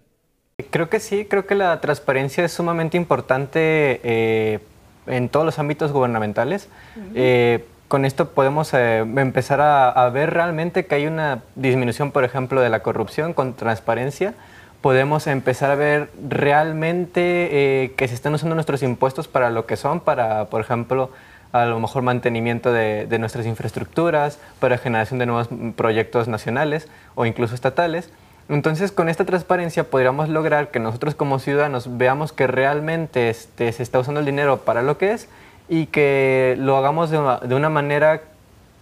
Creo 0.70 0.90
que 0.90 1.00
sí, 1.00 1.24
creo 1.24 1.46
que 1.46 1.54
la 1.54 1.80
transparencia 1.80 2.44
es 2.44 2.52
sumamente 2.52 2.96
importante 2.96 4.00
eh, 4.02 4.58
en 5.06 5.28
todos 5.30 5.46
los 5.46 5.58
ámbitos 5.58 5.92
gubernamentales. 5.92 6.68
Uh 6.96 7.16
-huh 7.16 7.62
con 7.88 8.04
esto 8.04 8.28
podemos 8.28 8.72
eh, 8.74 8.98
empezar 8.98 9.60
a, 9.62 10.08
ver 10.10 10.34
realmente 10.34 10.84
que 10.86 10.94
hay 10.94 11.06
una 11.06 11.42
disminución, 11.54 12.12
por 12.12 12.22
ejemplo, 12.22 12.60
de 12.60 12.68
la 12.68 12.80
corrupción 12.80 13.32
con 13.32 13.54
transparencia. 13.54 14.34
Podemos 14.82 15.26
empezar 15.26 15.70
a 15.70 15.74
ver 15.74 16.10
realmente 16.28 17.48
eh, 17.50 17.94
que 17.96 18.06
se 18.06 18.14
están 18.14 18.34
usando 18.34 18.54
nuestros 18.54 18.82
impuestos 18.82 19.26
para 19.26 19.50
lo 19.50 19.64
que 19.64 19.76
son, 19.76 20.00
para, 20.00 20.50
por 20.50 20.60
ejemplo, 20.60 21.10
a 21.52 21.64
lo 21.64 21.80
mejor 21.80 22.02
mantenimiento 22.02 22.72
de, 22.72 23.06
de 23.06 23.18
nuestras 23.18 23.46
infraestructuras, 23.46 24.38
para 24.60 24.78
generación 24.78 25.18
de 25.18 25.26
nuevos 25.26 25.48
proyectos 25.76 26.28
nacionales 26.28 26.88
o 27.14 27.26
incluso 27.26 27.54
estatales. 27.54 28.10
Entonces, 28.48 28.92
con 28.92 29.08
esta 29.08 29.26
transparencia 29.26 29.84
podríamos 29.84 30.30
lograr 30.30 30.70
que 30.70 30.80
nosotros 30.80 31.14
como 31.14 31.38
ciudadanos 31.38 31.98
veamos 31.98 32.32
que 32.32 32.46
realmente 32.46 33.28
este, 33.28 33.72
se 33.72 33.82
está 33.82 33.98
usando 33.98 34.20
el 34.20 34.26
dinero 34.26 34.58
para 34.58 34.82
lo 34.82 34.96
que 34.96 35.12
es 35.12 35.28
y 35.68 35.86
que 35.86 36.56
lo 36.58 36.76
hagamos 36.78 37.10
de 37.10 37.18
una, 37.18 37.38
de 37.38 37.54
una 37.54 37.68
manera 37.68 38.22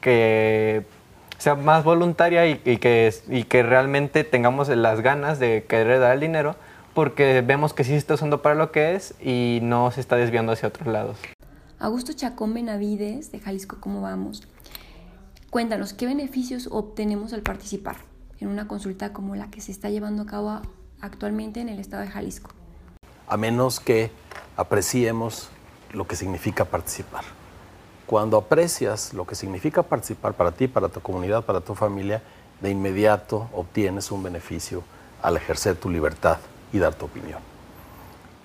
que 0.00 0.84
sea 1.38 1.56
más 1.56 1.82
voluntaria 1.82 2.46
y, 2.46 2.60
y, 2.64 2.76
que, 2.76 3.12
y 3.28 3.42
que 3.42 3.62
realmente 3.64 4.22
tengamos 4.22 4.68
las 4.68 5.00
ganas 5.00 5.40
de 5.40 5.64
querer 5.68 5.98
dar 5.98 6.14
el 6.14 6.20
dinero 6.20 6.54
porque 6.94 7.42
vemos 7.44 7.74
que 7.74 7.82
sí 7.84 7.90
se 7.90 7.96
está 7.96 8.14
usando 8.14 8.40
para 8.40 8.54
lo 8.54 8.70
que 8.70 8.94
es 8.94 9.14
y 9.20 9.58
no 9.62 9.90
se 9.90 10.00
está 10.00 10.16
desviando 10.16 10.52
hacia 10.52 10.68
otros 10.68 10.86
lados. 10.86 11.18
Augusto 11.78 12.14
Chacón 12.14 12.54
Benavides, 12.54 13.30
de 13.32 13.38
Jalisco, 13.38 13.76
¿cómo 13.80 14.00
vamos? 14.00 14.48
Cuéntanos, 15.50 15.92
¿qué 15.92 16.06
beneficios 16.06 16.70
obtenemos 16.72 17.34
al 17.34 17.42
participar 17.42 17.96
en 18.40 18.48
una 18.48 18.66
consulta 18.66 19.12
como 19.12 19.36
la 19.36 19.50
que 19.50 19.60
se 19.60 19.72
está 19.72 19.90
llevando 19.90 20.22
a 20.22 20.26
cabo 20.26 20.62
actualmente 21.02 21.60
en 21.60 21.68
el 21.68 21.78
estado 21.78 22.02
de 22.02 22.08
Jalisco? 22.08 22.50
A 23.28 23.36
menos 23.36 23.78
que 23.78 24.10
apreciemos 24.56 25.50
lo 25.92 26.06
que 26.06 26.16
significa 26.16 26.64
participar. 26.64 27.24
Cuando 28.06 28.38
aprecias 28.38 29.12
lo 29.12 29.26
que 29.26 29.34
significa 29.34 29.82
participar 29.82 30.32
para 30.32 30.52
ti, 30.52 30.68
para 30.68 30.88
tu 30.88 31.00
comunidad, 31.00 31.44
para 31.44 31.60
tu 31.60 31.74
familia, 31.74 32.22
de 32.62 32.70
inmediato 32.70 33.50
obtienes 33.52 34.10
un 34.10 34.22
beneficio 34.22 34.82
al 35.20 35.36
ejercer 35.36 35.76
tu 35.76 35.90
libertad 35.90 36.38
y 36.72 36.78
dar 36.78 36.94
tu 36.94 37.04
opinión. 37.04 37.40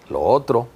Lo 0.10 0.20
otro 0.20 0.68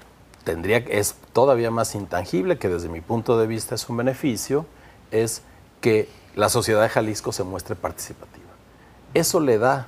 tendría 0.46 0.78
es 0.78 1.16
todavía 1.34 1.72
más 1.72 1.96
intangible 1.96 2.58
que 2.58 2.70
desde 2.70 2.88
mi 2.88 3.02
punto 3.02 3.38
de 3.38 3.48
vista 3.48 3.76
es 3.76 3.90
un 3.90 3.98
beneficio 3.98 4.66
es 5.12 5.42
que 5.82 6.08
la 6.36 6.48
sociedad 6.50 6.82
de 6.84 6.90
Jalisco 6.90 7.34
se 7.34 7.44
muestre 7.44 7.76
participativa. 7.76 8.46
Eso 9.14 9.40
le 9.40 9.58
da 9.58 9.88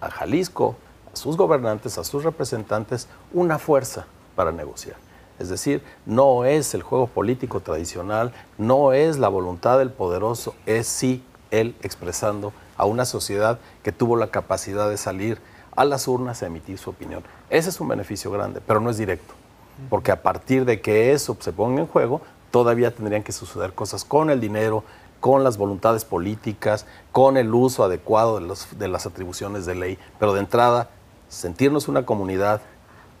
a 0.00 0.10
Jalisco, 0.10 0.76
a 1.12 1.16
sus 1.16 1.36
gobernantes, 1.36 1.98
a 1.98 2.04
sus 2.04 2.24
representantes 2.24 3.08
una 3.32 3.58
fuerza 3.58 4.06
para 4.36 4.52
negociar. 4.52 4.96
Es 5.38 5.48
decir, 5.48 5.82
no 6.06 6.44
es 6.44 6.74
el 6.74 6.82
juego 6.82 7.06
político 7.06 7.60
tradicional, 7.60 8.32
no 8.58 8.92
es 8.92 9.18
la 9.18 9.28
voluntad 9.28 9.78
del 9.78 9.90
poderoso, 9.90 10.54
es 10.66 10.86
sí 10.86 11.24
él 11.50 11.74
expresando 11.82 12.52
a 12.76 12.84
una 12.84 13.04
sociedad 13.06 13.58
que 13.82 13.90
tuvo 13.90 14.16
la 14.16 14.28
capacidad 14.28 14.88
de 14.88 14.96
salir 14.96 15.40
a 15.74 15.84
las 15.84 16.06
urnas 16.06 16.42
a 16.42 16.46
emitir 16.46 16.78
su 16.78 16.90
opinión. 16.90 17.24
Ese 17.48 17.70
es 17.70 17.80
un 17.80 17.88
beneficio 17.88 18.30
grande, 18.30 18.60
pero 18.64 18.80
no 18.80 18.90
es 18.90 18.98
directo, 18.98 19.34
porque 19.88 20.12
a 20.12 20.22
partir 20.22 20.64
de 20.64 20.80
que 20.80 21.12
eso 21.12 21.36
se 21.40 21.52
ponga 21.52 21.80
en 21.80 21.86
juego, 21.86 22.20
todavía 22.50 22.94
tendrían 22.94 23.22
que 23.22 23.32
suceder 23.32 23.72
cosas 23.72 24.04
con 24.04 24.30
el 24.30 24.40
dinero, 24.40 24.84
con 25.20 25.44
las 25.44 25.56
voluntades 25.56 26.04
políticas, 26.04 26.86
con 27.12 27.36
el 27.36 27.54
uso 27.54 27.84
adecuado 27.84 28.40
de, 28.40 28.88
las 28.88 29.06
atribuciones 29.06 29.66
de 29.66 29.74
ley, 29.74 29.98
pero 30.18 30.32
de 30.34 30.40
entrada, 30.40 30.90
sentirnos 31.28 31.88
una 31.88 32.04
comunidad 32.04 32.60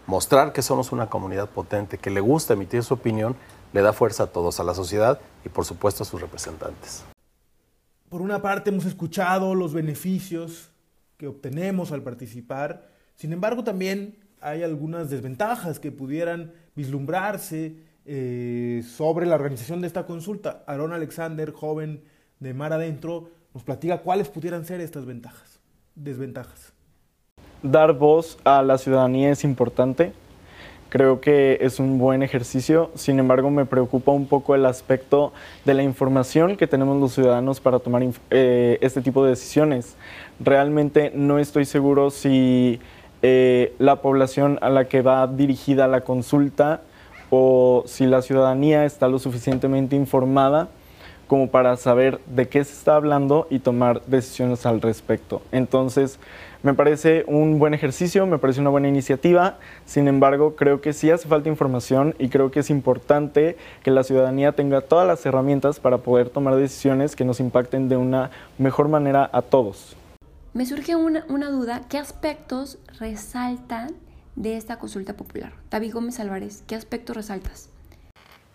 mostrar 0.06 0.52
que 0.52 0.62
somos 0.62 0.90
una 0.90 1.08
comunidad 1.08 1.48
potente, 1.48 1.96
que 1.96 2.10
le 2.10 2.20
gusta 2.20 2.54
emitir 2.54 2.82
su 2.82 2.94
opinión, 2.94 3.36
le 3.72 3.80
da 3.80 3.92
fuerza 3.92 4.24
a 4.24 4.26
todos, 4.26 4.58
a 4.58 4.64
la 4.64 4.74
sociedad 4.74 5.20
y 5.44 5.48
por 5.48 5.64
supuesto 5.64 6.02
a 6.02 6.06
sus 6.06 6.20
representantes. 6.20 7.04
Por 8.08 8.20
una 8.20 8.42
parte 8.42 8.70
hemos 8.70 8.86
escuchado 8.86 9.54
los 9.54 9.72
beneficios 9.72 10.72
que 11.16 11.28
obtenemos 11.28 11.92
al 11.92 12.02
participar, 12.02 12.88
sin 13.14 13.32
embargo 13.32 13.62
también 13.62 14.16
hay 14.40 14.62
algunas 14.62 15.10
desventajas 15.10 15.78
que 15.80 15.92
pudieran 15.92 16.52
vislumbrarse 16.74 17.76
eh, 18.06 18.82
sobre 18.86 19.26
la 19.26 19.34
organización 19.34 19.80
de 19.80 19.86
esta 19.86 20.06
consulta. 20.06 20.64
Aaron 20.66 20.92
Alexander, 20.92 21.50
joven 21.52 22.02
de 22.38 22.54
Mar 22.54 22.72
Adentro, 22.72 23.30
nos 23.54 23.64
platica 23.64 23.98
cuáles 23.98 24.28
pudieran 24.28 24.64
ser 24.64 24.80
estas 24.80 25.04
ventajas, 25.04 25.60
desventajas 25.94 26.72
dar 27.62 27.92
voz 27.92 28.38
a 28.44 28.62
la 28.62 28.78
ciudadanía 28.78 29.30
es 29.30 29.44
importante. 29.44 30.12
Creo 30.88 31.20
que 31.20 31.58
es 31.60 31.78
un 31.78 31.98
buen 31.98 32.24
ejercicio, 32.24 32.90
sin 32.96 33.20
embargo 33.20 33.48
me 33.48 33.64
preocupa 33.64 34.10
un 34.10 34.26
poco 34.26 34.56
el 34.56 34.66
aspecto 34.66 35.32
de 35.64 35.74
la 35.74 35.84
información 35.84 36.56
que 36.56 36.66
tenemos 36.66 37.00
los 37.00 37.14
ciudadanos 37.14 37.60
para 37.60 37.78
tomar 37.78 38.02
eh, 38.30 38.76
este 38.80 39.00
tipo 39.00 39.22
de 39.22 39.30
decisiones. 39.30 39.94
Realmente 40.40 41.12
no 41.14 41.38
estoy 41.38 41.64
seguro 41.64 42.10
si 42.10 42.80
eh, 43.22 43.74
la 43.78 43.96
población 43.96 44.58
a 44.62 44.70
la 44.70 44.86
que 44.86 45.02
va 45.02 45.26
dirigida 45.26 45.88
la 45.88 46.02
consulta 46.02 46.80
o 47.30 47.84
si 47.86 48.06
la 48.06 48.22
ciudadanía 48.22 48.84
está 48.84 49.08
lo 49.08 49.18
suficientemente 49.18 49.96
informada 49.96 50.68
como 51.26 51.48
para 51.48 51.76
saber 51.76 52.18
de 52.26 52.48
qué 52.48 52.64
se 52.64 52.72
está 52.72 52.96
hablando 52.96 53.46
y 53.50 53.60
tomar 53.60 54.02
decisiones 54.06 54.66
al 54.66 54.80
respecto. 54.80 55.42
Entonces, 55.52 56.18
me 56.64 56.74
parece 56.74 57.24
un 57.28 57.60
buen 57.60 57.72
ejercicio, 57.72 58.26
me 58.26 58.38
parece 58.38 58.60
una 58.60 58.70
buena 58.70 58.88
iniciativa, 58.88 59.58
sin 59.86 60.08
embargo 60.08 60.56
creo 60.56 60.80
que 60.80 60.92
sí 60.92 61.08
hace 61.08 61.28
falta 61.28 61.48
información 61.48 62.16
y 62.18 62.30
creo 62.30 62.50
que 62.50 62.60
es 62.60 62.68
importante 62.68 63.56
que 63.84 63.92
la 63.92 64.02
ciudadanía 64.02 64.52
tenga 64.52 64.80
todas 64.80 65.06
las 65.06 65.24
herramientas 65.24 65.78
para 65.78 65.98
poder 65.98 66.30
tomar 66.30 66.56
decisiones 66.56 67.14
que 67.14 67.24
nos 67.24 67.38
impacten 67.38 67.88
de 67.88 67.96
una 67.96 68.32
mejor 68.58 68.88
manera 68.88 69.30
a 69.32 69.40
todos. 69.40 69.96
Me 70.52 70.66
surge 70.66 70.96
una, 70.96 71.24
una 71.28 71.50
duda, 71.50 71.82
¿qué 71.88 71.98
aspectos 71.98 72.78
resaltan 72.98 73.94
de 74.36 74.56
esta 74.56 74.78
consulta 74.78 75.16
popular. 75.16 75.52
David 75.70 75.92
Gómez 75.92 76.18
Álvarez, 76.18 76.62
¿qué 76.66 76.74
aspecto 76.74 77.12
resaltas? 77.12 77.68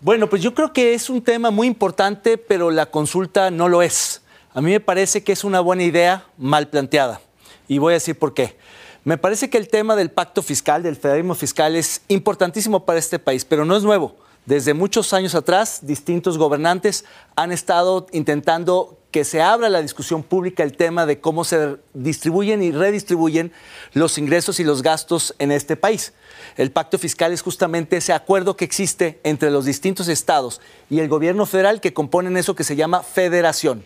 Bueno, 0.02 0.30
pues 0.30 0.42
yo 0.42 0.54
creo 0.54 0.74
que 0.74 0.94
es 0.94 1.10
un 1.10 1.22
tema 1.22 1.52
muy 1.52 1.68
importante, 1.68 2.38
pero 2.38 2.72
la 2.72 2.88
consulta 2.88 3.52
no 3.52 3.70
lo 3.70 3.82
es. 3.82 4.22
A 4.54 4.62
mí 4.62 4.72
me 4.72 4.80
parece 4.80 5.24
que 5.24 5.32
es 5.32 5.44
una 5.44 5.60
buena 5.60 5.84
idea 5.84 6.26
mal 6.38 6.68
planteada. 6.70 7.22
Y 7.68 7.78
voy 7.78 7.94
a 7.94 7.96
decir 7.96 8.18
por 8.18 8.34
qué. 8.34 8.58
Me 9.04 9.18
parece 9.18 9.50
que 9.50 9.58
el 9.58 9.68
tema 9.68 9.96
del 9.96 10.10
pacto 10.10 10.42
fiscal, 10.42 10.82
del 10.82 10.96
federalismo 10.96 11.36
fiscal, 11.36 11.76
es 11.76 12.02
importantísimo 12.08 12.86
para 12.86 13.00
este 13.00 13.20
país, 13.20 13.46
pero 13.46 13.66
no 13.66 13.76
es 13.76 13.84
nuevo. 13.84 14.16
Desde 14.46 14.74
muchos 14.74 15.14
años 15.14 15.36
atrás, 15.36 15.80
distintos 15.84 16.38
gobernantes 16.38 17.06
han 17.36 17.52
estado 17.52 18.08
intentando 18.12 19.00
que 19.16 19.24
se 19.24 19.42
abra 19.42 19.70
la 19.70 19.82
discusión 19.82 20.24
pública 20.24 20.62
el 20.62 20.76
tema 20.76 21.06
de 21.06 21.22
cómo 21.22 21.46
se 21.46 21.78
distribuyen 21.94 22.62
y 22.62 22.74
redistribuyen 22.74 23.54
los 23.94 24.18
ingresos 24.18 24.60
y 24.60 24.66
los 24.66 24.82
gastos 24.82 25.34
en 25.40 25.54
este 25.54 25.78
país. 25.78 26.12
El 26.58 26.70
pacto 26.70 27.00
fiscal 27.00 27.32
es 27.32 27.42
justamente 27.42 27.96
ese 27.96 28.12
acuerdo 28.12 28.58
que 28.58 28.66
existe 28.66 29.22
entre 29.24 29.52
los 29.52 29.64
distintos 29.64 30.10
estados 30.10 30.60
y 30.90 31.00
el 31.00 31.08
gobierno 31.08 31.46
federal 31.46 31.80
que 31.80 31.94
componen 31.94 32.36
eso 32.36 32.58
que 32.58 32.66
se 32.66 32.76
llama 32.76 33.04
federación. 33.04 33.86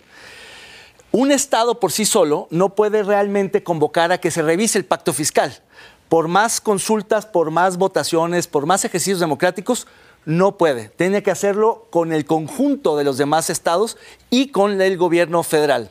Un 1.12 1.32
Estado 1.32 1.80
por 1.80 1.92
sí 1.92 2.06
solo 2.06 2.48
no 2.50 2.74
puede 2.74 3.04
realmente 3.04 3.62
convocar 3.62 4.12
a 4.12 4.18
que 4.18 4.32
se 4.32 4.42
revise 4.42 4.80
el 4.80 4.86
pacto 4.86 5.14
fiscal. 5.14 5.62
Por 6.08 6.28
más 6.28 6.60
consultas, 6.60 7.28
por 7.28 7.52
más 7.52 7.78
votaciones, 7.78 8.48
por 8.48 8.66
más 8.66 8.84
ejercicios 8.84 9.20
democráticos, 9.20 9.86
no 10.30 10.58
puede. 10.58 10.90
Tiene 10.90 11.24
que 11.24 11.32
hacerlo 11.32 11.88
con 11.90 12.14
el 12.14 12.24
conjunto 12.24 12.96
de 12.96 13.04
los 13.04 13.18
demás 13.18 13.50
estados 13.50 13.98
y 14.30 14.50
con 14.50 14.80
el 14.80 14.96
gobierno 14.96 15.42
federal. 15.42 15.90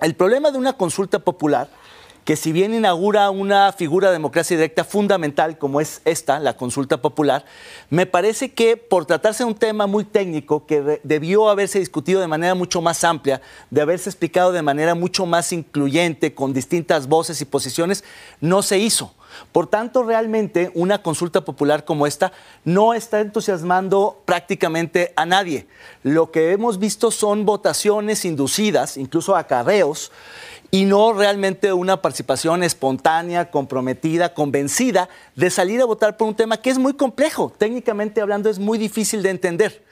El 0.00 0.14
problema 0.14 0.50
de 0.50 0.56
una 0.56 0.72
consulta 0.72 1.18
popular 1.18 1.68
que 2.24 2.36
si 2.36 2.52
bien 2.52 2.72
inaugura 2.72 3.28
una 3.28 3.70
figura 3.72 4.08
de 4.08 4.14
democracia 4.14 4.56
directa 4.56 4.82
fundamental 4.82 5.58
como 5.58 5.82
es 5.82 6.00
esta, 6.06 6.40
la 6.40 6.56
consulta 6.56 7.02
popular, 7.02 7.44
me 7.90 8.06
parece 8.06 8.52
que 8.52 8.78
por 8.78 9.04
tratarse 9.04 9.44
de 9.44 9.50
un 9.50 9.54
tema 9.54 9.86
muy 9.86 10.04
técnico 10.04 10.64
que 10.64 11.00
debió 11.04 11.50
haberse 11.50 11.78
discutido 11.78 12.22
de 12.22 12.28
manera 12.28 12.54
mucho 12.54 12.80
más 12.80 13.04
amplia, 13.04 13.42
de 13.70 13.82
haberse 13.82 14.08
explicado 14.08 14.52
de 14.52 14.62
manera 14.62 14.94
mucho 14.94 15.26
más 15.26 15.52
incluyente, 15.52 16.34
con 16.34 16.54
distintas 16.54 17.08
voces 17.08 17.42
y 17.42 17.44
posiciones, 17.44 18.04
no 18.40 18.62
se 18.62 18.78
hizo. 18.78 19.12
Por 19.52 19.66
tanto, 19.66 20.02
realmente 20.02 20.70
una 20.74 21.02
consulta 21.02 21.44
popular 21.44 21.84
como 21.84 22.06
esta 22.06 22.32
no 22.64 22.94
está 22.94 23.20
entusiasmando 23.20 24.22
prácticamente 24.24 25.12
a 25.16 25.26
nadie. 25.26 25.66
Lo 26.02 26.30
que 26.30 26.52
hemos 26.52 26.78
visto 26.78 27.10
son 27.10 27.44
votaciones 27.44 28.24
inducidas, 28.24 28.96
incluso 28.96 29.36
acarreos, 29.36 30.12
y 30.70 30.84
no 30.84 31.12
realmente 31.12 31.72
una 31.72 32.02
participación 32.02 32.62
espontánea, 32.62 33.50
comprometida, 33.50 34.34
convencida 34.34 35.08
de 35.34 35.50
salir 35.50 35.80
a 35.80 35.84
votar 35.84 36.16
por 36.16 36.28
un 36.28 36.34
tema 36.34 36.56
que 36.56 36.70
es 36.70 36.78
muy 36.78 36.94
complejo, 36.94 37.52
técnicamente 37.56 38.20
hablando 38.20 38.50
es 38.50 38.58
muy 38.58 38.78
difícil 38.78 39.22
de 39.22 39.30
entender. 39.30 39.82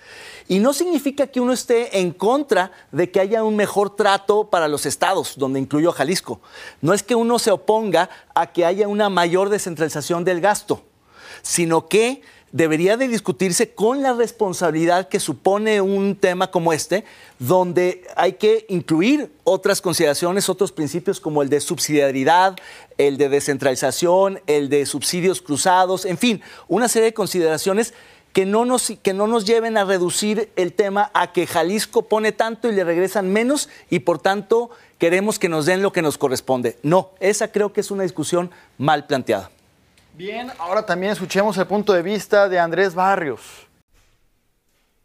Y 0.46 0.58
no 0.58 0.72
significa 0.74 1.26
que 1.26 1.40
uno 1.40 1.52
esté 1.52 2.00
en 2.00 2.12
contra 2.12 2.72
de 2.92 3.10
que 3.10 3.20
haya 3.20 3.42
un 3.44 3.56
mejor 3.56 3.96
trato 3.96 4.50
para 4.50 4.68
los 4.68 4.84
estados, 4.84 5.34
donde 5.36 5.58
incluyo 5.58 5.92
Jalisco. 5.92 6.40
No 6.82 6.92
es 6.92 7.02
que 7.02 7.14
uno 7.14 7.38
se 7.38 7.50
oponga 7.50 8.10
a 8.34 8.52
que 8.52 8.66
haya 8.66 8.86
una 8.88 9.08
mayor 9.08 9.48
descentralización 9.48 10.24
del 10.24 10.40
gasto, 10.42 10.82
sino 11.42 11.88
que 11.88 12.22
debería 12.54 12.96
de 12.96 13.08
discutirse 13.08 13.74
con 13.74 14.00
la 14.00 14.12
responsabilidad 14.12 15.08
que 15.08 15.18
supone 15.18 15.80
un 15.80 16.14
tema 16.14 16.52
como 16.52 16.72
este, 16.72 17.04
donde 17.40 18.04
hay 18.14 18.34
que 18.34 18.64
incluir 18.68 19.32
otras 19.42 19.80
consideraciones, 19.80 20.48
otros 20.48 20.70
principios 20.70 21.18
como 21.18 21.42
el 21.42 21.48
de 21.48 21.60
subsidiariedad, 21.60 22.54
el 22.96 23.16
de 23.16 23.28
descentralización, 23.28 24.40
el 24.46 24.68
de 24.68 24.86
subsidios 24.86 25.42
cruzados, 25.42 26.04
en 26.04 26.16
fin, 26.16 26.42
una 26.68 26.86
serie 26.86 27.06
de 27.06 27.14
consideraciones 27.14 27.92
que 28.34 28.44
no, 28.44 28.64
nos, 28.64 28.92
que 29.00 29.14
no 29.14 29.28
nos 29.28 29.46
lleven 29.46 29.76
a 29.76 29.84
reducir 29.84 30.50
el 30.56 30.72
tema 30.72 31.10
a 31.14 31.32
que 31.32 31.46
Jalisco 31.46 32.02
pone 32.02 32.32
tanto 32.32 32.68
y 32.68 32.74
le 32.74 32.82
regresan 32.82 33.32
menos 33.32 33.68
y 33.88 34.00
por 34.00 34.18
tanto 34.18 34.70
queremos 34.98 35.38
que 35.38 35.48
nos 35.48 35.66
den 35.66 35.82
lo 35.82 35.92
que 35.92 36.02
nos 36.02 36.18
corresponde. 36.18 36.76
No, 36.82 37.10
esa 37.20 37.52
creo 37.52 37.72
que 37.72 37.80
es 37.80 37.92
una 37.92 38.02
discusión 38.02 38.50
mal 38.76 39.06
planteada. 39.06 39.52
Bien, 40.16 40.50
ahora 40.58 40.84
también 40.84 41.12
escuchemos 41.12 41.56
el 41.58 41.66
punto 41.66 41.92
de 41.92 42.02
vista 42.02 42.48
de 42.48 42.58
Andrés 42.58 42.92
Barrios. 42.96 43.68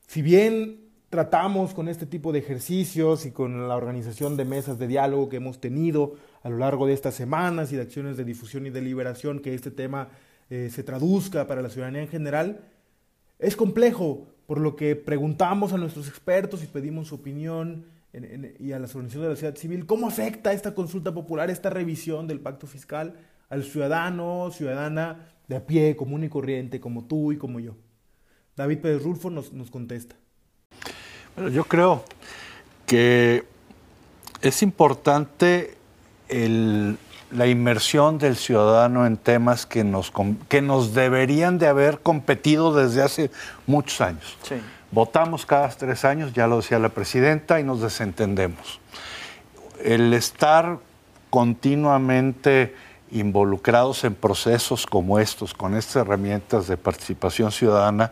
Si 0.08 0.24
bien 0.24 0.90
tratamos 1.12 1.76
con 1.76 1.88
este 1.88 2.08
tipo 2.08 2.32
de 2.32 2.40
ejercicios 2.40 3.28
y 3.28 3.32
con 3.32 3.68
la 3.68 3.76
organización 3.76 4.38
de 4.38 4.46
mesas 4.46 4.80
de 4.80 4.88
diálogo 4.88 5.30
que 5.30 5.38
hemos 5.38 5.62
tenido 5.62 6.16
a 6.42 6.50
lo 6.50 6.58
largo 6.58 6.88
de 6.88 6.94
estas 6.94 7.14
semanas 7.14 7.72
y 7.72 7.76
de 7.76 7.84
acciones 7.84 8.18
de 8.18 8.24
difusión 8.24 8.66
y 8.66 8.72
deliberación, 8.72 9.40
que 9.40 9.54
este 9.54 9.70
tema 9.70 10.10
eh, 10.50 10.72
se 10.74 10.82
traduzca 10.82 11.46
para 11.46 11.62
la 11.62 11.70
ciudadanía 11.70 12.02
en 12.02 12.08
general, 12.08 12.62
es 13.40 13.56
complejo, 13.56 14.28
por 14.46 14.60
lo 14.60 14.76
que 14.76 14.96
preguntamos 14.96 15.74
a 15.74 15.78
nuestros 15.78 16.08
expertos 16.08 16.64
y 16.64 16.68
pedimos 16.68 17.08
su 17.08 17.16
opinión 17.16 17.86
y 18.60 18.72
a 18.72 18.80
las 18.80 18.96
organizaciones 18.96 19.14
de 19.14 19.30
la 19.30 19.36
sociedad 19.36 19.56
civil, 19.56 19.86
¿cómo 19.86 20.08
afecta 20.08 20.54
esta 20.54 20.74
consulta 20.74 21.14
popular, 21.14 21.50
esta 21.50 21.70
revisión 21.70 22.28
del 22.28 22.40
pacto 22.40 22.68
fiscal 22.68 23.16
al 23.50 23.64
ciudadano, 23.64 24.52
ciudadana 24.52 25.28
de 25.50 25.56
a 25.56 25.66
pie, 25.66 25.96
común 25.96 26.24
y 26.24 26.30
corriente, 26.30 26.80
como 26.80 27.06
tú 27.06 27.32
y 27.32 27.38
como 27.38 27.60
yo. 27.60 27.76
David 28.56 28.80
Pérez 28.80 29.04
Rulfo 29.04 29.30
nos, 29.32 29.52
nos 29.52 29.72
contesta. 29.72 30.16
Bueno, 31.36 31.50
yo 31.50 31.64
creo 31.64 32.04
que 32.86 33.44
es 34.42 34.62
importante 34.62 35.76
la 37.32 37.48
inmersión 37.48 38.18
del 38.18 38.36
ciudadano 38.36 39.06
en 39.06 39.18
temas 39.18 39.66
que 39.66 39.84
nos, 39.84 40.12
que 40.48 40.62
nos 40.62 40.94
deberían 40.94 41.60
de 41.60 41.68
haber 41.68 42.00
competido 42.00 42.74
desde 42.74 43.04
hace 43.04 43.32
muchos 43.68 44.02
años. 44.02 44.38
Votamos 44.92 45.46
cada 45.46 45.70
tres 45.70 46.04
años, 46.04 46.34
ya 46.34 46.48
lo 46.48 46.58
decía 46.58 46.80
la 46.80 46.90
presidenta, 46.90 47.60
y 47.60 47.64
nos 47.64 47.82
desentendemos. 47.82 48.80
El 49.84 50.14
estar 50.14 50.80
continuamente 51.30 52.76
involucrados 53.12 54.04
en 54.04 54.16
procesos 54.16 54.86
como 54.86 55.20
estos, 55.20 55.54
con 55.54 55.76
estas 55.76 55.98
herramientas 55.98 56.68
de 56.68 56.78
participación 56.78 57.52
ciudadana, 57.52 58.12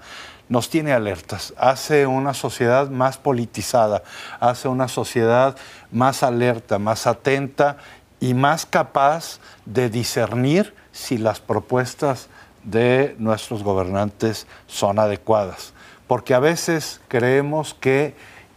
nos 0.49 0.69
tiene 0.69 0.93
alertas, 0.93 1.53
hace 1.57 2.07
una 2.07 2.33
sociedad 2.33 2.89
más 2.89 3.17
politizada, 3.17 4.03
hace 4.39 4.69
una 4.69 4.87
sociedad 4.87 5.57
más 5.91 6.23
alerta, 6.23 6.79
más 6.79 7.05
atenta 7.05 7.77
y 8.19 8.33
más 8.33 8.65
capaz 8.65 9.39
de 9.65 9.89
discernir 9.89 10.73
si 10.91 11.17
las 11.17 11.39
propuestas 11.39 12.27
de 12.63 13.15
nuestros 13.19 13.63
gobernantes 13.63 14.47
son 14.67 14.99
adecuadas. 14.99 15.73
Porque 16.07 16.33
a 16.33 16.39
veces 16.39 17.01
creemos 17.07 17.73
que 17.73 18.15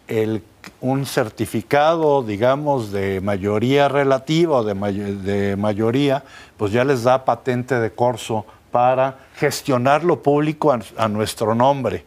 el 0.09 0.43
un 0.81 1.07
certificado, 1.07 2.23
digamos, 2.23 2.93
de 2.93 3.21
mayoría 3.21 3.89
relativa 3.89 4.59
o 4.59 4.65
de, 4.65 4.75
de, 5.15 5.57
mayoría, 5.57 6.23
pues 6.57 6.73
ya 6.73 6.85
les 6.85 7.03
da 7.03 7.25
patente 7.25 7.79
de 7.79 7.91
corso 7.91 8.45
para 8.71 9.19
gestionar 9.37 10.05
lo 10.05 10.23
público 10.23 10.73
a, 10.97 11.09
nuestro 11.09 11.55
nombre. 11.55 12.05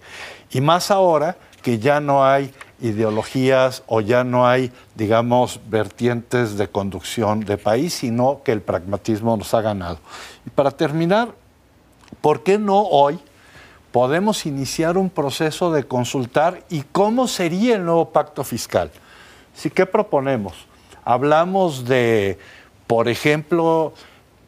Y 0.51 0.62
más 0.62 0.91
ahora 0.91 1.36
que 1.62 1.80
ya 1.80 1.99
no 1.99 2.26
hay 2.26 2.54
ideologías 2.82 3.84
o 3.88 4.01
ya 4.01 4.24
no 4.24 4.47
hay, 4.47 4.71
digamos, 4.95 5.59
vertientes 5.69 6.57
de 6.57 6.67
conducción 6.67 7.41
de 7.41 7.57
país, 7.57 7.93
sino 7.93 8.41
que 8.43 8.51
el 8.51 8.61
pragmatismo 8.61 9.38
nos 9.38 9.53
ha 9.53 9.61
ganado. 9.61 9.99
Y 10.45 10.49
para 10.49 10.71
terminar, 10.71 11.30
¿por 12.21 12.43
qué 12.43 12.57
no 12.57 12.82
hoy? 12.82 13.19
podemos 13.93 14.47
iniciar 14.47 14.97
un 14.97 15.11
proceso 15.11 15.71
de 15.71 15.84
consultar 15.84 16.63
y 16.67 16.82
cómo 16.82 17.28
sería 17.28 17.76
el 17.76 17.86
nuevo 17.86 18.09
pacto 18.09 18.43
fiscal. 18.43 18.89
¿Sí, 19.53 19.69
¿Qué 19.69 19.86
proponemos? 19.86 20.53
Hablamos 21.05 21.86
de, 21.86 22.39
por 22.88 23.07
ejemplo, 23.07 23.93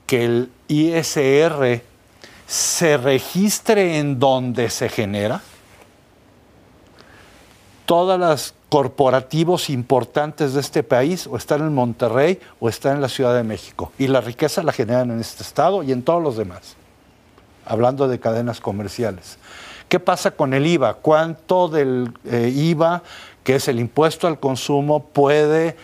que 0.07 0.25
el 0.25 0.51
ISR 0.67 1.83
se 2.47 2.97
registre 2.97 3.99
en 3.99 4.17
donde 4.17 4.71
se 4.71 4.89
genera. 4.89 5.43
Todas 7.85 8.19
las 8.19 8.53
corporativos 8.69 9.69
importantes 9.69 10.53
de 10.53 10.61
este 10.61 10.83
país 10.83 11.27
o 11.27 11.37
están 11.37 11.61
en 11.61 11.73
Monterrey 11.73 12.39
o 12.59 12.67
están 12.67 12.95
en 12.95 13.01
la 13.01 13.09
Ciudad 13.09 13.35
de 13.35 13.43
México. 13.43 13.91
Y 13.97 14.07
la 14.07 14.21
riqueza 14.21 14.63
la 14.63 14.71
generan 14.71 15.11
en 15.11 15.19
este 15.19 15.43
estado 15.43 15.83
y 15.83 15.91
en 15.91 16.03
todos 16.03 16.21
los 16.21 16.37
demás 16.37 16.75
hablando 17.65 18.07
de 18.07 18.19
cadenas 18.19 18.61
comerciales. 18.61 19.37
¿Qué 19.89 19.99
pasa 19.99 20.31
con 20.31 20.53
el 20.53 20.65
IVA? 20.65 20.95
¿Cuánto 20.95 21.67
del 21.67 22.11
eh, 22.25 22.51
IVA, 22.55 23.03
que 23.43 23.55
es 23.55 23.67
el 23.67 23.79
impuesto 23.79 24.27
al 24.27 24.39
consumo, 24.39 25.03
puede 25.03 25.75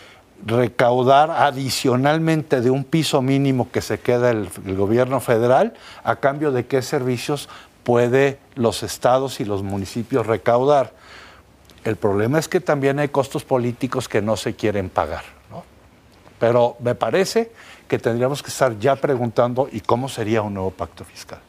recaudar 0.43 1.30
adicionalmente 1.30 2.62
de 2.62 2.72
un 2.72 2.84
piso 2.84 3.22
mínimo 3.22 3.70
que 3.72 3.82
se 3.82 3.99
queda 3.99 4.32
el, 4.32 4.49
el 4.66 4.76
gobierno 4.76 5.20
federal, 5.20 5.74
a 6.04 6.16
cambio 6.16 6.52
de 6.52 6.66
qué 6.66 6.82
servicios 6.82 7.47
puede 7.84 8.39
los 8.56 8.82
estados 8.82 9.39
y 9.39 9.45
los 9.45 9.62
municipios 9.62 10.26
recaudar? 10.26 10.93
El 11.84 11.96
problema 11.96 12.38
es 12.38 12.48
que 12.48 12.60
también 12.60 13.00
hay 13.00 13.10
costos 13.10 13.44
políticos 13.44 14.08
que 14.08 14.22
no 14.22 14.38
se 14.38 14.56
quieren 14.56 14.90
pagar. 14.90 15.24
Pero 16.40 16.76
me 16.80 16.96
parece 16.96 17.52
que 17.88 18.00
tendríamos 18.00 18.42
que 18.42 18.50
estar 18.50 18.78
ya 18.80 18.96
preguntando 18.96 19.68
y 19.72 19.82
cómo 19.82 20.10
sería 20.10 20.42
un 20.42 20.56
nuevo 20.56 20.72
pacto 20.72 21.04
fiscal. 21.04 21.40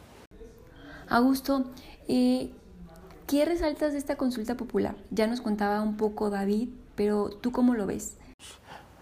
Augusto, 1.09 1.65
eh, 2.09 2.51
¿qué 3.27 3.45
resaltas 3.47 3.93
de 3.93 3.99
esta 3.99 4.17
consulta 4.17 4.55
popular? 4.55 4.95
Ya 5.11 5.27
nos 5.27 5.41
contaba 5.41 5.81
un 5.81 5.97
poco 5.97 6.29
David, 6.29 6.69
pero 6.95 7.31
¿tú 7.31 7.53
cómo 7.53 7.75
lo 7.75 7.87
ves? 7.87 8.17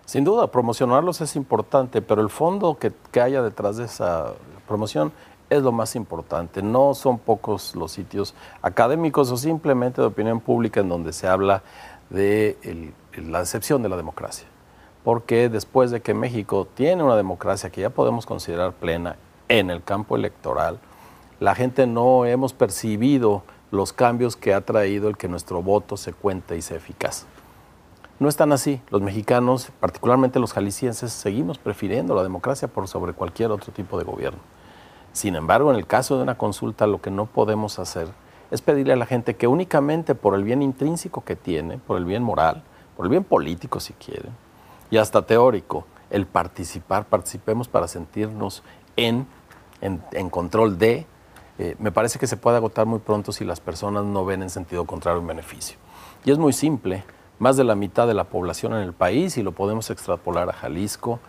Sin 0.05 0.25
duda, 0.25 0.51
promocionarlos 0.51 1.21
es 1.21 1.35
importante, 1.35 2.03
pero 2.03 2.21
el 2.21 2.31
fondo 2.31 2.79
que, 2.79 2.93
que 3.11 3.21
haya 3.21 3.43
detrás 3.43 3.77
de 3.77 3.85
esa 3.85 4.35
promoción 4.67 5.13
es 5.51 5.63
lo 5.63 5.73
más 5.73 5.97
importante. 5.97 6.63
No 6.63 6.95
son 6.95 7.19
pocos 7.19 7.75
los 7.75 7.93
sitios 7.93 8.35
académicos 8.63 9.31
o 9.31 9.37
simplemente 9.37 10.01
de 10.01 10.07
opinión 10.07 10.41
pública 10.41 10.81
en 10.81 10.89
donde 10.89 11.13
se 11.13 11.29
habla 11.29 11.63
de 12.09 12.93
la 13.17 13.41
decepción 13.41 13.83
de 13.83 13.89
la 13.89 13.97
democracia. 13.97 14.47
Porque 15.05 15.49
después 15.49 15.91
de 15.91 16.01
que 16.01 16.15
México 16.15 16.67
tiene 16.75 17.03
una 17.03 17.17
democracia 17.17 17.71
que 17.71 17.81
ya 17.81 17.91
podemos 17.91 18.27
considerar 18.27 18.73
plena 18.73 19.17
en 19.49 19.71
el 19.71 19.83
campo 19.83 20.17
electoral, 20.17 20.79
la 21.41 21.55
gente 21.55 21.87
no 21.87 22.25
hemos 22.27 22.53
percibido 22.53 23.43
los 23.71 23.93
cambios 23.93 24.37
que 24.37 24.55
ha 24.55 24.61
traído 24.61 25.09
el 25.09 25.17
que 25.17 25.29
nuestro 25.29 25.63
voto 25.63 25.97
se 25.97 26.13
cuente 26.13 26.57
y 26.57 26.63
sea 26.63 26.77
eficaz. 26.77 27.27
No 28.19 28.29
es 28.29 28.37
tan 28.37 28.53
así. 28.53 28.83
Los 28.91 29.01
mexicanos, 29.01 29.71
particularmente 29.81 30.39
los 30.39 30.53
jaliscienses, 30.53 31.13
seguimos 31.13 31.57
prefiriendo 31.59 32.15
la 32.15 32.23
democracia 32.23 32.69
por 32.69 32.87
sobre 32.87 33.15
cualquier 33.15 33.51
otro 33.51 33.73
tipo 33.73 33.99
de 33.99 34.05
gobierno. 34.05 34.41
Sin 35.13 35.35
embargo, 35.35 35.71
en 35.71 35.77
el 35.77 35.87
caso 35.87 36.17
de 36.17 36.23
una 36.23 36.39
consulta, 36.39 36.87
lo 36.87 37.01
que 37.01 37.11
no 37.11 37.27
podemos 37.27 37.79
hacer 37.79 38.09
es 38.51 38.63
pedirle 38.63 38.93
a 38.93 38.97
la 38.97 39.07
gente 39.07 39.37
que 39.37 39.47
únicamente 39.47 40.15
por 40.15 40.35
el 40.35 40.45
bien 40.45 40.63
intrínseco 40.63 41.25
que 41.25 41.37
tiene, 41.37 41.79
por 41.79 41.97
el 41.97 42.05
bien 42.05 42.23
moral, 42.23 42.63
por 42.97 43.07
el 43.07 43.11
bien 43.11 43.25
político 43.25 43.81
si 43.81 43.93
quieren, 43.95 44.33
y 44.91 44.97
hasta 44.97 45.23
teórico, 45.23 45.87
el 46.11 46.27
participar, 46.27 47.07
participemos 47.07 47.69
para 47.69 47.87
sentirnos 47.87 48.63
en, 48.97 49.27
en, 49.81 50.31
control 50.31 50.79
de, 50.79 51.07
eh, 51.59 51.77
me 51.79 51.93
parece 51.93 52.19
que 52.19 52.27
se 52.27 52.37
puede 52.37 52.57
agotar 52.57 52.87
muy 52.87 52.99
pronto 52.99 53.31
si 53.31 53.45
las 53.45 53.61
personas 53.61 54.05
no 54.05 54.25
ven 54.25 54.43
en 54.43 54.51
sentido 54.51 54.85
contrario 54.85 55.21
un 55.21 55.29
beneficio. 55.29 55.79
Y 56.25 56.33
es 56.33 56.39
muy 56.39 56.53
simple, 56.53 57.05
más 57.39 57.57
de 57.57 57.65
la 57.65 57.77
mitad 57.77 58.09
de 58.09 58.15
la 58.15 58.25
población 58.25 58.75
en 58.75 58.81
el 58.81 58.93
país, 58.93 59.37
y 59.39 59.43
lo 59.43 59.53
podemos 59.53 59.91
extrapolar 59.91 60.49
a 60.51 60.53
Jalisco, 60.53 61.21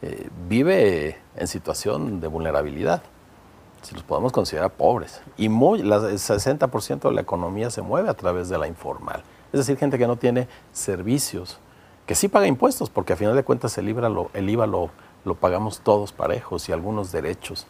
eh, 0.00 0.28
vive 0.48 1.18
en 1.36 1.46
situación 1.46 2.20
de 2.20 2.28
vulnerabilidad 2.28 3.02
si 3.82 3.94
los 3.94 4.02
podemos 4.04 4.32
considerar 4.32 4.70
pobres. 4.70 5.20
Y 5.36 5.48
muy, 5.48 5.82
la- 5.82 5.96
el 5.96 6.18
60% 6.18 7.08
de 7.08 7.14
la 7.14 7.20
economía 7.20 7.70
se 7.70 7.82
mueve 7.82 8.08
a 8.08 8.14
través 8.14 8.48
de 8.48 8.58
la 8.58 8.66
informal. 8.66 9.22
Es 9.52 9.58
decir, 9.60 9.76
gente 9.78 9.98
que 9.98 10.06
no 10.06 10.16
tiene 10.16 10.48
servicios, 10.72 11.58
que 12.06 12.14
sí 12.14 12.28
paga 12.28 12.46
impuestos, 12.46 12.90
porque 12.90 13.12
a 13.12 13.16
final 13.16 13.34
de 13.36 13.42
cuentas 13.44 13.76
el 13.78 13.88
IVA 13.88 14.08
lo, 14.66 14.90
lo 15.24 15.34
pagamos 15.34 15.80
todos 15.80 16.12
parejos 16.12 16.68
y 16.68 16.72
algunos 16.72 17.12
derechos, 17.12 17.66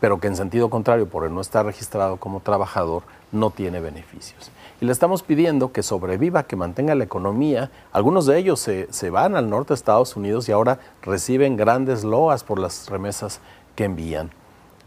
pero 0.00 0.20
que 0.20 0.26
en 0.26 0.36
sentido 0.36 0.68
contrario, 0.68 1.08
por 1.08 1.24
el 1.24 1.34
no 1.34 1.40
estar 1.40 1.64
registrado 1.64 2.16
como 2.18 2.40
trabajador, 2.40 3.02
no 3.32 3.50
tiene 3.50 3.80
beneficios. 3.80 4.50
Y 4.80 4.84
le 4.84 4.92
estamos 4.92 5.22
pidiendo 5.22 5.72
que 5.72 5.82
sobreviva, 5.82 6.42
que 6.42 6.54
mantenga 6.54 6.94
la 6.94 7.04
economía. 7.04 7.70
Algunos 7.92 8.26
de 8.26 8.36
ellos 8.38 8.60
se, 8.60 8.92
se 8.92 9.08
van 9.08 9.34
al 9.34 9.48
norte 9.48 9.68
de 9.68 9.74
Estados 9.76 10.16
Unidos 10.16 10.48
y 10.48 10.52
ahora 10.52 10.80
reciben 11.02 11.56
grandes 11.56 12.04
loas 12.04 12.44
por 12.44 12.58
las 12.58 12.88
remesas 12.90 13.40
que 13.74 13.84
envían. 13.84 14.30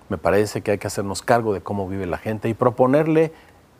Me 0.09 0.17
parece 0.17 0.61
que 0.61 0.71
hay 0.71 0.77
que 0.77 0.87
hacernos 0.87 1.21
cargo 1.21 1.53
de 1.53 1.61
cómo 1.61 1.87
vive 1.87 2.05
la 2.05 2.17
gente 2.17 2.49
y 2.49 2.53
proponerle 2.53 3.31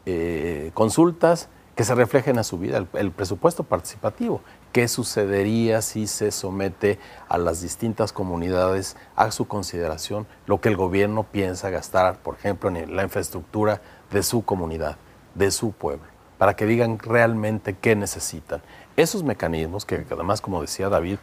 eh, 0.06 0.72
consultas 0.74 1.50
que 1.76 1.84
se 1.84 1.96
reflejen 1.96 2.38
a 2.38 2.44
su 2.44 2.58
vida, 2.58 2.78
el, 2.78 2.88
el 2.94 3.12
presupuesto 3.12 3.64
participativo. 3.64 4.42
¿Qué 4.72 4.88
sucedería 4.88 5.82
si 5.82 6.08
se 6.08 6.32
somete 6.32 7.00
a 7.30 7.38
las 7.38 7.62
distintas 7.62 8.12
comunidades 8.12 8.98
a 9.16 9.32
su 9.32 9.48
consideración 9.48 10.28
lo 10.46 10.62
que 10.62 10.70
el 10.70 10.76
gobierno 10.76 11.24
piensa 11.24 11.70
gastar, 11.70 12.20
por 12.20 12.36
ejemplo, 12.36 12.70
en 12.70 12.96
la 12.96 13.04
infraestructura 13.04 13.82
de 14.12 14.24
su 14.24 14.44
comunidad, 14.44 14.98
de 15.36 15.52
su 15.52 15.72
pueblo, 15.72 16.06
para 16.38 16.56
que 16.56 16.66
digan 16.66 17.00
realmente 17.00 17.76
qué 17.80 17.96
necesitan? 17.96 18.62
Esos 18.98 19.24
mecanismos, 19.24 19.86
que 19.86 20.06
además, 20.12 20.42
como 20.42 20.62
decía 20.62 20.90
David, 20.90 21.18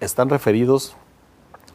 están 0.00 0.28
referidos 0.28 0.96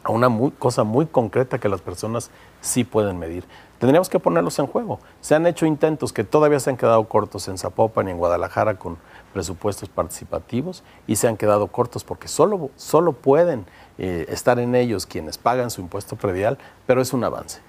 a 0.06 0.12
una 0.12 0.30
cosa 0.58 0.84
muy 0.84 1.06
concreta 1.06 1.58
que 1.58 1.68
las 1.68 1.80
personas 1.80 2.30
sí 2.60 2.84
pueden 2.84 3.18
medir. 3.18 3.44
Tendríamos 3.80 4.08
que 4.08 4.20
ponerlos 4.20 4.58
en 4.60 4.68
juego. 4.68 5.00
Se 5.20 5.34
han 5.34 5.46
hecho 5.48 5.66
intentos 5.66 6.12
que 6.12 6.22
todavía 6.22 6.60
se 6.60 6.70
han 6.70 6.76
quedado 6.76 7.04
cortos 7.08 7.48
en 7.48 7.58
Zapopan 7.58 8.06
y 8.06 8.12
en 8.12 8.18
Guadalajara 8.18 8.78
con 8.78 8.98
presupuestos 9.32 9.88
participativos 9.88 10.84
y 11.08 11.16
se 11.16 11.26
han 11.26 11.36
quedado 11.36 11.66
cortos 11.66 12.04
porque 12.04 12.28
solo, 12.28 12.70
solo 12.76 13.12
pueden 13.12 13.66
eh, 13.98 14.26
estar 14.28 14.60
en 14.60 14.76
ellos 14.76 15.06
quienes 15.06 15.38
pagan 15.38 15.70
su 15.70 15.80
impuesto 15.80 16.14
predial, 16.14 16.56
pero 16.86 17.02
es 17.02 17.12
un 17.12 17.24
avance. 17.24 17.60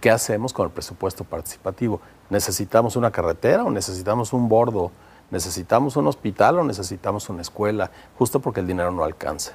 ¿Qué 0.00 0.10
hacemos 0.10 0.52
con 0.52 0.66
el 0.66 0.72
presupuesto 0.72 1.24
participativo? 1.24 2.02
¿Necesitamos 2.28 2.96
una 2.96 3.10
carretera 3.10 3.64
o 3.64 3.70
necesitamos 3.70 4.34
un 4.34 4.48
bordo? 4.48 4.92
¿Necesitamos 5.30 5.96
un 5.96 6.06
hospital 6.06 6.58
o 6.58 6.64
necesitamos 6.64 7.30
una 7.30 7.40
escuela? 7.40 7.90
Justo 8.18 8.40
porque 8.40 8.60
el 8.60 8.66
dinero 8.66 8.92
no 8.92 9.04
alcanza 9.04 9.54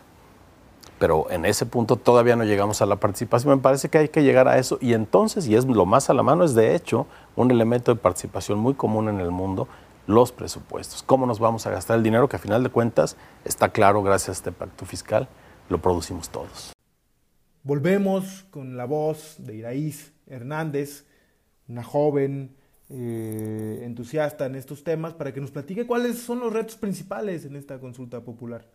pero 1.03 1.29
en 1.29 1.43
ese 1.43 1.65
punto 1.65 1.97
todavía 1.97 2.37
no 2.37 2.45
llegamos 2.45 2.81
a 2.81 2.85
la 2.85 2.95
participación. 2.95 3.57
Me 3.57 3.61
parece 3.61 3.89
que 3.89 3.97
hay 3.97 4.07
que 4.07 4.23
llegar 4.23 4.47
a 4.47 4.57
eso 4.57 4.77
y 4.79 4.93
entonces, 4.93 5.45
y 5.49 5.55
es 5.57 5.65
lo 5.65 5.85
más 5.85 6.09
a 6.09 6.13
la 6.13 6.23
mano, 6.23 6.45
es 6.45 6.55
de 6.55 6.75
hecho 6.75 7.07
un 7.35 7.51
elemento 7.51 7.93
de 7.93 7.99
participación 7.99 8.57
muy 8.57 8.73
común 8.73 9.09
en 9.09 9.19
el 9.19 9.29
mundo, 9.29 9.67
los 10.07 10.31
presupuestos. 10.31 11.03
¿Cómo 11.03 11.25
nos 11.25 11.39
vamos 11.39 11.67
a 11.67 11.71
gastar 11.71 11.97
el 11.97 12.03
dinero 12.03 12.29
que 12.29 12.37
a 12.37 12.39
final 12.39 12.63
de 12.63 12.69
cuentas 12.69 13.17
está 13.43 13.67
claro 13.67 14.01
gracias 14.01 14.29
a 14.29 14.31
este 14.31 14.51
pacto 14.53 14.85
fiscal? 14.85 15.27
Lo 15.67 15.81
producimos 15.81 16.29
todos. 16.29 16.71
Volvemos 17.63 18.45
con 18.49 18.77
la 18.77 18.85
voz 18.85 19.35
de 19.39 19.55
Iraíz 19.55 20.13
Hernández, 20.25 21.05
una 21.67 21.83
joven 21.83 22.55
eh, 22.87 23.81
entusiasta 23.83 24.45
en 24.45 24.55
estos 24.55 24.85
temas, 24.85 25.13
para 25.13 25.33
que 25.33 25.41
nos 25.41 25.51
platique 25.51 25.85
cuáles 25.85 26.19
son 26.19 26.39
los 26.39 26.53
retos 26.53 26.77
principales 26.77 27.43
en 27.43 27.57
esta 27.57 27.77
consulta 27.77 28.21
popular. 28.21 28.65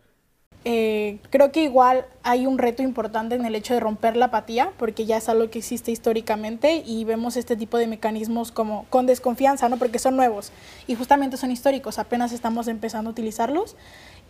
Eh, 0.65 1.19
creo 1.29 1.53
que 1.53 1.63
igual 1.63 2.05
hay 2.21 2.45
un 2.45 2.57
reto 2.57 2.83
importante 2.83 3.35
en 3.35 3.45
el 3.45 3.55
hecho 3.55 3.73
de 3.73 3.79
romper 3.79 4.17
la 4.17 4.25
apatía, 4.25 4.71
porque 4.77 5.05
ya 5.05 5.17
es 5.17 5.29
algo 5.29 5.49
que 5.49 5.59
existe 5.59 5.91
históricamente 5.91 6.83
y 6.85 7.05
vemos 7.05 7.37
este 7.37 7.55
tipo 7.55 7.77
de 7.77 7.87
mecanismos 7.87 8.51
como 8.51 8.85
con 8.89 9.05
desconfianza, 9.05 9.69
¿no? 9.69 9.77
Porque 9.77 9.99
son 9.99 10.17
nuevos 10.17 10.51
y 10.85 10.95
justamente 10.95 11.37
son 11.37 11.51
históricos, 11.51 11.97
apenas 11.97 12.33
estamos 12.33 12.67
empezando 12.67 13.09
a 13.09 13.11
utilizarlos 13.11 13.77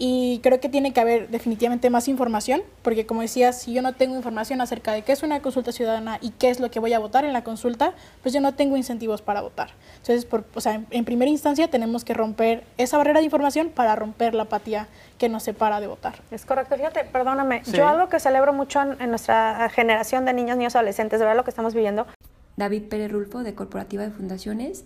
y 0.01 0.39
creo 0.41 0.61
que 0.61 0.69
tiene 0.69 0.93
que 0.93 1.01
haber 1.01 1.27
definitivamente 1.27 1.89
más 1.89 2.07
información, 2.07 2.61
porque 2.81 3.05
como 3.05 3.19
decías, 3.21 3.61
si 3.61 3.73
yo 3.73 3.81
no 3.81 3.93
tengo 3.93 4.15
información 4.15 4.61
acerca 4.61 4.93
de 4.93 5.01
qué 5.03 5.11
es 5.11 5.23
una 5.23 5.41
consulta 5.41 5.73
ciudadana 5.73 6.17
y 6.21 6.29
qué 6.31 6.49
es 6.49 6.61
lo 6.61 6.71
que 6.71 6.79
voy 6.79 6.93
a 6.93 6.99
votar 6.99 7.25
en 7.25 7.33
la 7.33 7.43
consulta, 7.43 7.93
pues 8.23 8.33
yo 8.33 8.39
no 8.39 8.53
tengo 8.55 8.77
incentivos 8.77 9.21
para 9.21 9.41
votar. 9.41 9.71
Entonces, 9.97 10.23
por, 10.23 10.45
o 10.55 10.61
sea, 10.61 10.75
en, 10.75 10.87
en 10.89 11.03
primera 11.03 11.29
instancia 11.29 11.69
tenemos 11.69 12.05
que 12.05 12.13
romper 12.13 12.63
esa 12.77 12.97
barrera 12.97 13.19
de 13.19 13.25
información 13.25 13.69
para 13.69 13.93
romper 13.97 14.35
la 14.35 14.43
apatía 14.43 14.87
que 15.17 15.27
nos 15.27 15.43
separa 15.43 15.81
de 15.81 15.87
votar. 15.87 16.21
Es 16.31 16.45
correcto, 16.45 16.77
fíjate, 16.77 17.03
perdóname, 17.03 17.65
Sí. 17.65 17.73
yo 17.73 17.85
algo 17.85 18.07
que 18.07 18.21
celebro 18.21 18.53
mucho 18.53 18.81
en, 18.81 19.01
en 19.01 19.09
nuestra 19.09 19.69
generación 19.69 20.23
de 20.23 20.31
niños, 20.33 20.55
niños, 20.55 20.75
adolescentes, 20.77 21.19
de 21.19 21.25
ver 21.25 21.35
lo 21.35 21.43
que 21.43 21.49
estamos 21.49 21.73
viviendo, 21.73 22.07
David 22.55 22.83
Pérez 22.89 23.11
Rulfo, 23.11 23.43
de 23.43 23.53
Corporativa 23.53 24.03
de 24.03 24.11
Fundaciones, 24.11 24.85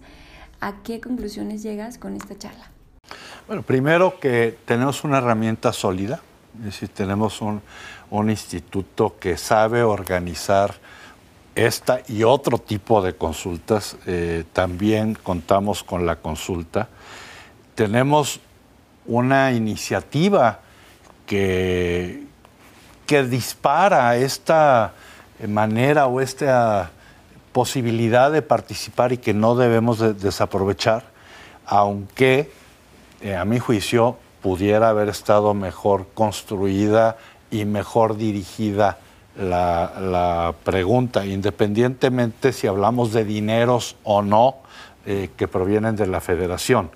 ¿a 0.60 0.82
qué 0.84 1.00
conclusiones 1.00 1.62
llegas 1.62 1.98
con 2.00 2.16
esta 2.16 2.36
charla? 2.38 2.72
Bueno, 3.46 3.62
primero 3.62 4.20
que 4.22 4.58
tenemos 4.64 5.04
una 5.04 5.18
herramienta 5.18 5.74
sólida, 5.74 6.22
es 6.60 6.66
decir, 6.66 6.90
tenemos 6.90 7.42
un, 7.42 7.62
instituto 8.30 9.16
que 9.20 9.38
sabe 9.38 9.84
organizar 9.84 10.76
esta 11.56 12.02
y 12.08 12.24
otro 12.24 12.58
tipo 12.58 13.02
de 13.02 13.16
consultas. 13.16 13.98
Eh, 14.06 14.46
también 14.54 15.16
contamos 15.16 15.84
con 15.84 16.06
la 16.06 16.18
consulta. 16.18 16.88
Tenemos 17.76 18.40
una 19.06 19.52
iniciativa 19.52 20.60
que, 21.26 22.24
que 23.06 23.24
dispara 23.24 24.16
esta 24.16 24.94
manera 25.48 26.08
o 26.08 26.22
esta 26.22 26.92
posibilidad 27.52 28.32
de 28.32 28.42
participar 28.42 29.12
y 29.12 29.18
que 29.18 29.34
no 29.34 29.56
debemos 29.56 30.00
de- 30.00 30.14
desaprovechar, 30.14 31.04
aunque 31.66 32.63
eh, 33.24 33.38
a 33.38 33.46
mi 33.46 33.58
juicio 33.58 34.18
pudiera 34.42 34.90
haber 34.90 35.08
estado 35.08 35.54
mejor 35.54 36.08
construida 36.14 37.16
y 37.50 37.64
mejor 37.64 38.18
dirigida 38.18 38.98
la, 39.38 40.54
pregunta, 40.66 41.26
independientemente 41.26 42.52
si 42.52 42.68
hablamos 42.68 43.14
de 43.14 43.24
dineros 43.24 43.96
o 44.04 44.22
no 44.22 44.58
eh, 45.06 45.30
que 45.38 45.48
provienen 45.48 45.96
de 45.96 46.06
la 46.06 46.20
federación. 46.20 46.92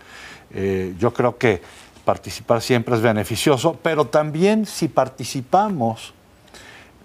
Eh, 0.54 0.96
yo 1.00 1.14
creo 1.14 1.38
que 1.38 1.62
participar 2.04 2.62
siempre 2.62 2.96
es 2.96 3.02
beneficioso, 3.02 3.80
pero 3.82 4.08
también 4.08 4.66
si 4.66 4.90
participamos, 4.90 6.14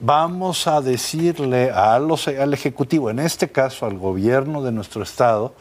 vamos 0.00 0.66
a 0.66 0.80
decirle 0.80 1.70
al 1.70 2.52
Ejecutivo, 2.52 3.08
en 3.08 3.20
este 3.20 3.48
caso 3.48 3.86
al 3.86 3.96
gobierno 3.98 4.62
de 4.62 4.72
nuestro 4.72 5.04
Estado, 5.04 5.54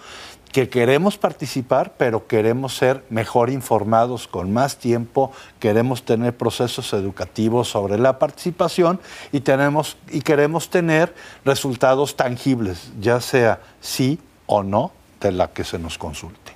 que 0.52 0.70
queremos 0.70 1.18
participar, 1.18 1.96
pero 1.98 2.28
queremos 2.28 2.76
ser 2.76 3.04
mejor 3.10 3.50
informados 3.50 4.28
con 4.28 4.52
más 4.52 4.78
tiempo, 4.78 5.32
queremos 5.60 6.04
tener 6.04 6.36
procesos 6.36 6.94
educativos 6.94 7.70
sobre 7.70 7.98
la 7.98 8.20
participación 8.20 9.00
y, 9.32 9.42
tenemos, 9.42 9.98
y 10.10 10.22
queremos 10.22 10.70
tener 10.70 11.14
resultados 11.46 12.16
tangibles, 12.16 12.92
ya 13.00 13.22
sea 13.22 13.62
sí 13.80 14.20
o 14.46 14.64
no 14.64 14.92
de 15.22 15.32
la 15.32 15.52
que 15.52 15.64
se 15.64 15.80
nos 15.80 15.98
consulte. 15.98 16.54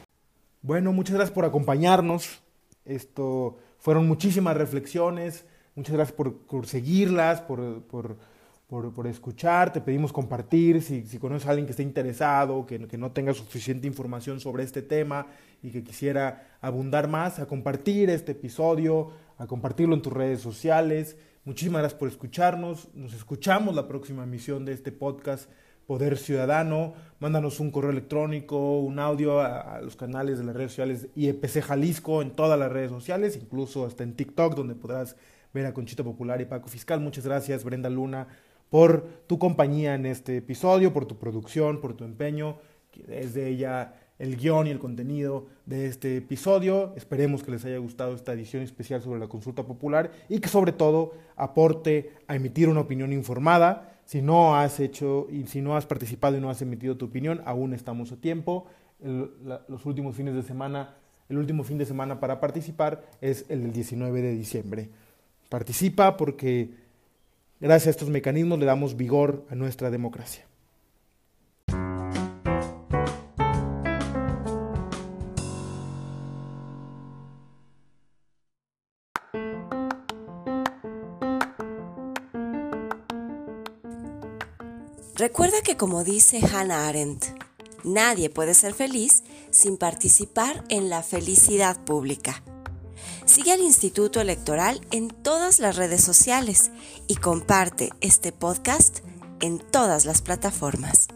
Bueno, 0.61 0.91
muchas 0.91 1.15
gracias 1.15 1.33
por 1.33 1.45
acompañarnos. 1.45 2.41
Esto 2.85 3.57
fueron 3.79 4.07
muchísimas 4.07 4.57
reflexiones. 4.57 5.45
Muchas 5.75 5.95
gracias 5.95 6.15
por, 6.15 6.67
seguirlas, 6.67 7.41
por, 7.41 7.81
por 7.83 8.17
por, 8.67 9.05
escuchar, 9.05 9.71
te 9.71 9.79
pedimos 9.79 10.11
compartir, 10.11 10.81
si, 10.81 11.03
conoces 11.19 11.47
a 11.47 11.51
alguien 11.51 11.67
que 11.67 11.71
esté 11.71 11.83
interesado, 11.83 12.65
que, 12.65 12.87
que, 12.87 12.97
no 12.97 13.11
tenga 13.11 13.33
suficiente 13.33 13.85
información 13.85 14.39
sobre 14.39 14.63
este 14.63 14.81
tema 14.81 15.27
y 15.61 15.69
que 15.69 15.83
quisiera 15.83 16.57
abundar 16.61 17.07
más, 17.07 17.37
a 17.39 17.45
compartir 17.45 18.09
este 18.09 18.31
episodio, 18.31 19.11
a 19.37 19.45
compartirlo 19.45 19.93
en 19.93 20.01
tus 20.01 20.11
redes 20.11 20.41
sociales. 20.41 21.15
Muchísimas 21.43 21.81
gracias 21.81 21.99
por 21.99 22.07
escucharnos, 22.07 22.89
nos 22.95 23.13
escuchamos 23.13 23.75
la 23.75 23.87
próxima 23.87 24.23
emisión 24.23 24.65
de 24.65 24.73
este 24.73 24.91
podcast 24.91 25.47
Poder 25.85 26.17
Ciudadano. 26.17 26.95
Mándanos 27.19 27.59
un 27.59 27.69
correo 27.69 27.91
electrónico, 27.91 28.79
un 28.79 28.97
audio 28.97 29.41
a, 29.41 29.75
a 29.75 29.81
los 29.81 29.95
canales 29.95 30.39
de 30.39 30.43
las 30.43 30.55
redes 30.55 30.71
sociales 30.71 31.07
IEPC 31.15 31.61
Jalisco 31.61 32.23
en 32.23 32.31
todas 32.31 32.57
las 32.57 32.71
redes 32.71 32.89
sociales, 32.89 33.37
incluso 33.39 33.85
hasta 33.85 34.03
en 34.03 34.15
TikTok, 34.15 34.55
donde 34.55 34.73
podrás 34.73 35.15
ver 35.53 35.67
a 35.67 35.73
Conchita 35.75 36.03
Popular 36.03 36.41
y 36.41 36.45
Paco 36.45 36.67
Fiscal. 36.67 36.99
Muchas 36.99 37.27
gracias, 37.27 37.63
Brenda 37.63 37.91
Luna 37.91 38.27
por 38.75 39.07
tu 39.25 39.39
compañía 39.39 39.95
en 39.95 40.05
este 40.05 40.35
episodio, 40.35 40.91
por 40.91 41.05
tu 41.05 41.17
producción, 41.17 41.79
por 41.79 41.93
tu 41.93 42.03
empeño. 42.03 42.57
Es 43.07 43.33
de 43.33 43.47
ella 43.47 43.93
el 44.19 44.35
guion 44.35 44.67
y 44.67 44.69
el 44.69 44.79
contenido 44.79 45.45
de 45.65 45.85
este 45.85 46.17
episodio. 46.17 46.91
Esperemos 46.97 47.41
que 47.41 47.51
les 47.51 47.63
haya 47.63 47.77
gustado 47.77 48.13
esta 48.13 48.33
edición 48.33 48.63
especial 48.63 49.01
sobre 49.01 49.21
la 49.21 49.29
consulta 49.29 49.63
popular 49.63 50.11
y 50.27 50.39
que 50.39 50.49
sobre 50.49 50.73
todo 50.73 51.13
aporte 51.37 52.11
a 52.27 52.35
emitir 52.35 52.67
una 52.67 52.81
opinión 52.81 53.13
informada. 53.13 53.97
Si 54.03 54.21
no 54.21 54.57
has 54.57 54.81
hecho 54.81 55.27
y 55.31 55.45
si 55.45 55.61
no 55.61 55.77
has 55.77 55.85
participado 55.85 56.35
y 56.35 56.41
no 56.41 56.49
has 56.49 56.61
emitido 56.61 56.97
tu 56.97 57.05
opinión, 57.05 57.41
aún 57.45 57.73
estamos 57.73 58.11
a 58.11 58.17
tiempo. 58.17 58.65
los 58.99 59.85
últimos 59.85 60.17
fines 60.17 60.35
de 60.35 60.43
semana, 60.43 60.97
el 61.29 61.37
último 61.37 61.63
fin 61.63 61.77
de 61.77 61.85
semana 61.85 62.19
para 62.19 62.41
participar 62.41 63.05
es 63.21 63.45
el 63.47 63.61
del 63.61 63.71
19 63.71 64.21
de 64.21 64.35
diciembre. 64.35 64.89
Participa 65.47 66.17
porque 66.17 66.84
Gracias 67.65 67.87
a 67.87 67.89
estos 67.89 68.09
mecanismos 68.09 68.59
le 68.59 68.67
damos 68.67 68.95
vigor 68.95 69.43
a 69.49 69.55
nuestra 69.55 69.89
democracia. 69.89 70.45
Recuerda 85.15 85.63
que 85.63 85.75
como 85.75 86.03
dice 86.03 86.41
Hannah 86.45 86.87
Arendt, 86.87 87.25
nadie 87.83 88.29
puede 88.29 88.53
ser 88.53 88.75
feliz 88.75 89.23
sin 89.49 89.77
participar 89.77 90.63
en 90.69 90.91
la 90.91 91.01
felicidad 91.01 91.83
pública. 91.83 92.43
Sigue 93.25 93.51
al 93.51 93.61
Instituto 93.61 94.21
Electoral 94.21 94.81
en 94.91 95.09
todas 95.09 95.59
las 95.59 95.75
redes 95.75 96.03
sociales 96.03 96.71
y 97.07 97.15
comparte 97.15 97.91
este 98.01 98.31
podcast 98.31 98.99
en 99.41 99.59
todas 99.59 100.05
las 100.05 100.21
plataformas. 100.21 101.07